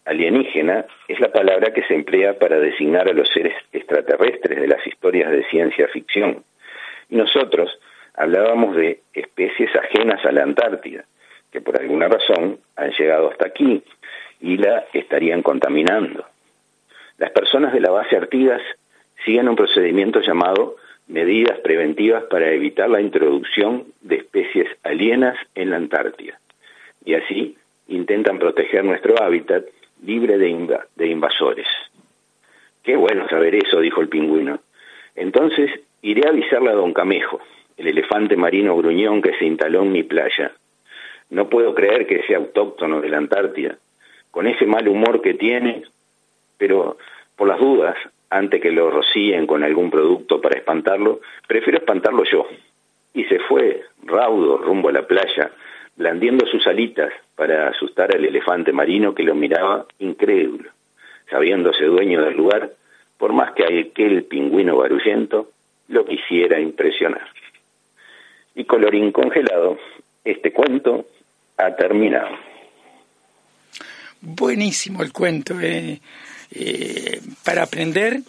Alienígena 0.05 0.85
es 1.09 1.19
la 1.19 1.33
palabra 1.33 1.73
que 1.73 1.83
se 1.85 1.95
emplea 1.95 2.39
para 2.39 2.59
designar 2.59 3.09
a 3.09 3.15
los 3.15 3.29
seres 3.29 3.55
extraterrestres 3.73 4.61
de 4.61 4.69
las 4.69 4.87
historias 4.87 5.31
de 5.31 5.45
ciencia 5.45 5.89
ficción. 5.89 6.45
Y 7.09 7.17
nosotros 7.17 7.79
hablábamos 8.15 8.77
de 8.77 9.01
especies 9.15 9.75
ajenas 9.75 10.25
a 10.25 10.33
la 10.33 10.43
Antártida, 10.43 11.05
que 11.51 11.61
por 11.61 11.81
alguna 11.81 12.09
razón 12.09 12.59
han 12.77 12.91
llegado 12.91 13.31
hasta 13.31 13.47
aquí 13.47 13.83
y 14.41 14.59
la 14.59 14.85
estarían 14.93 15.43
contaminando. 15.43 16.27
Las 17.17 17.31
personas 17.31 17.73
de 17.73 17.81
la 17.81 17.91
base 17.91 18.17
Artigas 18.17 18.61
siguen 19.25 19.49
un 19.49 19.57
procedimiento 19.57 20.21
llamado 20.21 20.77
medidas 21.07 21.59
preventivas 21.61 22.25
para 22.25 22.51
evitar 22.51 22.91
la 22.91 23.01
introducción 23.01 23.87
de 24.03 24.17
especies 24.17 24.69
alienas 24.83 25.37
en 25.55 25.71
la 25.71 25.77
Antártida. 25.77 26.39
Y 27.05 27.15
así 27.15 27.57
intentan 27.89 28.39
proteger 28.39 28.85
nuestro 28.85 29.23
hábitat 29.23 29.65
libre 30.05 30.39
de, 30.39 30.79
de 30.97 31.07
invasores. 31.07 31.67
Qué 32.83 32.97
bueno 32.97 33.29
saber 33.29 33.55
eso, 33.55 33.81
dijo 33.81 34.01
el 34.01 34.09
pingüino. 34.09 34.61
Entonces 35.15 35.71
iré 36.03 36.27
a 36.27 36.31
avisarle 36.31 36.71
a 36.71 36.75
don 36.75 36.93
Camejo, 36.93 37.41
el 37.77 37.89
elefante 37.89 38.37
marino 38.37 38.77
gruñón 38.77 39.23
que 39.23 39.35
se 39.39 39.47
instaló 39.47 39.83
en 39.83 39.93
mi 39.93 40.03
playa. 40.03 40.53
No 41.31 41.49
puedo 41.49 41.75
creer 41.75 42.07
que 42.07 42.23
sea 42.25 42.39
autóctono 42.39 43.01
de 43.01 43.09
la 43.09 43.19
Antártida, 43.19 43.79
con 44.31 44.47
ese 44.47 44.67
mal 44.67 44.87
humor 44.89 45.23
que 45.23 45.35
tiene, 45.35 45.85
pero 46.59 46.99
por 47.37 47.49
las 47.49 47.59
dudas, 47.59 47.97
antes 48.31 48.61
que 48.61 48.71
lo 48.71 48.91
rocíen 48.91 49.47
con 49.47 49.65
algún 49.65 49.91
producto 49.91 50.41
para 50.41 50.59
espantarlo, 50.59 51.21
prefiero 51.47 51.79
espantarlo 51.79 52.25
yo. 52.25 52.47
Y 53.15 53.25
se 53.25 53.39
fue, 53.39 53.83
raudo, 54.03 54.59
rumbo 54.59 54.89
a 54.89 54.93
la 54.93 55.07
playa, 55.07 55.51
blandiendo 55.97 56.47
sus 56.47 56.66
alitas 56.66 57.12
para 57.36 57.68
asustar 57.68 58.14
al 58.14 58.24
elefante 58.24 58.72
marino 58.72 59.14
que 59.14 59.22
lo 59.22 59.34
miraba 59.34 59.86
incrédulo, 59.99 60.70
sabiéndose 61.30 61.84
dueño 61.84 62.22
del 62.22 62.36
lugar, 62.36 62.70
por 63.18 63.32
más 63.32 63.53
que 63.53 63.64
aquel 63.64 64.24
pingüino 64.24 64.76
barullento 64.76 65.49
lo 65.88 66.05
quisiera 66.05 66.61
impresionar 66.61 67.28
y 68.55 68.64
colorín 68.64 69.12
congelado, 69.12 69.78
este 70.24 70.53
cuento 70.53 71.07
ha 71.57 71.74
terminado. 71.74 72.36
Buenísimo 74.20 75.03
el 75.03 75.12
cuento, 75.12 75.61
eh, 75.61 76.01
eh, 76.53 77.20
para 77.45 77.64
aprender 77.64 78.20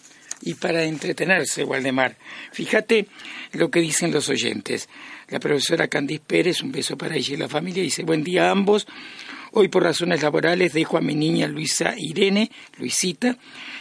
y 0.41 0.55
para 0.55 0.83
entretenerse, 0.83 1.63
Waldemar. 1.63 2.15
Fíjate 2.51 3.07
lo 3.53 3.69
que 3.69 3.79
dicen 3.79 4.11
los 4.11 4.29
oyentes. 4.29 4.89
La 5.29 5.39
profesora 5.39 5.87
Candice 5.87 6.21
Pérez, 6.25 6.61
un 6.61 6.71
beso 6.71 6.97
para 6.97 7.15
ella 7.15 7.33
y 7.33 7.37
la 7.37 7.49
familia, 7.49 7.81
dice, 7.81 8.03
buen 8.03 8.23
día 8.23 8.47
a 8.47 8.51
ambos. 8.51 8.87
Hoy 9.53 9.69
por 9.69 9.81
razones 9.81 10.21
laborales 10.21 10.73
dejo 10.73 10.97
a 10.97 11.01
mi 11.01 11.15
niña 11.15 11.47
Luisa 11.47 11.95
Irene, 11.97 12.51
Luisita, 12.77 13.37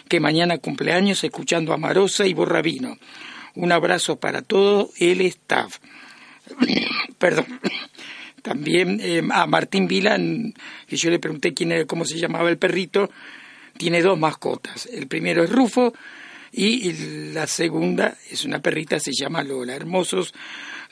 que 0.09 0.21
mañana 0.21 0.57
cumpleaños 0.59 1.23
escuchando 1.23 1.75
a 1.75 1.77
Marosa 1.77 2.27
y 2.27 2.33
Borrabino. 2.33 2.97
Un 3.57 3.73
abrazo 3.73 4.17
para 4.17 4.41
todo 4.41 4.91
el 4.99 5.21
staff. 5.23 5.81
perdón, 7.19 7.47
también 8.43 9.01
eh, 9.03 9.23
a 9.31 9.47
Martín 9.47 9.87
Vilan, 9.87 10.55
que 10.87 10.97
yo 10.97 11.11
le 11.11 11.19
pregunté 11.19 11.53
quién 11.53 11.73
era, 11.73 11.85
cómo 11.85 12.07
se 12.07 12.19
llamaba 12.19 12.49
el 12.49 12.57
perrito, 12.57 13.11
tiene 13.77 14.01
dos 14.01 14.19
mascotas. 14.19 14.87
El 14.87 15.09
primero 15.09 15.45
es 15.45 15.51
Rufo 15.51 15.93
y 16.53 17.33
la 17.33 17.47
segunda 17.47 18.17
es 18.31 18.47
una 18.47 18.61
perrita, 18.61 18.99
se 18.99 19.13
llama 19.13 19.43
Lola. 19.43 19.75
Hermosos 19.75 20.33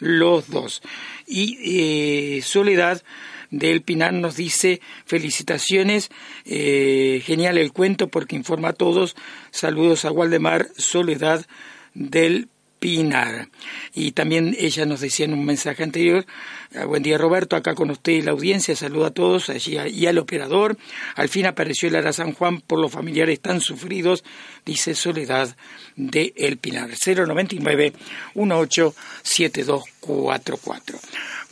los 0.03 0.51
dos. 0.51 0.83
Y 1.27 2.37
eh, 2.37 2.43
Soledad 2.43 3.03
del 3.51 3.83
Pinar 3.83 4.13
nos 4.13 4.37
dice 4.37 4.81
felicitaciones, 5.07 6.11
eh, 6.45 7.23
genial 7.25 7.57
el 7.57 7.73
cuento 7.73 8.09
porque 8.09 8.37
informa 8.37 8.71
a 8.71 8.73
todos. 8.73 9.15
Saludos 9.51 10.05
a 10.05 10.11
Waldemar, 10.11 10.69
Soledad 10.77 11.47
del 11.95 12.49
Pinar. 12.83 13.49
Y 13.95 14.11
también 14.11 14.57
ella 14.59 14.85
nos 14.87 15.01
decía 15.01 15.25
en 15.25 15.35
un 15.35 15.45
mensaje 15.45 15.85
anterior, 15.85 16.27
ah, 16.75 16.85
buen 16.85 17.05
día 17.05 17.17
Roberto, 17.17 17.55
acá 17.55 17.77
con 17.77 17.93
usted 17.93 18.15
y 18.15 18.23
la 18.23 18.33
audiencia, 18.33 18.75
saludo 18.75 19.07
a 19.07 19.13
todos 19.13 19.51
allí 19.51 19.79
y 19.79 20.07
al 20.07 20.19
operador. 20.19 20.77
Al 21.15 21.29
fin 21.29 21.47
apareció 21.47 21.89
el 21.89 21.95
Ara 21.95 22.13
San 22.13 22.33
Juan 22.33 22.61
por 22.61 22.81
los 22.81 22.91
familiares 22.91 23.39
tan 23.39 23.61
sufridos, 23.61 24.25
dice 24.67 24.97
Soledad 24.97 25.57
de 25.95 26.35
El 26.37 26.57
Pinar. 26.57 26.91
099 26.91 27.93
187244. 28.35 30.99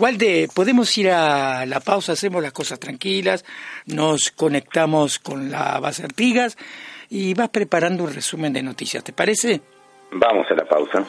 Walde, 0.01 0.49
podemos 0.53 0.99
ir 0.99 1.11
a 1.11 1.65
la 1.65 1.79
pausa, 1.79 2.11
hacemos 2.13 2.43
las 2.43 2.53
cosas 2.53 2.81
tranquilas, 2.81 3.45
nos 3.87 4.33
conectamos 4.33 5.21
con 5.21 5.49
la 5.49 5.79
base 5.79 6.03
Artigas 6.03 6.59
y 7.09 7.35
vas 7.35 7.51
preparando 7.51 8.03
un 8.03 8.13
resumen 8.13 8.53
de 8.53 8.65
noticias, 8.65 9.05
¿te 9.05 9.13
parece? 9.13 9.61
Vamos 10.13 10.51
a 10.51 10.55
la 10.55 10.65
pausa. 10.65 11.05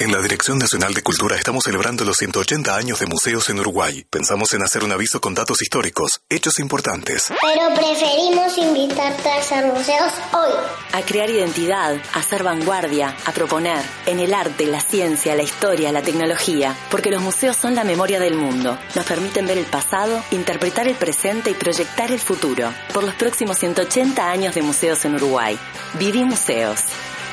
En 0.00 0.10
la 0.10 0.20
Dirección 0.20 0.58
Nacional 0.58 0.92
de 0.92 1.02
Cultura 1.02 1.36
estamos 1.36 1.62
celebrando 1.64 2.04
los 2.04 2.16
180 2.16 2.76
años 2.76 2.98
de 2.98 3.06
museos 3.06 3.48
en 3.48 3.60
Uruguay. 3.60 4.04
Pensamos 4.10 4.52
en 4.52 4.62
hacer 4.62 4.82
un 4.82 4.90
aviso 4.90 5.20
con 5.20 5.34
datos 5.34 5.62
históricos, 5.62 6.20
hechos 6.28 6.58
importantes. 6.58 7.28
Pero 7.28 7.72
preferimos 7.74 8.58
invitarte 8.58 9.28
a 9.28 9.36
hacer 9.38 9.66
museos 9.66 10.12
hoy. 10.32 10.52
A 10.92 11.02
crear 11.02 11.30
identidad, 11.30 11.96
a 12.12 12.22
ser 12.24 12.42
vanguardia, 12.42 13.16
a 13.24 13.32
proponer, 13.32 13.82
en 14.06 14.18
el 14.18 14.34
arte, 14.34 14.66
la 14.66 14.80
ciencia, 14.80 15.36
la 15.36 15.44
historia, 15.44 15.92
la 15.92 16.02
tecnología, 16.02 16.76
porque 16.90 17.10
los 17.10 17.22
museos 17.22 17.56
son 17.56 17.76
la 17.76 17.84
memoria 17.84 18.18
del 18.18 18.34
mundo. 18.34 18.76
Nos 18.96 19.06
permiten 19.06 19.46
ver 19.46 19.58
el 19.58 19.66
pasado, 19.66 20.22
interpretar 20.32 20.88
el 20.88 20.96
presente 20.96 21.50
y 21.50 21.54
proyectar 21.54 22.10
el 22.10 22.18
futuro. 22.18 22.74
Por 22.92 23.04
los 23.04 23.14
próximos 23.14 23.58
180 23.58 24.28
años 24.28 24.56
de 24.56 24.62
museos 24.62 25.04
en 25.04 25.14
Uruguay. 25.14 25.56
Viví 25.94 26.24
Museos. 26.24 26.80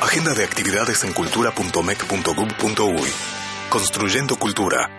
Agenda 0.02 0.34
de 0.34 0.44
actividades 0.44 1.04
en 1.04 1.14
cultura.mec.gov.uy. 1.14 3.10
Construyendo 3.70 4.36
cultura. 4.36 4.90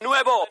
Nuevo 0.00 0.46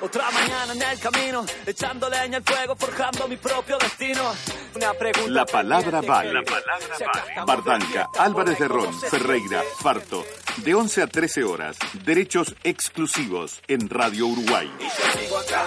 Otra 0.00 0.30
mañana 0.30 0.72
en 0.72 0.82
el 0.82 0.98
camino, 0.98 1.44
echando 1.66 2.08
leña 2.08 2.38
al 2.38 2.44
fuego, 2.44 2.74
forjando 2.74 3.28
mi 3.28 3.36
propio 3.36 3.76
destino. 3.76 4.34
Una 4.74 4.94
pregunta. 4.94 5.30
La 5.30 5.44
palabra 5.44 6.00
vale. 6.00 6.32
La 6.32 6.42
palabra 6.42 6.96
vale. 7.14 7.44
Bardanca, 7.46 8.08
Álvarez 8.18 8.58
de 8.58 8.68
Ron, 8.68 9.00
Ferreira, 9.02 9.62
Farto. 9.78 10.24
De 10.56 10.74
11 10.74 11.02
a 11.02 11.06
13 11.06 11.44
horas. 11.44 11.76
Derechos 12.04 12.54
exclusivos 12.64 13.60
en 13.68 13.90
Radio 13.90 14.28
Uruguay. 14.28 14.70
Y 14.80 14.84
yo 14.84 15.20
sigo 15.20 15.38
acá, 15.38 15.66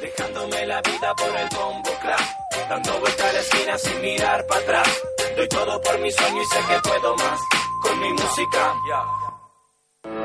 dejándome 0.00 0.66
la 0.66 0.82
vida 0.82 1.14
por 1.14 1.36
el 1.36 1.48
bombo 1.50 1.90
clap. 2.00 2.68
Dando 2.68 2.98
vuelta 2.98 3.30
a 3.30 3.32
la 3.32 3.40
esquina 3.40 3.78
sin 3.78 4.00
mirar 4.00 4.44
para 4.48 4.60
atrás. 4.60 5.02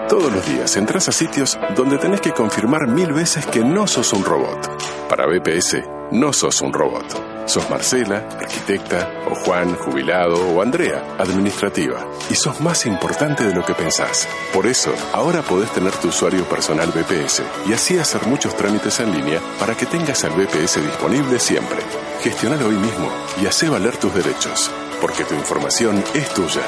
Todos 0.07 0.31
los 0.31 0.45
días 0.45 0.77
entras 0.77 1.09
a 1.09 1.11
sitios 1.11 1.59
donde 1.75 1.97
tenés 1.97 2.21
que 2.21 2.31
confirmar 2.31 2.87
mil 2.87 3.11
veces 3.11 3.45
que 3.45 3.59
no 3.59 3.87
sos 3.87 4.13
un 4.13 4.23
robot. 4.23 4.69
Para 5.09 5.25
BPS, 5.25 5.83
no 6.11 6.31
sos 6.31 6.61
un 6.61 6.71
robot. 6.71 7.05
Sos 7.45 7.69
Marcela, 7.69 8.25
arquitecta, 8.39 9.23
o 9.29 9.35
Juan, 9.35 9.75
jubilado, 9.75 10.35
o 10.53 10.61
Andrea, 10.61 11.03
administrativa. 11.17 12.05
Y 12.29 12.35
sos 12.35 12.61
más 12.61 12.85
importante 12.85 13.43
de 13.43 13.53
lo 13.53 13.65
que 13.65 13.73
pensás. 13.73 14.27
Por 14.53 14.67
eso, 14.67 14.93
ahora 15.11 15.41
podés 15.41 15.71
tener 15.71 15.91
tu 15.93 16.07
usuario 16.07 16.45
personal 16.45 16.89
BPS 16.89 17.41
y 17.67 17.73
así 17.73 17.97
hacer 17.97 18.25
muchos 18.27 18.55
trámites 18.55 18.99
en 19.01 19.11
línea 19.11 19.41
para 19.59 19.75
que 19.75 19.85
tengas 19.85 20.23
al 20.23 20.31
BPS 20.31 20.81
disponible 20.81 21.39
siempre. 21.39 21.79
Gestionalo 22.21 22.67
hoy 22.67 22.75
mismo 22.75 23.09
y 23.41 23.47
hace 23.47 23.67
valer 23.67 23.97
tus 23.97 24.13
derechos, 24.13 24.69
porque 25.01 25.23
tu 25.23 25.33
información 25.33 26.03
es 26.13 26.29
tuya. 26.33 26.61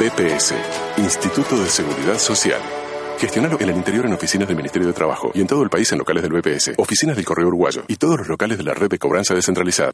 BPS, 0.00 0.54
Instituto 0.96 1.56
de 1.62 1.68
Seguridad 1.68 2.18
Social. 2.18 2.60
Gestionalo 3.18 3.60
en 3.60 3.68
el 3.68 3.76
interior 3.76 4.06
en 4.06 4.14
oficinas 4.14 4.48
del 4.48 4.56
Ministerio 4.56 4.88
de 4.88 4.94
Trabajo 4.94 5.30
y 5.34 5.40
en 5.42 5.46
todo 5.46 5.62
el 5.62 5.70
país 5.70 5.92
en 5.92 5.98
locales 5.98 6.22
del 6.22 6.32
BPS, 6.32 6.72
oficinas 6.78 7.14
del 7.14 7.24
Correo 7.24 7.46
Uruguayo 7.46 7.84
y 7.86 7.96
todos 7.96 8.18
los 8.18 8.28
locales 8.28 8.58
de 8.58 8.64
la 8.64 8.74
red 8.74 8.88
de 8.88 8.98
cobranza 8.98 9.34
descentralizada. 9.34 9.92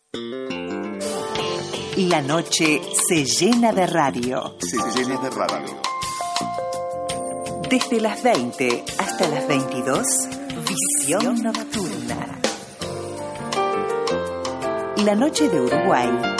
La 1.97 2.22
noche 2.22 2.80
se 3.09 3.24
llena 3.24 3.72
de 3.72 3.86
radio. 3.86 4.57
Se 4.61 4.76
llena 4.99 5.20
de 5.20 5.30
radio. 5.30 5.82
Desde 7.68 8.01
las 8.01 8.22
20 8.22 8.84
hasta 8.99 9.28
las 9.28 9.47
22, 9.47 10.07
Visión 10.68 11.43
Nocturna. 11.43 12.38
La 15.05 15.14
noche 15.14 15.49
de 15.49 15.61
Uruguay 15.61 16.39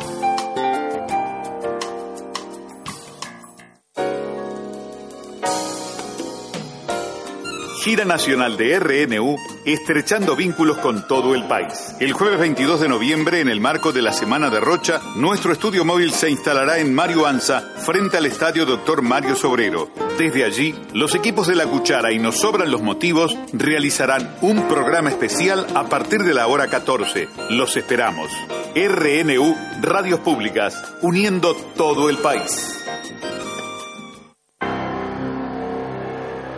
Gira 7.81 8.05
Nacional 8.05 8.57
de 8.57 8.79
RNU, 8.79 9.37
estrechando 9.65 10.35
vínculos 10.35 10.77
con 10.77 11.07
todo 11.07 11.33
el 11.33 11.45
país. 11.45 11.95
El 11.99 12.13
jueves 12.13 12.37
22 12.39 12.79
de 12.79 12.87
noviembre, 12.87 13.39
en 13.39 13.49
el 13.49 13.59
marco 13.59 13.91
de 13.91 14.03
la 14.03 14.13
Semana 14.13 14.51
de 14.51 14.59
Rocha, 14.59 15.01
nuestro 15.15 15.51
estudio 15.51 15.83
móvil 15.83 16.11
se 16.11 16.29
instalará 16.29 16.77
en 16.77 16.93
Mario 16.93 17.25
Anza, 17.25 17.61
frente 17.77 18.17
al 18.17 18.27
estadio 18.27 18.67
Dr. 18.67 19.01
Mario 19.01 19.35
Sobrero. 19.35 19.89
Desde 20.19 20.45
allí, 20.45 20.75
los 20.93 21.15
equipos 21.15 21.47
de 21.47 21.55
La 21.55 21.65
Cuchara 21.65 22.11
y 22.11 22.19
Nos 22.19 22.37
Sobran 22.37 22.69
los 22.69 22.83
Motivos 22.83 23.35
realizarán 23.51 24.35
un 24.41 24.67
programa 24.67 25.09
especial 25.09 25.65
a 25.73 25.85
partir 25.85 26.19
de 26.19 26.35
la 26.35 26.45
hora 26.45 26.67
14. 26.67 27.29
Los 27.49 27.77
esperamos. 27.77 28.29
RNU, 28.75 29.57
Radios 29.81 30.19
Públicas, 30.19 30.75
uniendo 31.01 31.55
todo 31.75 32.11
el 32.11 32.17
país. 32.17 32.80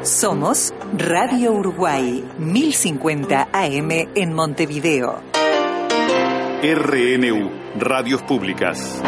Somos 0.04 0.74
Radio 0.97 1.54
Uruguay 1.54 2.22
1050 2.38 3.47
AM 3.54 3.89
en 4.14 4.34
Montevideo. 4.34 5.22
RNU, 6.62 7.49
Radios 7.80 8.22
Públicas. 8.24 9.01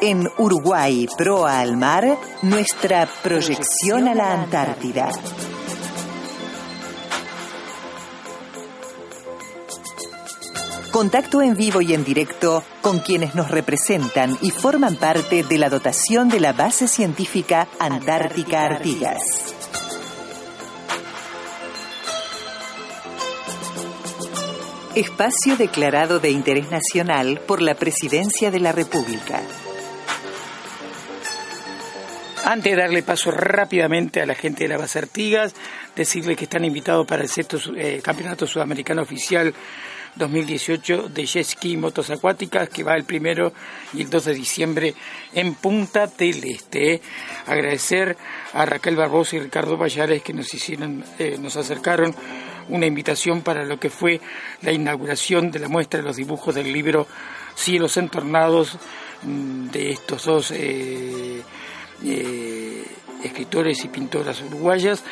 En 0.00 0.26
Uruguay, 0.38 1.06
proa 1.18 1.60
al 1.60 1.76
mar, 1.76 2.16
nuestra 2.40 3.06
proyección 3.22 4.08
a 4.08 4.14
la 4.14 4.32
Antártida. 4.32 5.10
Contacto 10.92 11.40
en 11.40 11.56
vivo 11.56 11.80
y 11.80 11.94
en 11.94 12.04
directo 12.04 12.62
con 12.82 12.98
quienes 12.98 13.34
nos 13.34 13.50
representan 13.50 14.36
y 14.42 14.50
forman 14.50 14.96
parte 14.96 15.42
de 15.42 15.56
la 15.56 15.70
dotación 15.70 16.28
de 16.28 16.38
la 16.38 16.52
base 16.52 16.86
científica 16.86 17.66
Antártica 17.78 18.66
Artigas. 18.66 19.22
Espacio 24.94 25.56
declarado 25.56 26.20
de 26.20 26.30
interés 26.30 26.70
nacional 26.70 27.40
por 27.40 27.62
la 27.62 27.74
Presidencia 27.74 28.50
de 28.50 28.60
la 28.60 28.72
República. 28.72 29.40
Antes 32.44 32.76
de 32.76 32.82
darle 32.82 33.02
paso 33.02 33.30
rápidamente 33.30 34.20
a 34.20 34.26
la 34.26 34.34
gente 34.34 34.64
de 34.64 34.68
la 34.68 34.76
base 34.76 34.98
Artigas, 34.98 35.54
decirle 35.96 36.36
que 36.36 36.44
están 36.44 36.66
invitados 36.66 37.06
para 37.06 37.22
el 37.22 37.30
sexto 37.30 37.58
eh, 37.74 38.02
Campeonato 38.04 38.46
Sudamericano 38.46 39.00
Oficial 39.00 39.54
2018 40.16 41.08
de 41.08 41.26
jet 41.26 41.44
ski 41.44 41.76
motos 41.76 42.10
acuáticas 42.10 42.68
que 42.68 42.82
va 42.82 42.94
el 42.94 43.04
primero 43.04 43.52
y 43.94 44.02
el 44.02 44.10
2 44.10 44.24
de 44.26 44.34
diciembre 44.34 44.94
en 45.32 45.54
Punta 45.54 46.06
del 46.06 46.44
Este. 46.44 47.00
Agradecer 47.46 48.16
a 48.52 48.66
Raquel 48.66 48.96
Barbosa 48.96 49.36
y 49.36 49.40
Ricardo 49.40 49.76
Vallares 49.76 50.22
que 50.22 50.32
nos 50.32 50.52
hicieron, 50.52 51.04
eh, 51.18 51.38
nos 51.40 51.56
acercaron 51.56 52.14
una 52.68 52.86
invitación 52.86 53.42
para 53.42 53.64
lo 53.64 53.78
que 53.78 53.90
fue 53.90 54.20
la 54.60 54.72
inauguración 54.72 55.50
de 55.50 55.58
la 55.58 55.68
muestra 55.68 56.00
de 56.00 56.06
los 56.06 56.16
dibujos 56.16 56.54
del 56.54 56.72
libro 56.72 57.06
Cielos 57.54 57.96
entornados 57.96 58.78
mm, 59.22 59.68
de 59.68 59.90
estos 59.90 60.24
dos 60.24 60.50
eh, 60.52 61.42
eh, 62.04 62.84
escritores 63.22 63.84
y 63.84 63.88
pintoras 63.88 64.40
uruguayas 64.42 65.02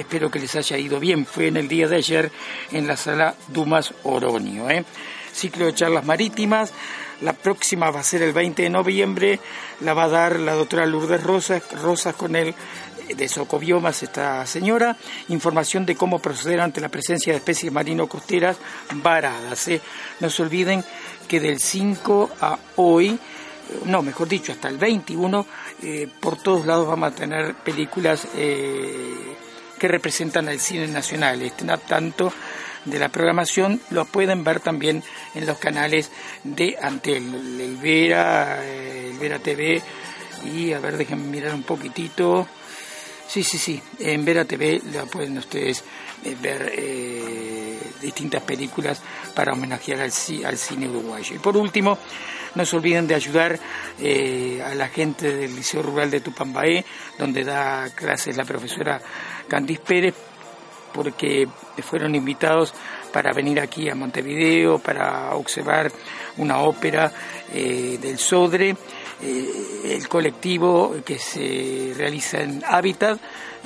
espero 0.00 0.30
que 0.30 0.38
les 0.38 0.54
haya 0.56 0.78
ido 0.78 1.00
bien. 1.00 1.26
Fue 1.26 1.48
en 1.48 1.56
el 1.56 1.68
día 1.68 1.88
de 1.88 1.96
ayer 1.96 2.30
en 2.72 2.86
la 2.86 2.96
sala 2.96 3.34
Dumas 3.48 3.94
Oronio. 4.04 4.70
¿eh? 4.70 4.84
Ciclo 5.32 5.66
de 5.66 5.74
charlas 5.74 6.04
marítimas. 6.04 6.72
La 7.20 7.32
próxima 7.32 7.90
va 7.90 8.00
a 8.00 8.04
ser 8.04 8.22
el 8.22 8.32
20 8.32 8.62
de 8.62 8.70
noviembre. 8.70 9.40
La 9.80 9.94
va 9.94 10.04
a 10.04 10.08
dar 10.08 10.38
la 10.38 10.54
doctora 10.54 10.86
Lourdes 10.86 11.22
Rosas, 11.22 11.62
Rosas 11.82 12.14
con 12.14 12.36
el 12.36 12.54
de 13.14 13.28
Socobiomas 13.28 14.02
esta 14.02 14.44
señora, 14.46 14.96
información 15.28 15.86
de 15.86 15.96
cómo 15.96 16.18
proceder 16.18 16.60
ante 16.60 16.80
la 16.80 16.88
presencia 16.88 17.32
de 17.32 17.38
especies 17.38 17.72
marino-costeras 17.72 18.56
varadas. 18.96 19.68
¿eh? 19.68 19.80
No 20.20 20.30
se 20.30 20.42
olviden 20.42 20.84
que 21.26 21.40
del 21.40 21.58
5 21.58 22.30
a 22.40 22.58
hoy, 22.76 23.18
no, 23.84 24.02
mejor 24.02 24.28
dicho, 24.28 24.52
hasta 24.52 24.68
el 24.68 24.78
21, 24.78 25.46
eh, 25.82 26.08
por 26.20 26.36
todos 26.36 26.66
lados 26.66 26.86
vamos 26.86 27.12
a 27.12 27.14
tener 27.14 27.54
películas 27.54 28.26
eh, 28.34 29.27
que 29.78 29.88
representan 29.88 30.48
al 30.48 30.60
cine 30.60 30.88
nacional. 30.88 31.40
Estén 31.42 31.70
a 31.70 31.78
tanto 31.78 32.32
de 32.84 32.98
la 32.98 33.08
programación, 33.08 33.80
lo 33.90 34.04
pueden 34.04 34.44
ver 34.44 34.60
también 34.60 35.02
en 35.34 35.46
los 35.46 35.58
canales 35.58 36.10
de 36.44 36.76
Antel, 36.80 37.60
el 37.60 37.76
Vera, 37.76 38.64
el 38.64 39.18
Vera 39.18 39.38
TV 39.38 39.82
y 40.44 40.72
a 40.72 40.78
ver, 40.78 40.96
déjenme 40.96 41.26
mirar 41.26 41.54
un 41.54 41.62
poquitito. 41.62 42.46
Sí, 43.26 43.42
sí, 43.42 43.58
sí, 43.58 43.82
en 43.98 44.24
Vera 44.24 44.44
TV 44.46 44.80
lo 44.92 45.06
pueden 45.06 45.36
ustedes 45.36 45.84
eh, 46.24 46.34
ver 46.40 46.72
eh, 46.74 47.78
distintas 48.00 48.42
películas 48.42 49.02
para 49.34 49.52
homenajear 49.52 50.00
al, 50.00 50.12
al, 50.46 50.58
cine 50.58 50.88
uruguayo. 50.88 51.36
Y 51.36 51.38
por 51.38 51.56
último, 51.56 51.98
no 52.54 52.64
se 52.64 52.76
olviden 52.76 53.06
de 53.06 53.14
ayudar 53.14 53.58
eh, 54.00 54.62
a 54.64 54.74
la 54.74 54.88
gente 54.88 55.36
del 55.36 55.54
Liceo 55.54 55.82
Rural 55.82 56.10
de 56.10 56.20
Tupambaé, 56.20 56.84
donde 57.18 57.44
da 57.44 57.90
clases 57.94 58.36
la 58.36 58.44
profesora 58.44 59.00
Candice 59.48 59.82
Pérez, 59.84 60.14
porque 60.92 61.48
fueron 61.82 62.14
invitados 62.14 62.74
para 63.12 63.32
venir 63.32 63.60
aquí 63.60 63.88
a 63.88 63.94
Montevideo, 63.94 64.78
para 64.78 65.34
observar 65.34 65.90
una 66.36 66.58
ópera 66.60 67.12
del 67.52 68.18
Sodre. 68.18 68.76
el 69.20 70.08
colectivo 70.08 70.94
que 71.04 71.18
se 71.18 71.92
realiza 71.96 72.40
en 72.40 72.62
Hábitat 72.64 73.18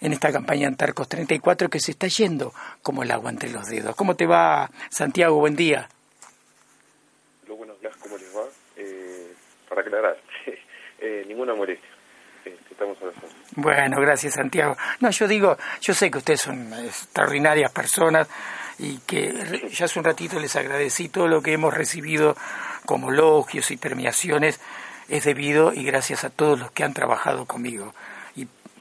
en 0.00 0.12
esta 0.12 0.32
campaña 0.32 0.68
Antarcos 0.68 1.08
34 1.08 1.68
que 1.68 1.80
se 1.80 1.92
está 1.92 2.06
yendo 2.06 2.52
como 2.82 3.02
el 3.02 3.10
agua 3.10 3.30
entre 3.30 3.50
los 3.50 3.66
dedos. 3.66 3.94
¿Cómo 3.96 4.16
te 4.16 4.26
va, 4.26 4.70
Santiago? 4.88 5.38
Buen 5.38 5.56
día. 5.56 5.88
buenos 7.46 7.80
días, 7.80 7.94
¿cómo 7.96 8.16
les 8.16 8.34
va? 8.34 8.44
Eh, 8.76 9.34
para 9.68 9.82
aclarar, 9.82 10.16
eh, 11.00 11.24
ninguna 11.28 11.54
molestia. 11.54 11.88
Eh, 12.46 12.56
estamos 12.70 12.96
Bueno, 13.56 14.00
gracias, 14.00 14.34
Santiago. 14.34 14.76
No, 15.00 15.10
yo 15.10 15.28
digo, 15.28 15.56
yo 15.82 15.92
sé 15.92 16.10
que 16.10 16.18
ustedes 16.18 16.40
son 16.40 16.72
extraordinarias 16.72 17.70
personas 17.70 18.28
y 18.80 18.98
que 19.06 19.68
ya 19.72 19.84
hace 19.84 19.98
un 19.98 20.04
ratito 20.04 20.40
les 20.40 20.56
agradecí 20.56 21.08
todo 21.08 21.28
lo 21.28 21.42
que 21.42 21.52
hemos 21.52 21.74
recibido 21.74 22.36
como 22.86 23.10
elogios 23.10 23.70
y 23.70 23.76
premiaciones 23.76 24.60
es 25.08 25.24
debido 25.24 25.72
y 25.74 25.84
gracias 25.84 26.24
a 26.24 26.30
todos 26.30 26.58
los 26.58 26.70
que 26.70 26.84
han 26.84 26.94
trabajado 26.94 27.44
conmigo 27.44 27.92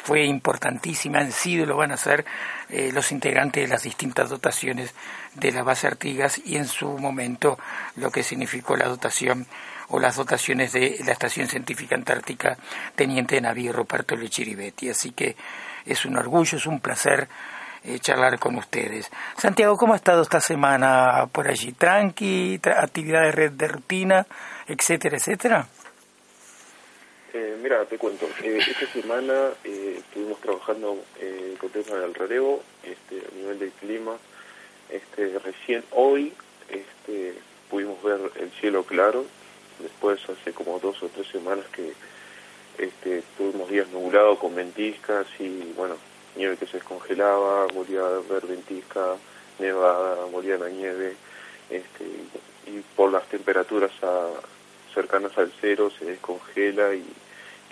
fue 0.04 0.24
importantísima, 0.24 1.20
han 1.20 1.32
sido 1.32 1.64
y 1.64 1.68
lo 1.68 1.78
van 1.78 1.91
a 1.91 1.97
ser 1.97 2.26
eh, 2.70 2.91
los 2.93 3.12
integrantes 3.12 3.64
de 3.64 3.68
las 3.68 3.84
distintas 3.84 4.30
dotaciones 4.30 4.93
de 5.36 5.52
la 5.52 5.64
base 5.64 5.88
Artigas 5.88 6.41
y 6.43 6.56
en 6.56 6.68
su 6.68 6.97
momento 6.97 7.60
lo 7.95 8.10
que 8.10 8.24
significó 8.24 8.76
la 8.76 8.88
dotación 8.88 9.45
o 9.89 10.00
las 10.00 10.16
dotaciones 10.16 10.72
de 10.72 11.00
la 11.06 11.12
Estación 11.12 11.47
Científica 11.47 11.95
Antártica 11.95 12.58
Teniente 12.95 13.36
de 13.36 13.41
Navío 13.41 13.74
Roberto 13.74 14.16
Lechiribetti. 14.16 14.89
Así 14.89 15.12
que 15.12 15.36
es 15.86 16.06
un 16.06 16.18
orgullo, 16.18 16.58
es 16.58 16.66
un 16.66 16.80
placer 16.80 17.28
eh, 17.84 17.99
charlar 17.99 18.39
con 18.39 18.55
ustedes. 18.55 19.09
Santiago, 19.38 19.75
¿cómo 19.77 19.93
ha 19.93 19.97
estado 19.97 20.21
esta 20.21 20.39
semana 20.39 21.27
por 21.32 21.47
allí? 21.47 21.71
¿Tranqui? 21.73 22.59
¿Actividades 22.63 23.57
de 23.57 23.67
rutina? 23.67 24.25
Etcétera, 24.67 25.17
etcétera. 25.17 25.67
Eh, 27.34 27.57
mira, 27.61 27.86
te 27.86 27.97
cuento. 27.97 28.27
Eh, 28.43 28.57
esta 28.57 28.88
semana 28.91 29.49
eh, 29.63 29.97
estuvimos 29.99 30.39
trabajando 30.41 30.97
eh, 31.19 31.55
con 31.59 31.69
temas 31.69 32.01
del 32.01 32.15
relevo, 32.15 32.63
este, 32.84 33.17
a 33.17 33.36
nivel 33.36 33.59
del 33.59 33.71
clima. 33.71 34.17
Este, 34.89 35.38
recién 35.38 35.84
hoy 35.91 36.34
este, 36.69 37.36
pudimos 37.69 38.01
ver 38.01 38.19
el 38.39 38.51
cielo 38.59 38.84
claro. 38.84 39.25
Después, 39.77 40.19
hace 40.27 40.53
como 40.53 40.80
dos 40.80 41.01
o 41.03 41.07
tres 41.07 41.27
semanas 41.27 41.65
que 41.71 41.93
este, 42.80 43.23
tuvimos 43.38 43.69
días 43.69 43.88
nublados 43.89 44.39
con 44.39 44.55
ventiscas 44.55 45.27
y, 45.38 45.71
bueno, 45.77 45.95
nieve 46.36 46.57
que 46.57 46.65
se 46.65 46.77
descongelaba, 46.77 47.67
volvía 47.73 48.01
a 48.01 48.19
ver 48.30 48.45
ventisca, 48.47 49.15
nevada, 49.59 50.25
volvía 50.25 50.57
la 50.57 50.69
nieve. 50.69 51.15
Este, 51.69 52.05
y 52.65 52.82
por 52.95 53.11
las 53.11 53.27
temperaturas 53.27 53.91
a, 54.03 54.30
cercanas 54.93 55.38
al 55.38 55.51
cero, 55.59 55.89
se 55.97 56.05
descongela 56.05 56.93
y, 56.93 57.05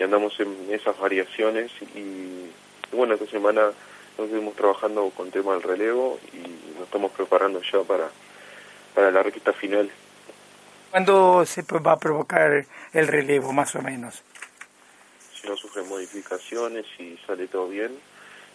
andamos 0.02 0.38
en 0.38 0.56
esas 0.70 0.96
variaciones 0.96 1.72
y, 1.94 2.48
bueno, 2.92 3.14
esta 3.14 3.26
semana 3.26 3.62
nos 4.16 4.26
estuvimos 4.26 4.54
trabajando 4.54 5.10
con 5.10 5.32
tema 5.32 5.54
del 5.54 5.62
relevo 5.64 6.20
y 6.32 6.38
nos 6.74 6.84
estamos 6.84 7.10
preparando 7.10 7.60
ya 7.60 7.80
para, 7.82 8.08
para 8.94 9.10
la 9.10 9.24
recta 9.24 9.52
final. 9.52 9.90
¿Cuándo 10.92 11.44
se 11.44 11.62
va 11.62 11.92
a 11.92 11.98
provocar 11.98 12.64
el 12.92 13.08
relevo, 13.08 13.52
más 13.52 13.74
o 13.74 13.82
menos? 13.82 14.22
Si 15.34 15.48
no 15.48 15.56
sufre 15.56 15.82
modificaciones 15.82 16.86
y 16.98 17.18
sale 17.26 17.48
todo 17.48 17.68
bien, 17.68 17.98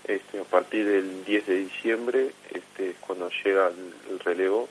este, 0.05 0.39
a 0.39 0.43
partir 0.43 0.85
del 0.85 1.23
10 1.25 1.47
de 1.47 1.55
diciembre 1.55 2.31
este, 2.51 2.91
es 2.91 2.97
cuando 2.97 3.29
llega 3.43 3.67
el, 3.67 3.93
el 4.11 4.19
relevo 4.19 4.67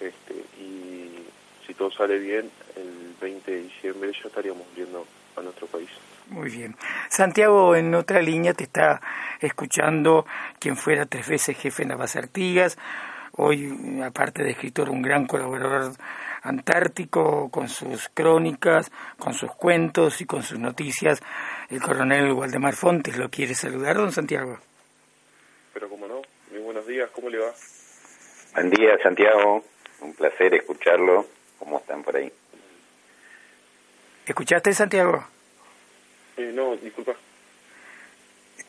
este, 0.00 0.34
y 0.58 1.26
si 1.66 1.74
todo 1.74 1.90
sale 1.90 2.18
bien, 2.18 2.50
el 2.76 3.14
20 3.20 3.50
de 3.50 3.62
diciembre 3.62 4.12
ya 4.12 4.28
estaríamos 4.28 4.66
viendo 4.74 5.06
a 5.36 5.42
nuestro 5.42 5.66
país. 5.66 5.90
Muy 6.28 6.50
bien. 6.50 6.76
Santiago, 7.08 7.74
en 7.74 7.94
otra 7.94 8.22
línea 8.22 8.54
te 8.54 8.64
está 8.64 9.00
escuchando 9.40 10.26
quien 10.58 10.76
fuera 10.76 11.06
tres 11.06 11.28
veces 11.28 11.56
jefe 11.56 11.82
en 11.82 11.90
Navas 11.90 12.16
Artigas, 12.16 12.78
hoy, 13.32 14.00
aparte 14.04 14.42
de 14.42 14.50
escritor, 14.50 14.90
un 14.90 15.02
gran 15.02 15.26
colaborador 15.26 15.92
antártico 16.42 17.50
con 17.50 17.68
sus 17.68 18.08
crónicas, 18.08 18.90
con 19.18 19.34
sus 19.34 19.50
cuentos 19.52 20.20
y 20.20 20.24
con 20.24 20.42
sus 20.42 20.58
noticias. 20.58 21.20
El 21.68 21.80
coronel 21.80 22.32
Waldemar 22.32 22.74
Fontes 22.74 23.18
lo 23.18 23.28
quiere 23.28 23.54
saludar, 23.54 23.96
don 23.96 24.12
Santiago. 24.12 24.58
Pero 25.74 25.88
como 25.88 26.06
no, 26.06 26.22
muy 26.50 26.60
buenos 26.60 26.79
días, 26.90 27.08
¿cómo 27.10 27.30
le 27.30 27.38
va? 27.38 27.52
Buen 28.54 28.70
día, 28.70 28.98
Santiago. 29.02 29.64
Un 30.00 30.14
placer 30.14 30.54
escucharlo 30.54 31.26
¿Cómo 31.60 31.78
están 31.78 32.02
por 32.02 32.16
ahí? 32.16 32.32
¿Escuchaste, 34.26 34.72
Santiago? 34.72 35.22
Eh, 36.38 36.50
no, 36.54 36.74
disculpa. 36.76 37.12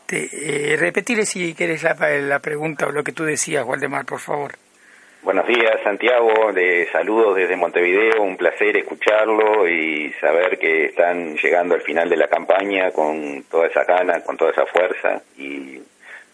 Te, 0.06 0.74
eh, 0.74 0.76
repetirle 0.78 1.26
si 1.26 1.56
quieres 1.56 1.84
la, 1.84 1.96
la 1.96 2.40
pregunta 2.40 2.88
o 2.88 2.92
lo 2.92 3.04
que 3.04 3.14
tú 3.14 3.24
decías, 3.24 3.66
Waldemar, 3.66 4.06
por 4.06 4.20
favor. 4.20 4.56
Buenos 5.24 5.48
días, 5.48 5.80
Santiago. 5.84 6.52
De 6.52 6.90
saludos 6.92 7.38
desde 7.38 7.56
Montevideo. 7.56 8.22
Un 8.22 8.36
placer 8.36 8.76
escucharlo 8.76 9.68
y 9.70 10.12
saber 10.20 10.60
que 10.60 10.86
están 10.88 11.38
llegando 11.38 11.76
al 11.76 11.82
final 11.82 12.10
de 12.10 12.18
la 12.18 12.28
campaña 12.28 12.92
con 12.92 13.44
toda 13.44 13.68
esa 13.68 13.86
gana, 13.86 14.22
con 14.22 14.36
toda 14.36 14.52
esa 14.52 14.66
fuerza 14.66 15.22
y 15.38 15.80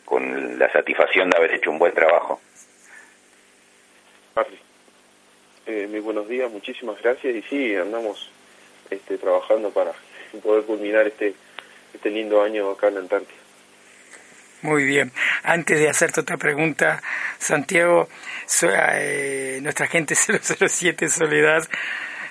con 0.08 0.58
la 0.58 0.72
satisfacción 0.72 1.30
de 1.30 1.38
haber 1.38 1.56
hecho 1.56 1.70
un 1.70 1.80
buen 1.80 1.94
trabajo. 1.94 2.40
Eh, 5.66 5.86
muy 5.90 6.00
buenos 6.00 6.30
días, 6.30 6.50
muchísimas 6.50 7.02
gracias 7.02 7.36
y 7.36 7.42
sí, 7.42 7.76
andamos 7.76 8.32
este, 8.90 9.18
trabajando 9.18 9.70
para 9.72 9.92
poder 10.42 10.64
culminar 10.64 11.06
este, 11.06 11.34
este 11.94 12.10
lindo 12.10 12.42
año 12.42 12.72
acá 12.72 12.88
en 12.88 12.94
la 12.94 13.00
Antártida. 13.02 13.38
Muy 14.62 14.86
bien. 14.86 15.12
Antes 15.44 15.78
de 15.78 15.90
hacerte 15.90 16.22
otra 16.22 16.38
pregunta, 16.38 17.04
Santiago, 17.38 18.08
eh, 18.64 19.60
nuestra 19.62 19.88
gente 19.88 20.16
007 20.16 21.10
Soledad 21.10 21.68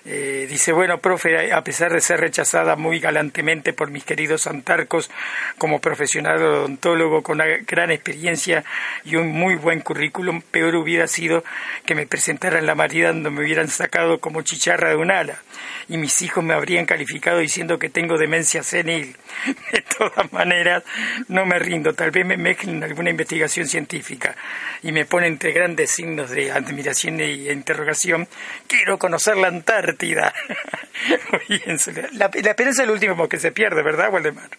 eh, 0.08 0.46
dice, 0.48 0.70
bueno, 0.70 0.98
profe, 0.98 1.52
a 1.52 1.64
pesar 1.64 1.92
de 1.92 2.00
ser 2.00 2.20
rechazada 2.20 2.76
muy 2.76 3.00
galantemente 3.00 3.72
por 3.72 3.90
mis 3.90 4.04
queridos 4.04 4.46
antarcos 4.46 5.10
como 5.58 5.80
profesional 5.80 6.40
odontólogo 6.40 7.24
con 7.24 7.36
una 7.40 7.46
gran 7.66 7.90
experiencia 7.90 8.64
y 9.04 9.16
un 9.16 9.32
muy 9.32 9.56
buen 9.56 9.80
currículum, 9.80 10.42
peor 10.42 10.76
hubiera 10.76 11.08
sido 11.08 11.42
que 11.84 11.96
me 11.96 12.06
presentara 12.06 12.60
en 12.60 12.66
la 12.66 12.76
marida 12.76 13.08
donde 13.08 13.30
me 13.30 13.40
hubieran 13.40 13.66
sacado 13.66 14.20
como 14.20 14.42
chicharra 14.42 14.90
de 14.90 14.96
un 14.96 15.10
ala 15.10 15.42
y 15.88 15.96
mis 15.96 16.22
hijos 16.22 16.44
me 16.44 16.54
habrían 16.54 16.86
calificado 16.86 17.38
diciendo 17.38 17.76
que 17.80 17.88
tengo 17.88 18.16
demencia 18.16 18.62
senil. 18.62 19.16
De 19.72 19.82
todas 19.82 20.32
maneras, 20.32 20.84
no 21.28 21.46
me 21.46 21.58
rindo, 21.58 21.94
tal 21.94 22.10
vez 22.10 22.24
me 22.24 22.36
mezclen 22.36 22.82
alguna 22.84 23.10
investigación 23.10 23.66
científica 23.66 24.36
y 24.82 24.92
me 24.92 25.04
ponen 25.04 25.32
entre 25.32 25.52
grandes 25.52 25.90
signos 25.90 26.30
de 26.30 26.52
admiración 26.52 27.20
e 27.20 27.52
interrogación. 27.52 28.28
Quiero 28.68 28.98
conocer 28.98 29.36
la 29.36 29.48
Antártida 29.48 29.95
la, 32.12 32.30
la 32.32 32.50
esperanza 32.50 32.82
es 32.82 32.88
el 32.88 32.90
último 32.90 33.28
que 33.28 33.38
se 33.38 33.52
pierde, 33.52 33.82
¿verdad, 33.82 34.12
Waldemar? 34.12 34.50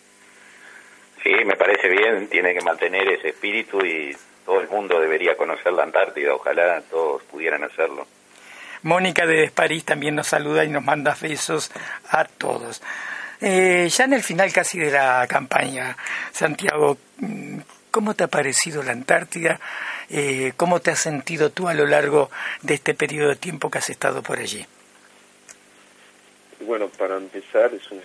Sí, 1.23 1.31
me 1.45 1.55
parece 1.55 1.89
bien, 1.89 2.27
tiene 2.27 2.53
que 2.53 2.61
mantener 2.61 3.07
ese 3.09 3.29
espíritu 3.29 3.79
y 3.85 4.15
todo 4.45 4.61
el 4.61 4.69
mundo 4.69 4.99
debería 4.99 5.35
conocer 5.35 5.73
la 5.73 5.83
Antártida, 5.83 6.33
ojalá 6.33 6.81
todos 6.89 7.23
pudieran 7.23 7.63
hacerlo. 7.63 8.07
Mónica 8.83 9.25
de 9.25 9.51
París 9.51 9.83
también 9.83 10.15
nos 10.15 10.27
saluda 10.27 10.63
y 10.63 10.69
nos 10.69 10.83
manda 10.83 11.17
besos 11.19 11.71
a 12.09 12.23
todos. 12.23 12.81
Eh, 13.41 13.89
ya 13.89 14.05
en 14.05 14.13
el 14.13 14.23
final 14.23 14.53
casi 14.53 14.79
de 14.79 14.91
la 14.91 15.27
campaña, 15.27 15.97
Santiago, 16.31 16.97
¿cómo 17.91 18.13
te 18.13 18.23
ha 18.23 18.27
parecido 18.27 18.81
la 18.81 18.93
Antártida? 18.93 19.59
Eh, 20.09 20.53
¿Cómo 20.55 20.79
te 20.79 20.91
has 20.91 20.99
sentido 20.99 21.49
tú 21.49 21.67
a 21.67 21.73
lo 21.73 21.85
largo 21.85 22.29
de 22.61 22.75
este 22.75 22.93
periodo 22.93 23.29
de 23.29 23.35
tiempo 23.35 23.69
que 23.69 23.79
has 23.79 23.89
estado 23.89 24.23
por 24.23 24.39
allí? 24.39 24.65
Bueno, 26.67 26.89
para 26.89 27.15
empezar 27.15 27.73
es 27.73 27.89
una, 27.91 28.01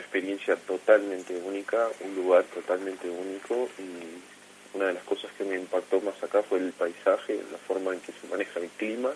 experiencia 0.00 0.56
totalmente 0.56 1.36
única, 1.36 1.86
un 2.00 2.16
lugar 2.16 2.42
totalmente 2.52 3.08
único 3.08 3.68
y 3.78 4.76
una 4.76 4.86
de 4.86 4.94
las 4.94 5.04
cosas 5.04 5.30
que 5.38 5.44
me 5.44 5.54
impactó 5.54 6.00
más 6.00 6.20
acá 6.20 6.42
fue 6.42 6.58
el 6.58 6.72
paisaje, 6.72 7.40
la 7.52 7.58
forma 7.58 7.92
en 7.92 8.00
que 8.00 8.10
se 8.10 8.26
maneja 8.26 8.58
el 8.58 8.68
clima 8.70 9.10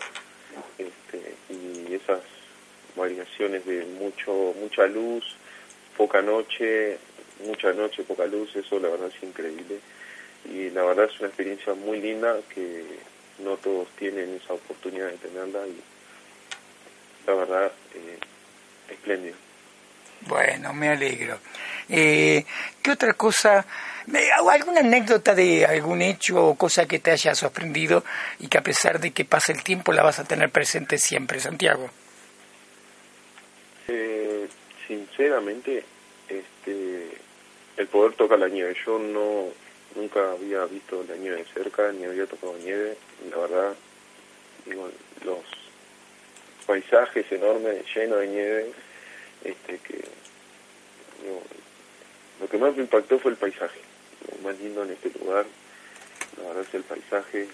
este, 0.77 1.35
y 1.49 1.93
esas 1.93 2.21
variaciones 2.95 3.65
de 3.65 3.83
mucho 3.99 4.55
mucha 4.61 4.87
luz, 4.87 5.25
poca 5.97 6.21
noche, 6.21 6.97
mucha 7.45 7.73
noche, 7.73 8.03
poca 8.03 8.25
luz, 8.27 8.55
eso 8.55 8.79
la 8.79 8.87
verdad 8.87 9.11
es 9.13 9.23
increíble. 9.23 9.77
Y 10.45 10.69
la 10.69 10.83
verdad 10.83 11.09
es 11.13 11.19
una 11.19 11.27
experiencia 11.27 11.73
muy 11.73 11.99
linda 11.99 12.39
que 12.53 12.85
no 13.39 13.57
todos 13.57 13.89
tienen 13.99 14.39
esa 14.41 14.53
oportunidad 14.53 15.09
de 15.09 15.17
tenerla 15.17 15.67
y 15.67 15.81
la 17.27 17.33
verdad 17.33 17.71
eh, 17.93 18.19
espléndido. 18.89 19.35
Bueno, 20.21 20.73
me 20.73 20.89
alegro. 20.89 21.39
Eh, 21.89 22.45
¿Qué 22.81 22.91
otra 22.91 23.13
cosa? 23.13 23.65
¿Alguna 24.47 24.81
anécdota 24.81 25.33
de 25.33 25.65
algún 25.65 26.01
hecho 26.01 26.43
o 26.45 26.55
cosa 26.55 26.87
que 26.87 26.99
te 26.99 27.11
haya 27.11 27.33
sorprendido 27.35 28.03
y 28.39 28.47
que 28.47 28.57
a 28.57 28.63
pesar 28.63 28.99
de 28.99 29.11
que 29.11 29.25
pase 29.25 29.51
el 29.51 29.63
tiempo 29.63 29.91
la 29.91 30.03
vas 30.03 30.19
a 30.19 30.23
tener 30.23 30.51
presente 30.51 30.97
siempre, 30.97 31.39
Santiago? 31.39 31.89
Eh, 33.87 34.47
sinceramente, 34.87 35.83
este, 36.27 37.17
el 37.77 37.87
poder 37.87 38.13
tocar 38.13 38.39
la 38.39 38.47
nieve. 38.47 38.75
Yo 38.85 38.99
no 38.99 39.49
nunca 39.95 40.31
había 40.31 40.65
visto 40.65 41.03
la 41.07 41.15
nieve 41.15 41.37
de 41.37 41.45
cerca, 41.45 41.91
ni 41.91 42.05
había 42.05 42.25
tocado 42.25 42.55
nieve. 42.57 42.97
La 43.31 43.37
verdad, 43.37 43.73
digo, 44.65 44.89
los 45.23 45.64
paisajes 46.65 47.31
enormes, 47.31 47.83
llenos 47.93 48.19
de 48.19 48.27
nieve, 48.27 48.71
este, 49.43 49.77
que 49.79 50.03
lo 52.39 52.49
que 52.49 52.57
más 52.57 52.75
me 52.75 52.83
impactó 52.83 53.19
fue 53.19 53.31
el 53.31 53.37
paisaje. 53.37 53.79
Lo 54.31 54.47
más 54.47 54.59
lindo 54.59 54.83
en 54.83 54.91
este 54.91 55.11
lugar, 55.19 55.45
la 56.37 56.47
verdad 56.47 56.65
es 56.67 56.73
el 56.73 56.83
paisaje, 56.83 57.47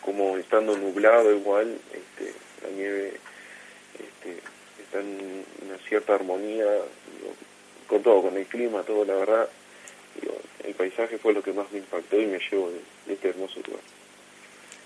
como 0.00 0.36
estando 0.36 0.76
nublado 0.76 1.34
igual, 1.34 1.78
este, 1.92 2.34
la 2.62 2.70
nieve 2.70 3.14
este, 3.94 4.38
está 4.82 5.00
en 5.00 5.44
una 5.64 5.78
cierta 5.88 6.14
armonía, 6.14 6.66
con 7.86 8.02
todo, 8.02 8.22
con 8.22 8.36
el 8.36 8.46
clima, 8.46 8.82
todo, 8.82 9.04
la 9.04 9.14
verdad, 9.14 9.48
el 10.64 10.74
paisaje 10.74 11.18
fue 11.18 11.32
lo 11.32 11.42
que 11.42 11.52
más 11.52 11.70
me 11.72 11.78
impactó 11.78 12.20
y 12.20 12.26
me 12.26 12.38
llevó 12.38 12.70
de, 12.70 13.12
este 13.12 13.28
hermoso 13.28 13.60
lugar. 13.66 13.82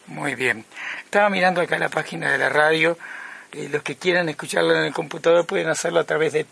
Muy 0.07 0.35
bien. 0.35 0.65
Estaba 1.05 1.29
mirando 1.31 1.61
acá 1.61 1.79
la 1.79 1.89
página 1.89 2.31
de 2.31 2.39
la 2.39 2.49
radio. 2.49 2.97
Eh, 3.53 3.69
los 3.71 3.83
que 3.83 3.97
quieran 3.97 4.29
escucharlo 4.29 4.77
en 4.77 4.85
el 4.85 4.93
computador 4.93 5.47
pueden 5.47 5.69
hacerlo 5.69 6.01
a 6.01 6.05
través 6.05 6.33
de 6.33 6.47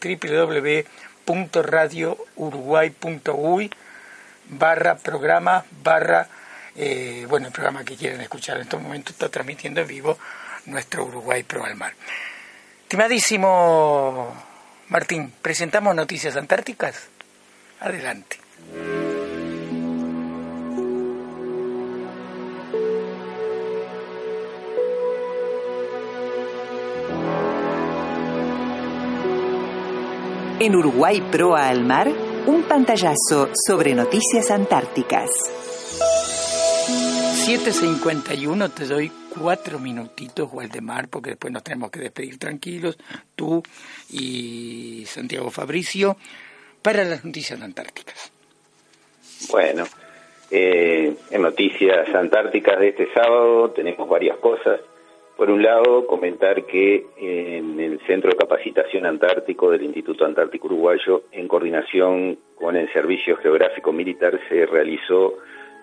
www.radiouruguay.uy 1.27 3.71
barra 4.47 4.97
programa 4.97 5.65
barra 5.83 6.29
eh, 6.77 7.25
bueno 7.29 7.47
el 7.47 7.53
programa 7.53 7.83
que 7.83 7.97
quieren 7.97 8.21
escuchar 8.21 8.57
en 8.57 8.63
este 8.63 8.77
momento 8.77 9.13
está 9.13 9.31
transmitiendo 9.31 9.81
en 9.81 9.87
vivo 9.87 10.19
nuestro 10.67 11.05
Uruguay 11.05 11.43
Pro 11.43 11.65
al 11.65 11.77
Mar. 11.77 11.95
Estimadísimo 12.83 14.35
Martín, 14.89 15.33
presentamos 15.43 15.95
noticias 15.95 16.37
antárticas. 16.37 17.09
Adelante. 17.81 18.44
En 30.61 30.77
Uruguay 30.77 31.21
Proa 31.33 31.69
al 31.69 31.85
Mar, 31.85 32.09
un 32.47 32.63
pantallazo 32.63 33.51
sobre 33.67 33.93
noticias 33.93 34.53
antárticas. 34.53 35.29
7.51, 37.45 38.73
te 38.73 38.87
doy 38.87 39.11
cuatro 39.37 39.81
minutitos, 39.81 40.49
Waldemar, 40.53 41.09
porque 41.09 41.31
después 41.31 41.53
nos 41.53 41.65
tenemos 41.65 41.91
que 41.91 41.99
despedir 41.99 42.39
tranquilos, 42.39 42.97
tú 43.35 43.65
y 44.11 45.05
Santiago 45.07 45.51
Fabricio, 45.51 46.17
para 46.83 47.03
las 47.03 47.25
noticias 47.25 47.61
antárticas. 47.61 48.33
Bueno, 49.51 49.85
eh, 50.53 51.17
en 51.33 51.43
noticias 51.43 52.15
antárticas 52.15 52.79
de 52.79 52.89
este 52.91 53.13
sábado 53.13 53.71
tenemos 53.71 54.09
varias 54.09 54.39
cosas. 54.39 54.81
Por 55.37 55.51
un 55.51 55.62
lado, 55.62 56.07
comentar 56.07 56.64
que 56.64 57.07
en 57.18 57.80
el 57.80 57.99
Centro 58.07 58.30
de 58.30 58.37
Capacitación 58.37 59.05
Antártico 59.05 59.70
del 59.70 59.82
Instituto 59.82 60.24
Antártico 60.24 60.68
Uruguayo, 60.68 61.24
en 61.32 61.49
coordinación 61.49 62.39
con 62.55 62.76
el 62.76 62.93
Servicio 62.93 63.37
Geográfico 63.39 63.93
Militar, 63.93 64.39
se 64.49 64.64
realizó 64.64 65.35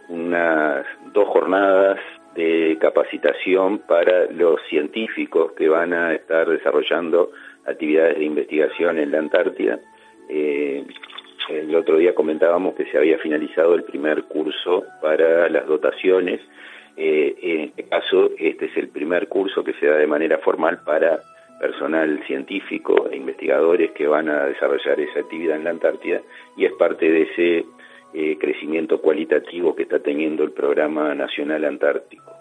unas 0.08 0.86
dos 1.14 1.28
jornadas 1.28 2.00
de 2.36 2.78
capacitación 2.80 3.80
para 3.80 4.26
los 4.32 4.62
científicos 4.70 5.52
que 5.54 5.68
van 5.68 5.94
a 5.94 6.14
estar 6.14 6.48
desarrollando 6.48 7.32
actividades 7.66 8.18
de 8.20 8.24
investigación 8.24 9.00
en 9.00 9.12
la 9.12 9.20
Antártida. 9.20 9.80
Eh, 10.30 10.86
el 11.50 11.76
otro 11.76 11.98
día 11.98 12.16
comentábamos 12.16 12.76
que 12.76 12.86
se 12.86 12.98
había 12.98 13.18
finalizado 13.18 13.76
el 13.76 13.84
primer 13.84 14.24
curso 14.24 14.86
para 15.02 15.50
las 15.50 15.68
dotaciones. 15.68 16.40
Eh, 16.98 17.36
en 17.42 17.62
este 17.62 17.84
caso, 17.84 18.32
este 18.38 18.66
es 18.66 18.78
el 18.78 18.90
primer 18.90 19.28
curso 19.28 19.64
que 19.64 19.74
se 19.74 19.88
da 19.88 19.98
de 19.98 20.08
manera 20.08 20.38
formal 20.40 20.80
para 20.84 21.20
personal 21.60 22.24
científico 22.26 23.08
e 23.12 23.18
investigadores 23.18 23.92
que 23.92 24.08
van 24.08 24.30
a 24.30 24.46
desarrollar 24.46 25.00
esa 25.00 25.20
actividad 25.20 25.58
en 25.58 25.64
la 25.64 25.70
Antártida 25.70 26.22
y 26.58 26.66
es 26.66 26.74
parte 26.74 27.10
de 27.10 27.22
ese 27.22 27.66
eh, 28.14 28.38
crecimiento 28.40 29.00
cualitativo 29.00 29.76
que 29.76 29.84
está 29.84 30.00
teniendo 30.00 30.44
el 30.44 30.52
Programa 30.52 31.14
Nacional 31.14 31.64
Antártico. 31.66 32.34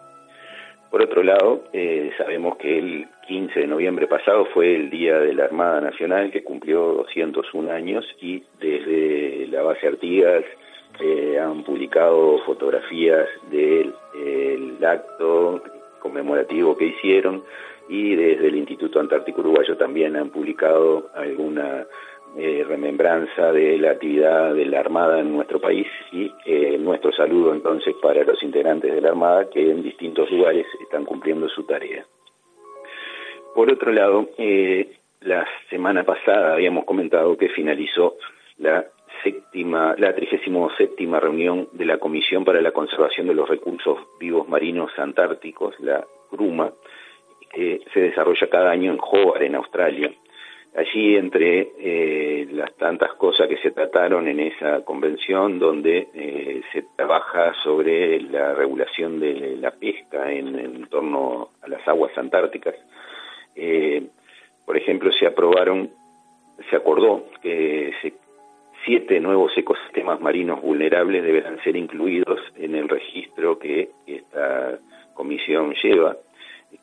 Por 0.90 1.02
otro 1.02 1.22
lado, 1.22 1.64
eh, 1.72 2.10
sabemos 2.18 2.56
que 2.56 2.78
el 2.78 3.06
15 3.28 3.60
de 3.60 3.66
noviembre 3.68 4.08
pasado 4.08 4.46
fue 4.46 4.74
el 4.74 4.90
Día 4.90 5.20
de 5.20 5.34
la 5.34 5.44
Armada 5.44 5.80
Nacional 5.80 6.32
que 6.32 6.42
cumplió 6.42 6.80
201 6.94 7.70
años 7.70 8.04
y 8.20 8.42
desde 8.58 9.46
la 9.48 9.62
base 9.62 9.86
Artigas 9.86 10.44
eh, 11.00 11.38
han 11.38 11.62
publicado 11.64 12.38
fotografías 12.44 13.28
del 13.50 13.94
acto 14.84 15.62
conmemorativo 15.98 16.76
que 16.76 16.86
hicieron 16.86 17.44
y 17.88 18.14
desde 18.14 18.48
el 18.48 18.56
Instituto 18.56 19.00
Antártico 19.00 19.40
Uruguayo 19.40 19.76
también 19.76 20.16
han 20.16 20.30
publicado 20.30 21.10
alguna 21.14 21.86
eh, 22.36 22.64
remembranza 22.66 23.52
de 23.52 23.78
la 23.78 23.92
actividad 23.92 24.54
de 24.54 24.66
la 24.66 24.80
Armada 24.80 25.20
en 25.20 25.34
nuestro 25.34 25.60
país 25.60 25.86
y 26.12 26.32
eh, 26.46 26.78
nuestro 26.78 27.12
saludo 27.12 27.52
entonces 27.52 27.94
para 28.00 28.22
los 28.22 28.42
integrantes 28.42 28.94
de 28.94 29.00
la 29.00 29.08
Armada 29.08 29.50
que 29.50 29.70
en 29.70 29.82
distintos 29.82 30.30
lugares 30.30 30.66
están 30.82 31.04
cumpliendo 31.04 31.48
su 31.48 31.64
tarea. 31.64 32.04
Por 33.54 33.70
otro 33.72 33.92
lado, 33.92 34.28
la 35.22 35.44
semana 35.68 36.04
pasada 36.04 36.54
habíamos 36.54 36.84
comentado 36.84 37.36
que 37.36 37.48
finalizó 37.48 38.16
la 38.58 38.86
séptima, 39.22 39.94
la 39.98 40.14
37 40.14 41.20
reunión 41.20 41.68
de 41.72 41.84
la 41.84 41.98
Comisión 41.98 42.44
para 42.44 42.60
la 42.60 42.72
Conservación 42.72 43.26
de 43.26 43.34
los 43.34 43.48
Recursos 43.48 43.98
Vivos 44.18 44.48
Marinos 44.48 44.90
Antárticos, 44.98 45.74
la 45.80 46.04
CRUMA, 46.30 46.72
que 47.52 47.80
se 47.92 48.00
desarrolla 48.00 48.48
cada 48.48 48.70
año 48.70 48.92
en 48.92 48.98
Hobart, 49.00 49.42
en 49.42 49.56
Australia. 49.56 50.10
Allí, 50.76 51.16
entre 51.16 51.72
eh, 51.78 52.46
las 52.52 52.72
tantas 52.76 53.14
cosas 53.14 53.48
que 53.48 53.56
se 53.56 53.72
trataron 53.72 54.28
en 54.28 54.38
esa 54.38 54.84
convención, 54.84 55.58
donde 55.58 56.06
eh, 56.14 56.62
se 56.72 56.84
trabaja 56.96 57.52
sobre 57.64 58.20
la 58.20 58.54
regulación 58.54 59.18
de 59.18 59.56
la 59.56 59.72
pesca 59.72 60.30
en, 60.30 60.86
torno 60.86 61.48
a 61.60 61.68
las 61.68 61.86
aguas 61.88 62.16
antárticas, 62.16 62.76
eh, 63.56 64.06
por 64.64 64.76
ejemplo, 64.76 65.10
se 65.10 65.26
aprobaron, 65.26 65.90
se 66.70 66.76
acordó 66.76 67.24
que 67.42 67.92
siete 68.84 69.20
nuevos 69.20 69.56
ecosistemas 69.56 70.20
marinos 70.20 70.60
vulnerables 70.62 71.22
deberán 71.22 71.62
ser 71.62 71.76
incluidos 71.76 72.40
en 72.56 72.74
el 72.74 72.88
registro 72.88 73.58
que 73.58 73.90
esta 74.06 74.78
comisión 75.14 75.74
lleva 75.82 76.16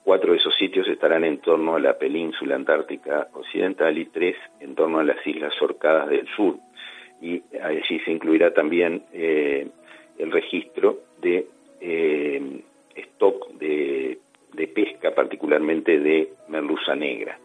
Cuatro 0.04 0.32
de 0.32 0.38
esos 0.38 0.56
sitios 0.56 0.88
estarán 0.88 1.24
en 1.24 1.39
torno 1.39 1.76
a 1.76 1.80
la 1.80 1.98
península 1.98 2.56
antártica 2.56 3.28
occidental 3.34 3.98
y 3.98 4.06
tres 4.06 4.36
en 4.60 4.76
torno 4.76 5.00
a 5.00 5.04
las 5.04 5.26
islas 5.26 5.54
Orcadas 5.62 6.10
del 6.10 6.28
sur. 6.36 6.56
Y 7.22 7.41
allí 7.62 8.00
se 8.00 8.12
incluirá 8.12 8.54
también 8.54 9.04
eh, 9.14 9.68
el 10.18 10.32
registro 10.32 11.00
de 11.22 11.48
eh, 11.82 12.62
stock 12.95 13.50
de 13.54 14.18
pesca, 14.74 15.14
particularmente 15.14 16.00
de 16.00 16.34
merluza 16.48 16.95
negra. 16.95 17.39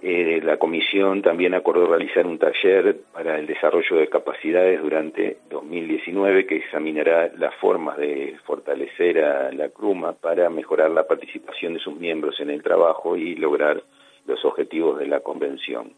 Eh, 0.00 0.40
la 0.44 0.58
comisión 0.58 1.22
también 1.22 1.54
acordó 1.54 1.86
realizar 1.86 2.24
un 2.24 2.38
taller 2.38 2.98
para 3.12 3.36
el 3.36 3.46
desarrollo 3.46 3.96
de 3.96 4.08
capacidades 4.08 4.80
durante 4.80 5.38
2019 5.50 6.46
que 6.46 6.56
examinará 6.56 7.32
las 7.36 7.52
formas 7.56 7.96
de 7.96 8.36
fortalecer 8.44 9.24
a 9.24 9.50
la 9.50 9.70
CRUMA 9.70 10.12
para 10.12 10.50
mejorar 10.50 10.92
la 10.92 11.08
participación 11.08 11.74
de 11.74 11.80
sus 11.80 11.96
miembros 11.96 12.38
en 12.38 12.50
el 12.50 12.62
trabajo 12.62 13.16
y 13.16 13.34
lograr 13.34 13.82
los 14.26 14.44
objetivos 14.44 15.00
de 15.00 15.08
la 15.08 15.18
convención. 15.18 15.92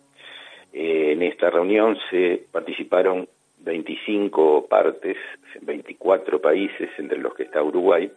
Eh, 0.73 1.13
en 1.13 1.23
esta 1.23 1.51
reunión 1.51 1.99
se 2.09 2.45
participaron 2.51 3.29
25 3.59 4.67
partes, 4.67 5.19
24 5.61 6.41
países, 6.41 6.89
entre 6.97 7.19
los 7.19 7.35
que 7.35 7.43
está 7.43 7.63
Uruguay, 7.63 8.11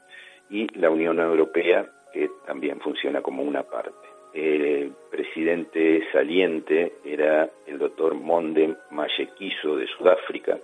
y 0.49 0.67
la 0.79 0.89
Unión 0.89 1.19
Europea, 1.19 1.85
que 2.13 2.29
también 2.45 2.79
funciona 2.79 3.21
como 3.21 3.43
una 3.43 3.63
parte 3.63 4.12
el 4.33 4.91
presidente 5.11 6.07
saliente 6.11 6.93
era 7.05 7.49
el 7.67 7.77
doctor 7.77 8.15
Monde 8.15 8.75
Mayequiso 8.91 9.75
de 9.75 9.87
Sudáfrica, 9.87 10.57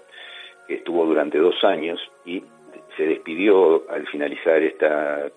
que 0.68 0.76
estuvo 0.76 1.06
durante 1.06 1.38
dos 1.38 1.64
años 1.64 2.00
y 2.26 2.44
se 2.98 3.04
despidió 3.04 3.90
al 3.90 4.08
finalizar 4.08 4.62
esta 4.64 5.30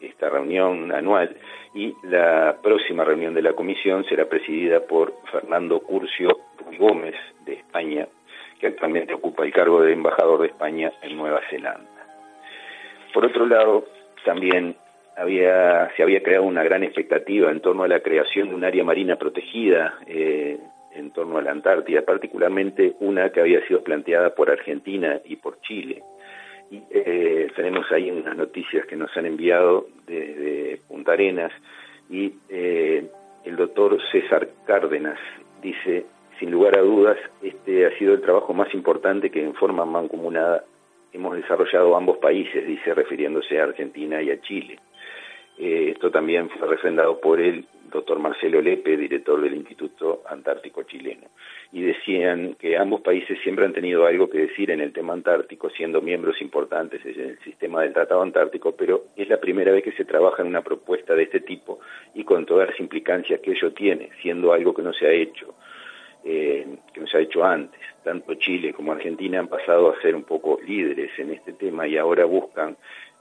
esta 0.00 0.30
reunión 0.30 0.92
anual 0.92 1.36
y 1.74 1.94
la 2.04 2.56
próxima 2.62 3.04
reunión 3.04 3.34
de 3.34 3.42
la 3.42 3.52
comisión 3.52 4.04
será 4.04 4.28
presidida 4.28 4.80
por 4.80 5.12
Fernando 5.30 5.80
Curcio 5.80 6.38
Gómez 6.78 7.14
de 7.44 7.54
España, 7.54 8.06
que 8.60 8.68
actualmente 8.68 9.14
ocupa 9.14 9.44
el 9.44 9.52
cargo 9.52 9.82
de 9.82 9.92
embajador 9.92 10.42
de 10.42 10.48
España 10.48 10.92
en 11.02 11.16
Nueva 11.16 11.40
Zelanda. 11.50 11.88
Por 13.12 13.24
otro 13.24 13.46
lado, 13.46 13.84
también 14.24 14.76
había, 15.18 15.90
se 15.96 16.02
había 16.02 16.22
creado 16.22 16.44
una 16.44 16.62
gran 16.62 16.84
expectativa 16.84 17.50
en 17.50 17.60
torno 17.60 17.82
a 17.82 17.88
la 17.88 18.00
creación 18.00 18.48
de 18.48 18.54
un 18.54 18.64
área 18.64 18.84
marina 18.84 19.16
protegida 19.16 19.98
eh, 20.06 20.58
en 20.94 21.10
torno 21.10 21.38
a 21.38 21.42
la 21.42 21.50
Antártida, 21.50 22.02
particularmente 22.02 22.94
una 23.00 23.30
que 23.30 23.40
había 23.40 23.66
sido 23.66 23.82
planteada 23.82 24.34
por 24.34 24.50
Argentina 24.50 25.20
y 25.24 25.36
por 25.36 25.60
Chile. 25.60 26.02
Y, 26.70 26.82
eh, 26.90 27.48
tenemos 27.56 27.90
ahí 27.90 28.10
unas 28.10 28.36
noticias 28.36 28.86
que 28.86 28.96
nos 28.96 29.14
han 29.16 29.26
enviado 29.26 29.86
desde 30.06 30.80
Punta 30.86 31.12
Arenas 31.12 31.52
y 32.10 32.32
eh, 32.48 33.04
el 33.44 33.56
doctor 33.56 33.98
César 34.12 34.48
Cárdenas 34.66 35.18
dice, 35.60 36.04
sin 36.38 36.50
lugar 36.50 36.78
a 36.78 36.82
dudas, 36.82 37.18
este 37.42 37.86
ha 37.86 37.98
sido 37.98 38.14
el 38.14 38.20
trabajo 38.20 38.54
más 38.54 38.72
importante 38.72 39.30
que 39.30 39.42
en 39.42 39.54
forma 39.54 39.84
mancomunada 39.84 40.64
hemos 41.12 41.34
desarrollado 41.34 41.96
ambos 41.96 42.18
países, 42.18 42.66
dice 42.66 42.94
refiriéndose 42.94 43.58
a 43.58 43.64
Argentina 43.64 44.22
y 44.22 44.30
a 44.30 44.40
Chile. 44.40 44.78
Eh, 45.58 45.90
esto 45.92 46.10
también 46.10 46.48
fue 46.50 46.68
refrendado 46.68 47.20
por 47.20 47.40
el 47.40 47.66
doctor 47.90 48.18
Marcelo 48.18 48.60
Lepe, 48.60 48.96
director 48.96 49.40
del 49.40 49.54
Instituto 49.54 50.22
Antártico 50.28 50.82
Chileno. 50.84 51.28
Y 51.72 51.82
decían 51.82 52.54
que 52.54 52.76
ambos 52.76 53.00
países 53.00 53.38
siempre 53.42 53.64
han 53.64 53.72
tenido 53.72 54.06
algo 54.06 54.30
que 54.30 54.38
decir 54.38 54.70
en 54.70 54.80
el 54.80 54.92
tema 54.92 55.14
antártico, 55.14 55.70
siendo 55.70 56.00
miembros 56.00 56.40
importantes 56.40 57.04
en 57.04 57.20
el 57.20 57.38
sistema 57.40 57.82
del 57.82 57.92
Tratado 57.92 58.22
Antártico, 58.22 58.72
pero 58.72 59.04
es 59.16 59.28
la 59.28 59.40
primera 59.40 59.72
vez 59.72 59.82
que 59.82 59.92
se 59.92 60.04
trabaja 60.04 60.42
en 60.42 60.48
una 60.48 60.62
propuesta 60.62 61.14
de 61.14 61.24
este 61.24 61.40
tipo 61.40 61.80
y 62.14 62.24
con 62.24 62.46
todas 62.46 62.68
las 62.68 62.80
implicancias 62.80 63.40
que 63.40 63.52
ello 63.52 63.72
tiene, 63.72 64.10
siendo 64.22 64.52
algo 64.52 64.74
que 64.74 64.82
no 64.82 64.92
se 64.92 65.06
ha 65.06 65.12
hecho. 65.12 65.54
Eh, 66.24 66.66
que 66.92 67.00
no 67.00 67.06
se 67.06 67.16
ha 67.16 67.20
hecho 67.20 67.44
antes. 67.44 67.80
Tanto 68.02 68.34
Chile 68.34 68.74
como 68.74 68.92
Argentina 68.92 69.38
han 69.38 69.48
pasado 69.48 69.90
a 69.90 70.00
ser 70.02 70.16
un 70.16 70.24
poco 70.24 70.58
líderes 70.66 71.16
en 71.18 71.32
este 71.32 71.52
tema 71.52 71.86
y 71.86 71.96
ahora 71.96 72.24
buscan 72.24 72.76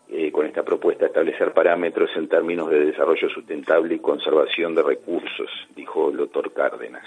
eh, 0.10 0.32
con 0.32 0.46
esta 0.46 0.64
propuesta 0.64 1.08
establecer 1.08 1.52
parámetros 1.52 2.10
en 2.16 2.28
términos 2.28 2.70
de 2.70 2.86
desarrollo 2.86 3.30
sustentable 3.30 3.96
y 3.96 4.00
conservación 4.00 4.74
de 4.74 4.84
recursos, 4.84 5.50
dijo 5.76 6.10
el 6.10 6.18
doctor 6.18 6.54
Cárdenas. 6.54 7.06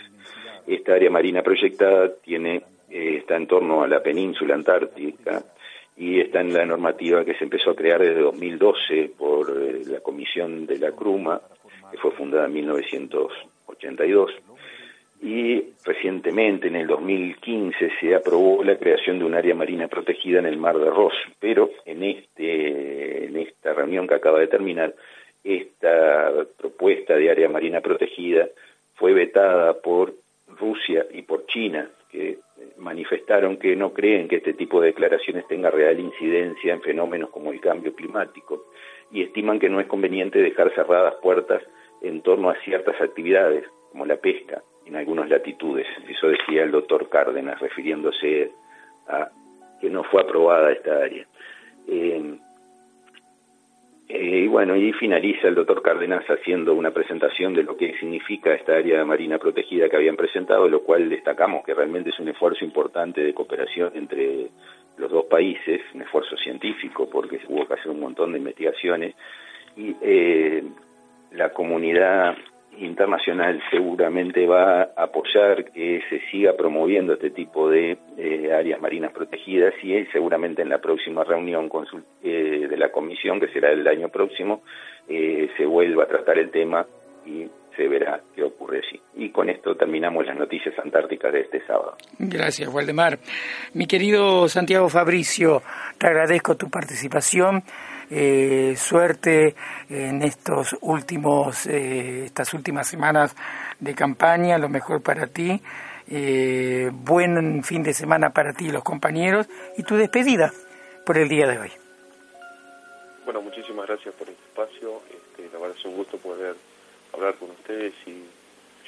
Esta 0.66 0.94
área 0.94 1.10
marina 1.10 1.42
proyectada 1.42 2.12
tiene, 2.22 2.62
eh, 2.90 3.16
está 3.18 3.36
en 3.36 3.46
torno 3.46 3.82
a 3.82 3.88
la 3.88 4.02
península 4.02 4.54
antártica 4.54 5.42
y 5.96 6.20
está 6.20 6.40
en 6.42 6.52
la 6.52 6.66
normativa 6.66 7.24
que 7.24 7.34
se 7.34 7.44
empezó 7.44 7.70
a 7.70 7.76
crear 7.76 8.00
desde 8.00 8.20
2012 8.20 9.12
por 9.16 9.50
eh, 9.50 9.82
la 9.86 10.00
Comisión 10.00 10.66
de 10.66 10.78
la 10.78 10.92
Cruma, 10.92 11.40
que 11.90 11.96
fue 11.96 12.10
fundada 12.12 12.46
en 12.46 12.52
1982 12.52 14.30
y 15.22 15.74
recientemente, 15.84 16.68
en 16.68 16.76
el 16.76 16.86
2015, 16.86 17.90
se 18.00 18.14
aprobó 18.14 18.64
la 18.64 18.78
creación 18.78 19.18
de 19.18 19.26
un 19.26 19.34
área 19.34 19.54
marina 19.54 19.86
protegida 19.86 20.38
en 20.38 20.46
el 20.46 20.56
Mar 20.56 20.78
de 20.78 20.88
Ross, 20.88 21.14
pero 21.38 21.70
en, 21.84 22.02
este, 22.02 23.26
en 23.26 23.36
esta 23.36 23.74
reunión 23.74 24.08
que 24.08 24.14
acaba 24.14 24.38
de 24.40 24.48
terminar, 24.48 24.94
esta 25.44 26.32
propuesta 26.58 27.16
de 27.16 27.30
área 27.30 27.48
marina 27.48 27.80
protegida 27.80 28.48
fue 28.94 29.12
vetada 29.12 29.74
por 29.80 30.14
Rusia 30.58 31.06
y 31.12 31.22
por 31.22 31.46
China, 31.46 31.88
que 32.10 32.38
manifestaron 32.78 33.58
que 33.58 33.76
no 33.76 33.92
creen 33.92 34.26
que 34.26 34.36
este 34.36 34.54
tipo 34.54 34.80
de 34.80 34.88
declaraciones 34.88 35.46
tenga 35.48 35.70
real 35.70 36.00
incidencia 36.00 36.72
en 36.72 36.82
fenómenos 36.82 37.30
como 37.30 37.52
el 37.52 37.60
cambio 37.60 37.94
climático 37.94 38.64
y 39.12 39.22
estiman 39.22 39.58
que 39.58 39.68
no 39.68 39.80
es 39.80 39.86
conveniente 39.86 40.40
dejar 40.40 40.74
cerradas 40.74 41.14
puertas 41.22 41.62
en 42.02 42.22
torno 42.22 42.50
a 42.50 42.60
ciertas 42.62 43.00
actividades, 43.00 43.64
como 43.90 44.06
la 44.06 44.16
pesca, 44.16 44.62
en 44.90 44.96
algunas 44.96 45.28
latitudes. 45.28 45.86
Eso 46.08 46.28
decía 46.28 46.64
el 46.64 46.72
doctor 46.72 47.08
Cárdenas, 47.08 47.60
refiriéndose 47.60 48.50
a 49.08 49.28
que 49.80 49.88
no 49.88 50.02
fue 50.04 50.20
aprobada 50.22 50.72
esta 50.72 50.96
área. 50.96 51.24
Eh, 51.88 52.34
eh, 54.08 54.40
y 54.40 54.48
bueno, 54.48 54.74
y 54.74 54.92
finaliza 54.92 55.46
el 55.46 55.54
doctor 55.54 55.80
Cárdenas 55.82 56.24
haciendo 56.28 56.74
una 56.74 56.90
presentación 56.90 57.54
de 57.54 57.62
lo 57.62 57.76
que 57.76 57.96
significa 57.98 58.52
esta 58.52 58.74
área 58.74 59.04
marina 59.04 59.38
protegida 59.38 59.88
que 59.88 59.96
habían 59.96 60.16
presentado, 60.16 60.68
lo 60.68 60.82
cual 60.82 61.08
destacamos 61.08 61.64
que 61.64 61.72
realmente 61.72 62.10
es 62.10 62.18
un 62.18 62.28
esfuerzo 62.28 62.64
importante 62.64 63.22
de 63.22 63.32
cooperación 63.32 63.92
entre 63.94 64.48
los 64.98 65.10
dos 65.10 65.26
países, 65.26 65.80
un 65.94 66.02
esfuerzo 66.02 66.36
científico, 66.36 67.08
porque 67.08 67.40
hubo 67.48 67.66
que 67.66 67.74
hacer 67.74 67.92
un 67.92 68.00
montón 68.00 68.32
de 68.32 68.38
investigaciones, 68.38 69.14
y 69.76 69.94
eh, 70.02 70.64
la 71.30 71.50
comunidad 71.52 72.36
internacional 72.78 73.62
seguramente 73.70 74.46
va 74.46 74.82
a 74.82 75.04
apoyar 75.04 75.64
que 75.72 76.02
se 76.08 76.20
siga 76.30 76.54
promoviendo 76.56 77.14
este 77.14 77.30
tipo 77.30 77.68
de 77.68 77.98
áreas 78.52 78.80
marinas 78.80 79.12
protegidas 79.12 79.74
y 79.82 80.04
seguramente 80.06 80.62
en 80.62 80.68
la 80.68 80.78
próxima 80.78 81.24
reunión 81.24 81.70
eh, 82.22 82.66
de 82.68 82.76
la 82.76 82.90
comisión, 82.90 83.40
que 83.40 83.48
será 83.48 83.70
el 83.70 83.86
año 83.86 84.08
próximo, 84.08 84.62
eh, 85.08 85.48
se 85.56 85.66
vuelva 85.66 86.04
a 86.04 86.06
tratar 86.06 86.38
el 86.38 86.50
tema 86.50 86.86
y 87.26 87.46
se 87.76 87.88
verá 87.88 88.20
qué 88.34 88.42
ocurre 88.42 88.78
allí. 88.78 89.00
Y 89.16 89.30
con 89.30 89.48
esto 89.48 89.74
terminamos 89.74 90.26
las 90.26 90.36
noticias 90.36 90.74
antárticas 90.78 91.32
de 91.32 91.40
este 91.40 91.64
sábado. 91.66 91.96
Gracias, 92.18 92.68
Waldemar. 92.72 93.18
Mi 93.74 93.86
querido 93.86 94.48
Santiago 94.48 94.88
Fabricio, 94.88 95.62
te 95.98 96.06
agradezco 96.06 96.56
tu 96.56 96.68
participación 96.68 97.62
eh, 98.10 98.74
suerte 98.76 99.54
en 99.88 100.22
estos 100.22 100.76
últimos, 100.80 101.66
eh, 101.66 102.24
estas 102.24 102.52
últimas 102.54 102.88
semanas 102.88 103.36
de 103.78 103.94
campaña, 103.94 104.58
lo 104.58 104.68
mejor 104.68 105.00
para 105.00 105.28
ti, 105.28 105.62
eh, 106.10 106.90
buen 106.92 107.62
fin 107.62 107.84
de 107.84 107.94
semana 107.94 108.30
para 108.30 108.52
ti 108.52 108.66
y 108.66 108.70
los 108.70 108.82
compañeros 108.82 109.48
y 109.76 109.84
tu 109.84 109.96
despedida 109.96 110.52
por 111.06 111.18
el 111.18 111.28
día 111.28 111.46
de 111.46 111.58
hoy. 111.58 111.72
Bueno, 113.24 113.42
muchísimas 113.42 113.86
gracias 113.86 114.12
por 114.14 114.28
el 114.28 114.34
espacio, 114.34 115.02
este, 115.08 115.48
la 115.52 115.60
verdad 115.60 115.76
es 115.78 115.84
un 115.84 115.94
gusto 115.94 116.18
poder 116.18 116.56
hablar 117.14 117.34
con 117.36 117.50
ustedes 117.50 117.94
y 118.06 118.24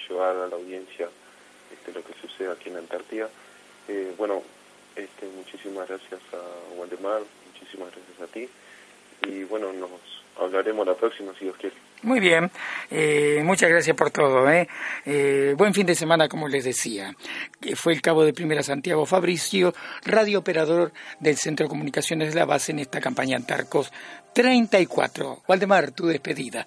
llevar 0.09 0.37
a 0.37 0.49
la 0.49 0.57
audiencia 0.57 1.09
este, 1.73 1.93
lo 1.93 2.05
que 2.05 2.13
sucede 2.21 2.51
aquí 2.51 2.71
en 2.71 2.77
Antártida. 2.77 3.29
Eh, 3.87 4.13
bueno, 4.19 4.43
este, 4.97 5.27
muchísimas 5.37 5.89
gracias 5.89 6.21
a 6.33 6.77
Waldemar, 6.77 7.23
muchísimas 7.53 7.91
gracias 7.95 8.21
a 8.21 8.33
ti 8.33 8.49
y 9.29 9.45
bueno, 9.45 9.73
nos 9.73 9.91
hablaremos 10.39 10.87
la 10.87 10.95
próxima 10.95 11.33
si 11.39 11.45
Dios 11.45 11.57
quiere. 11.57 11.77
Muy 12.03 12.19
bien, 12.19 12.51
eh, 12.91 13.43
muchas 13.45 13.71
gracias 13.71 13.97
por 13.97 14.11
todo. 14.11 14.51
¿eh? 14.51 14.67
¿eh? 15.07 15.55
buen 15.57 15.73
fin 15.73 15.87
de 15.87 15.95
semana, 15.95 16.29
como 16.29 16.49
les 16.49 16.65
decía. 16.65 17.13
Fue 17.77 17.93
el 17.93 18.03
cabo 18.03 18.25
de 18.25 18.33
primera 18.33 18.63
Santiago 18.63 19.07
Fabricio, 19.07 19.73
radio 20.05 20.41
operador 20.41 20.91
del 21.21 21.37
Centro 21.37 21.67
de 21.67 21.71
Comunicaciones 21.71 22.35
de 22.35 22.41
la 22.41 22.45
Base 22.47 22.73
en 22.73 22.81
esta 22.81 23.01
campaña 23.01 23.37
Antarcos 23.37 23.93
34. 24.35 25.43
Waldemar, 25.47 25.93
tu 25.93 26.07
despedida. 26.07 26.67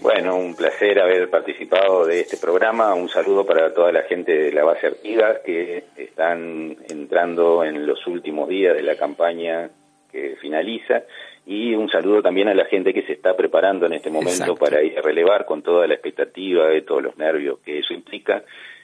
Bueno, 0.00 0.36
un 0.36 0.56
placer 0.56 0.98
haber 0.98 1.30
participado 1.30 2.04
de 2.04 2.20
este 2.20 2.36
programa. 2.36 2.94
Un 2.94 3.08
saludo 3.08 3.46
para 3.46 3.72
toda 3.72 3.92
la 3.92 4.02
gente 4.02 4.32
de 4.32 4.52
la 4.52 4.64
base 4.64 4.88
Artigas 4.88 5.38
que 5.44 5.84
están 5.96 6.76
entrando 6.88 7.62
en 7.62 7.86
los 7.86 8.04
últimos 8.08 8.48
días 8.48 8.74
de 8.74 8.82
la 8.82 8.96
campaña 8.96 9.70
que 10.10 10.36
finaliza 10.40 11.04
y 11.46 11.74
un 11.74 11.90
saludo 11.90 12.22
también 12.22 12.48
a 12.48 12.54
la 12.54 12.64
gente 12.64 12.94
que 12.94 13.02
se 13.02 13.12
está 13.12 13.36
preparando 13.36 13.86
en 13.86 13.92
este 13.92 14.10
momento 14.10 14.56
para 14.56 14.82
ir 14.82 14.98
a 14.98 15.02
relevar 15.02 15.44
con 15.44 15.62
toda 15.62 15.86
la 15.86 15.94
expectativa 15.94 16.68
de 16.68 16.82
todos 16.82 17.02
los 17.02 17.18
nervios 17.18 17.58
que 17.58 17.78
eso 17.78 17.92
implica 17.92 18.42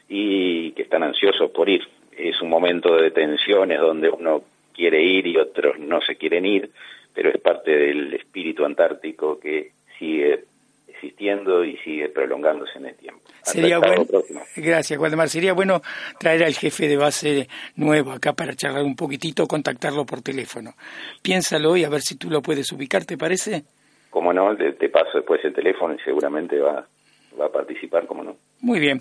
y 0.09 0.73
que 0.73 0.83
están 0.83 1.03
ansiosos 1.03 1.51
por 1.53 1.69
ir. 1.69 1.83
Es 2.17 2.41
un 2.43 2.51
momento 2.51 2.97
de 2.97 3.11
tensiones 3.13 3.81
donde 3.81 4.11
uno 4.11 4.43
quiere 4.75 5.03
ir 5.03 5.27
y 5.27 5.39
otros 5.39 5.79
no 5.79 6.01
se 6.03 6.17
quieren 6.17 6.45
ir, 6.45 6.71
pero 7.15 7.31
es 7.31 7.41
parte 7.41 7.71
del 7.71 8.13
espíritu 8.13 8.65
antártico 8.65 9.41
que 9.41 9.71
sigue 9.99 10.45
existiendo 11.01 11.65
y 11.65 11.77
sigue 11.79 12.09
prolongándose 12.09 12.79
en 12.79 12.87
el 12.87 12.95
tiempo. 12.95 13.21
Sería 13.43 13.79
bueno, 13.79 14.05
gracias 14.57 14.99
Waldemar, 14.99 15.29
sería 15.29 15.55
bueno 15.55 15.81
traer 16.19 16.45
al 16.45 16.55
jefe 16.55 16.89
de 16.89 16.97
base 16.97 17.49
nuevo 17.77 18.13
acá 18.13 18.35
para 18.35 18.55
charlar 18.55 18.83
un 18.83 18.95
poquitito, 18.95 19.47
contactarlo 19.47 20.05
por 20.05 20.21
teléfono. 20.21 20.75
Piénsalo 21.23 21.77
y 21.77 21.85
a 21.85 21.89
ver 21.89 22.03
si 22.03 22.17
tú 22.17 22.29
lo 22.31 22.43
puedes 22.43 22.71
ubicar, 22.73 23.05
¿te 23.05 23.17
parece? 23.17 23.65
Como 24.11 24.33
no, 24.33 24.55
te, 24.57 24.89
paso 24.89 25.11
después 25.15 25.41
el 25.45 25.55
teléfono 25.55 25.95
y 25.95 25.99
seguramente 26.01 26.59
va, 26.59 26.87
va 27.41 27.47
a 27.47 27.53
participar, 27.53 28.07
como 28.07 28.25
no. 28.25 28.37
Muy 28.61 28.81
bien. 28.81 28.99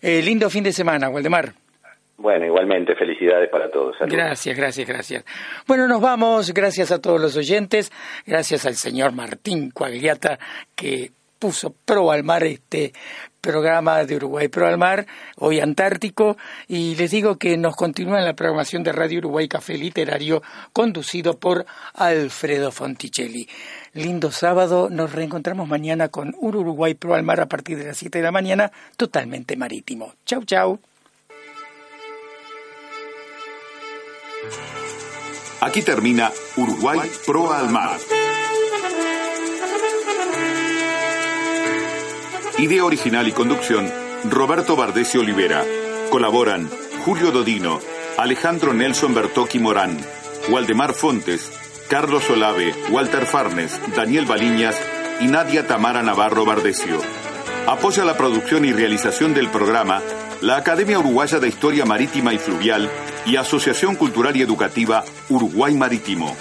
Eh, 0.00 0.22
lindo 0.22 0.48
fin 0.48 0.64
de 0.64 0.72
semana, 0.72 1.10
Waldemar. 1.10 1.52
Bueno, 2.16 2.46
igualmente, 2.46 2.94
felicidades 2.94 3.50
para 3.50 3.68
todos. 3.68 3.96
Gracias, 4.00 4.56
gracias, 4.56 4.86
gracias. 4.86 5.24
Bueno, 5.66 5.88
nos 5.88 6.00
vamos, 6.00 6.54
gracias 6.54 6.92
a 6.92 7.02
todos 7.02 7.20
los 7.20 7.36
oyentes, 7.36 7.90
gracias 8.24 8.64
al 8.64 8.74
señor 8.74 9.12
Martín 9.12 9.70
Coagliata 9.72 10.38
que 10.76 11.10
puso 11.42 11.74
pro 11.84 12.12
al 12.12 12.22
mar 12.22 12.44
este 12.44 12.92
programa 13.40 14.04
de 14.04 14.14
Uruguay 14.14 14.46
Pro 14.46 14.68
al 14.68 14.78
Mar, 14.78 15.08
hoy 15.36 15.58
Antártico, 15.58 16.36
y 16.68 16.94
les 16.94 17.10
digo 17.10 17.36
que 17.36 17.56
nos 17.56 17.74
continúa 17.74 18.20
en 18.20 18.26
la 18.26 18.34
programación 18.34 18.84
de 18.84 18.92
Radio 18.92 19.18
Uruguay 19.18 19.48
Café 19.48 19.76
Literario, 19.76 20.40
conducido 20.72 21.40
por 21.40 21.66
Alfredo 21.94 22.70
Fonticelli. 22.70 23.48
Lindo 23.92 24.30
sábado, 24.30 24.88
nos 24.88 25.10
reencontramos 25.10 25.66
mañana 25.66 26.10
con 26.10 26.32
Uruguay 26.38 26.94
Pro 26.94 27.16
al 27.16 27.24
Mar 27.24 27.40
a 27.40 27.48
partir 27.48 27.76
de 27.76 27.86
las 27.86 27.96
7 27.96 28.18
de 28.18 28.24
la 28.24 28.30
mañana, 28.30 28.70
totalmente 28.96 29.56
marítimo. 29.56 30.14
Chau, 30.24 30.44
chau. 30.44 30.78
Aquí 35.60 35.82
termina 35.82 36.30
Uruguay 36.56 37.00
Pro 37.26 37.52
al 37.52 37.68
Mar. 37.68 37.98
Idea 42.62 42.84
original 42.84 43.26
y 43.26 43.32
conducción, 43.32 43.90
Roberto 44.30 44.76
Bardesio 44.76 45.22
Olivera. 45.22 45.64
Colaboran 46.12 46.70
Julio 47.04 47.32
Dodino, 47.32 47.80
Alejandro 48.16 48.72
Nelson 48.72 49.12
Bertocchi 49.16 49.58
Morán, 49.58 49.98
Waldemar 50.48 50.94
Fontes, 50.94 51.50
Carlos 51.88 52.30
Olave, 52.30 52.72
Walter 52.92 53.26
Farnes, 53.26 53.80
Daniel 53.96 54.26
Baliñas 54.26 54.80
y 55.18 55.26
Nadia 55.26 55.66
Tamara 55.66 56.04
Navarro 56.04 56.44
Bardesio. 56.44 57.00
Apoya 57.66 58.04
la 58.04 58.16
producción 58.16 58.64
y 58.64 58.72
realización 58.72 59.34
del 59.34 59.48
programa 59.48 60.00
la 60.40 60.56
Academia 60.56 61.00
Uruguaya 61.00 61.40
de 61.40 61.48
Historia 61.48 61.84
Marítima 61.84 62.32
y 62.32 62.38
Fluvial 62.38 62.88
y 63.26 63.34
Asociación 63.34 63.96
Cultural 63.96 64.36
y 64.36 64.42
Educativa 64.42 65.02
Uruguay 65.28 65.74
Marítimo. 65.74 66.36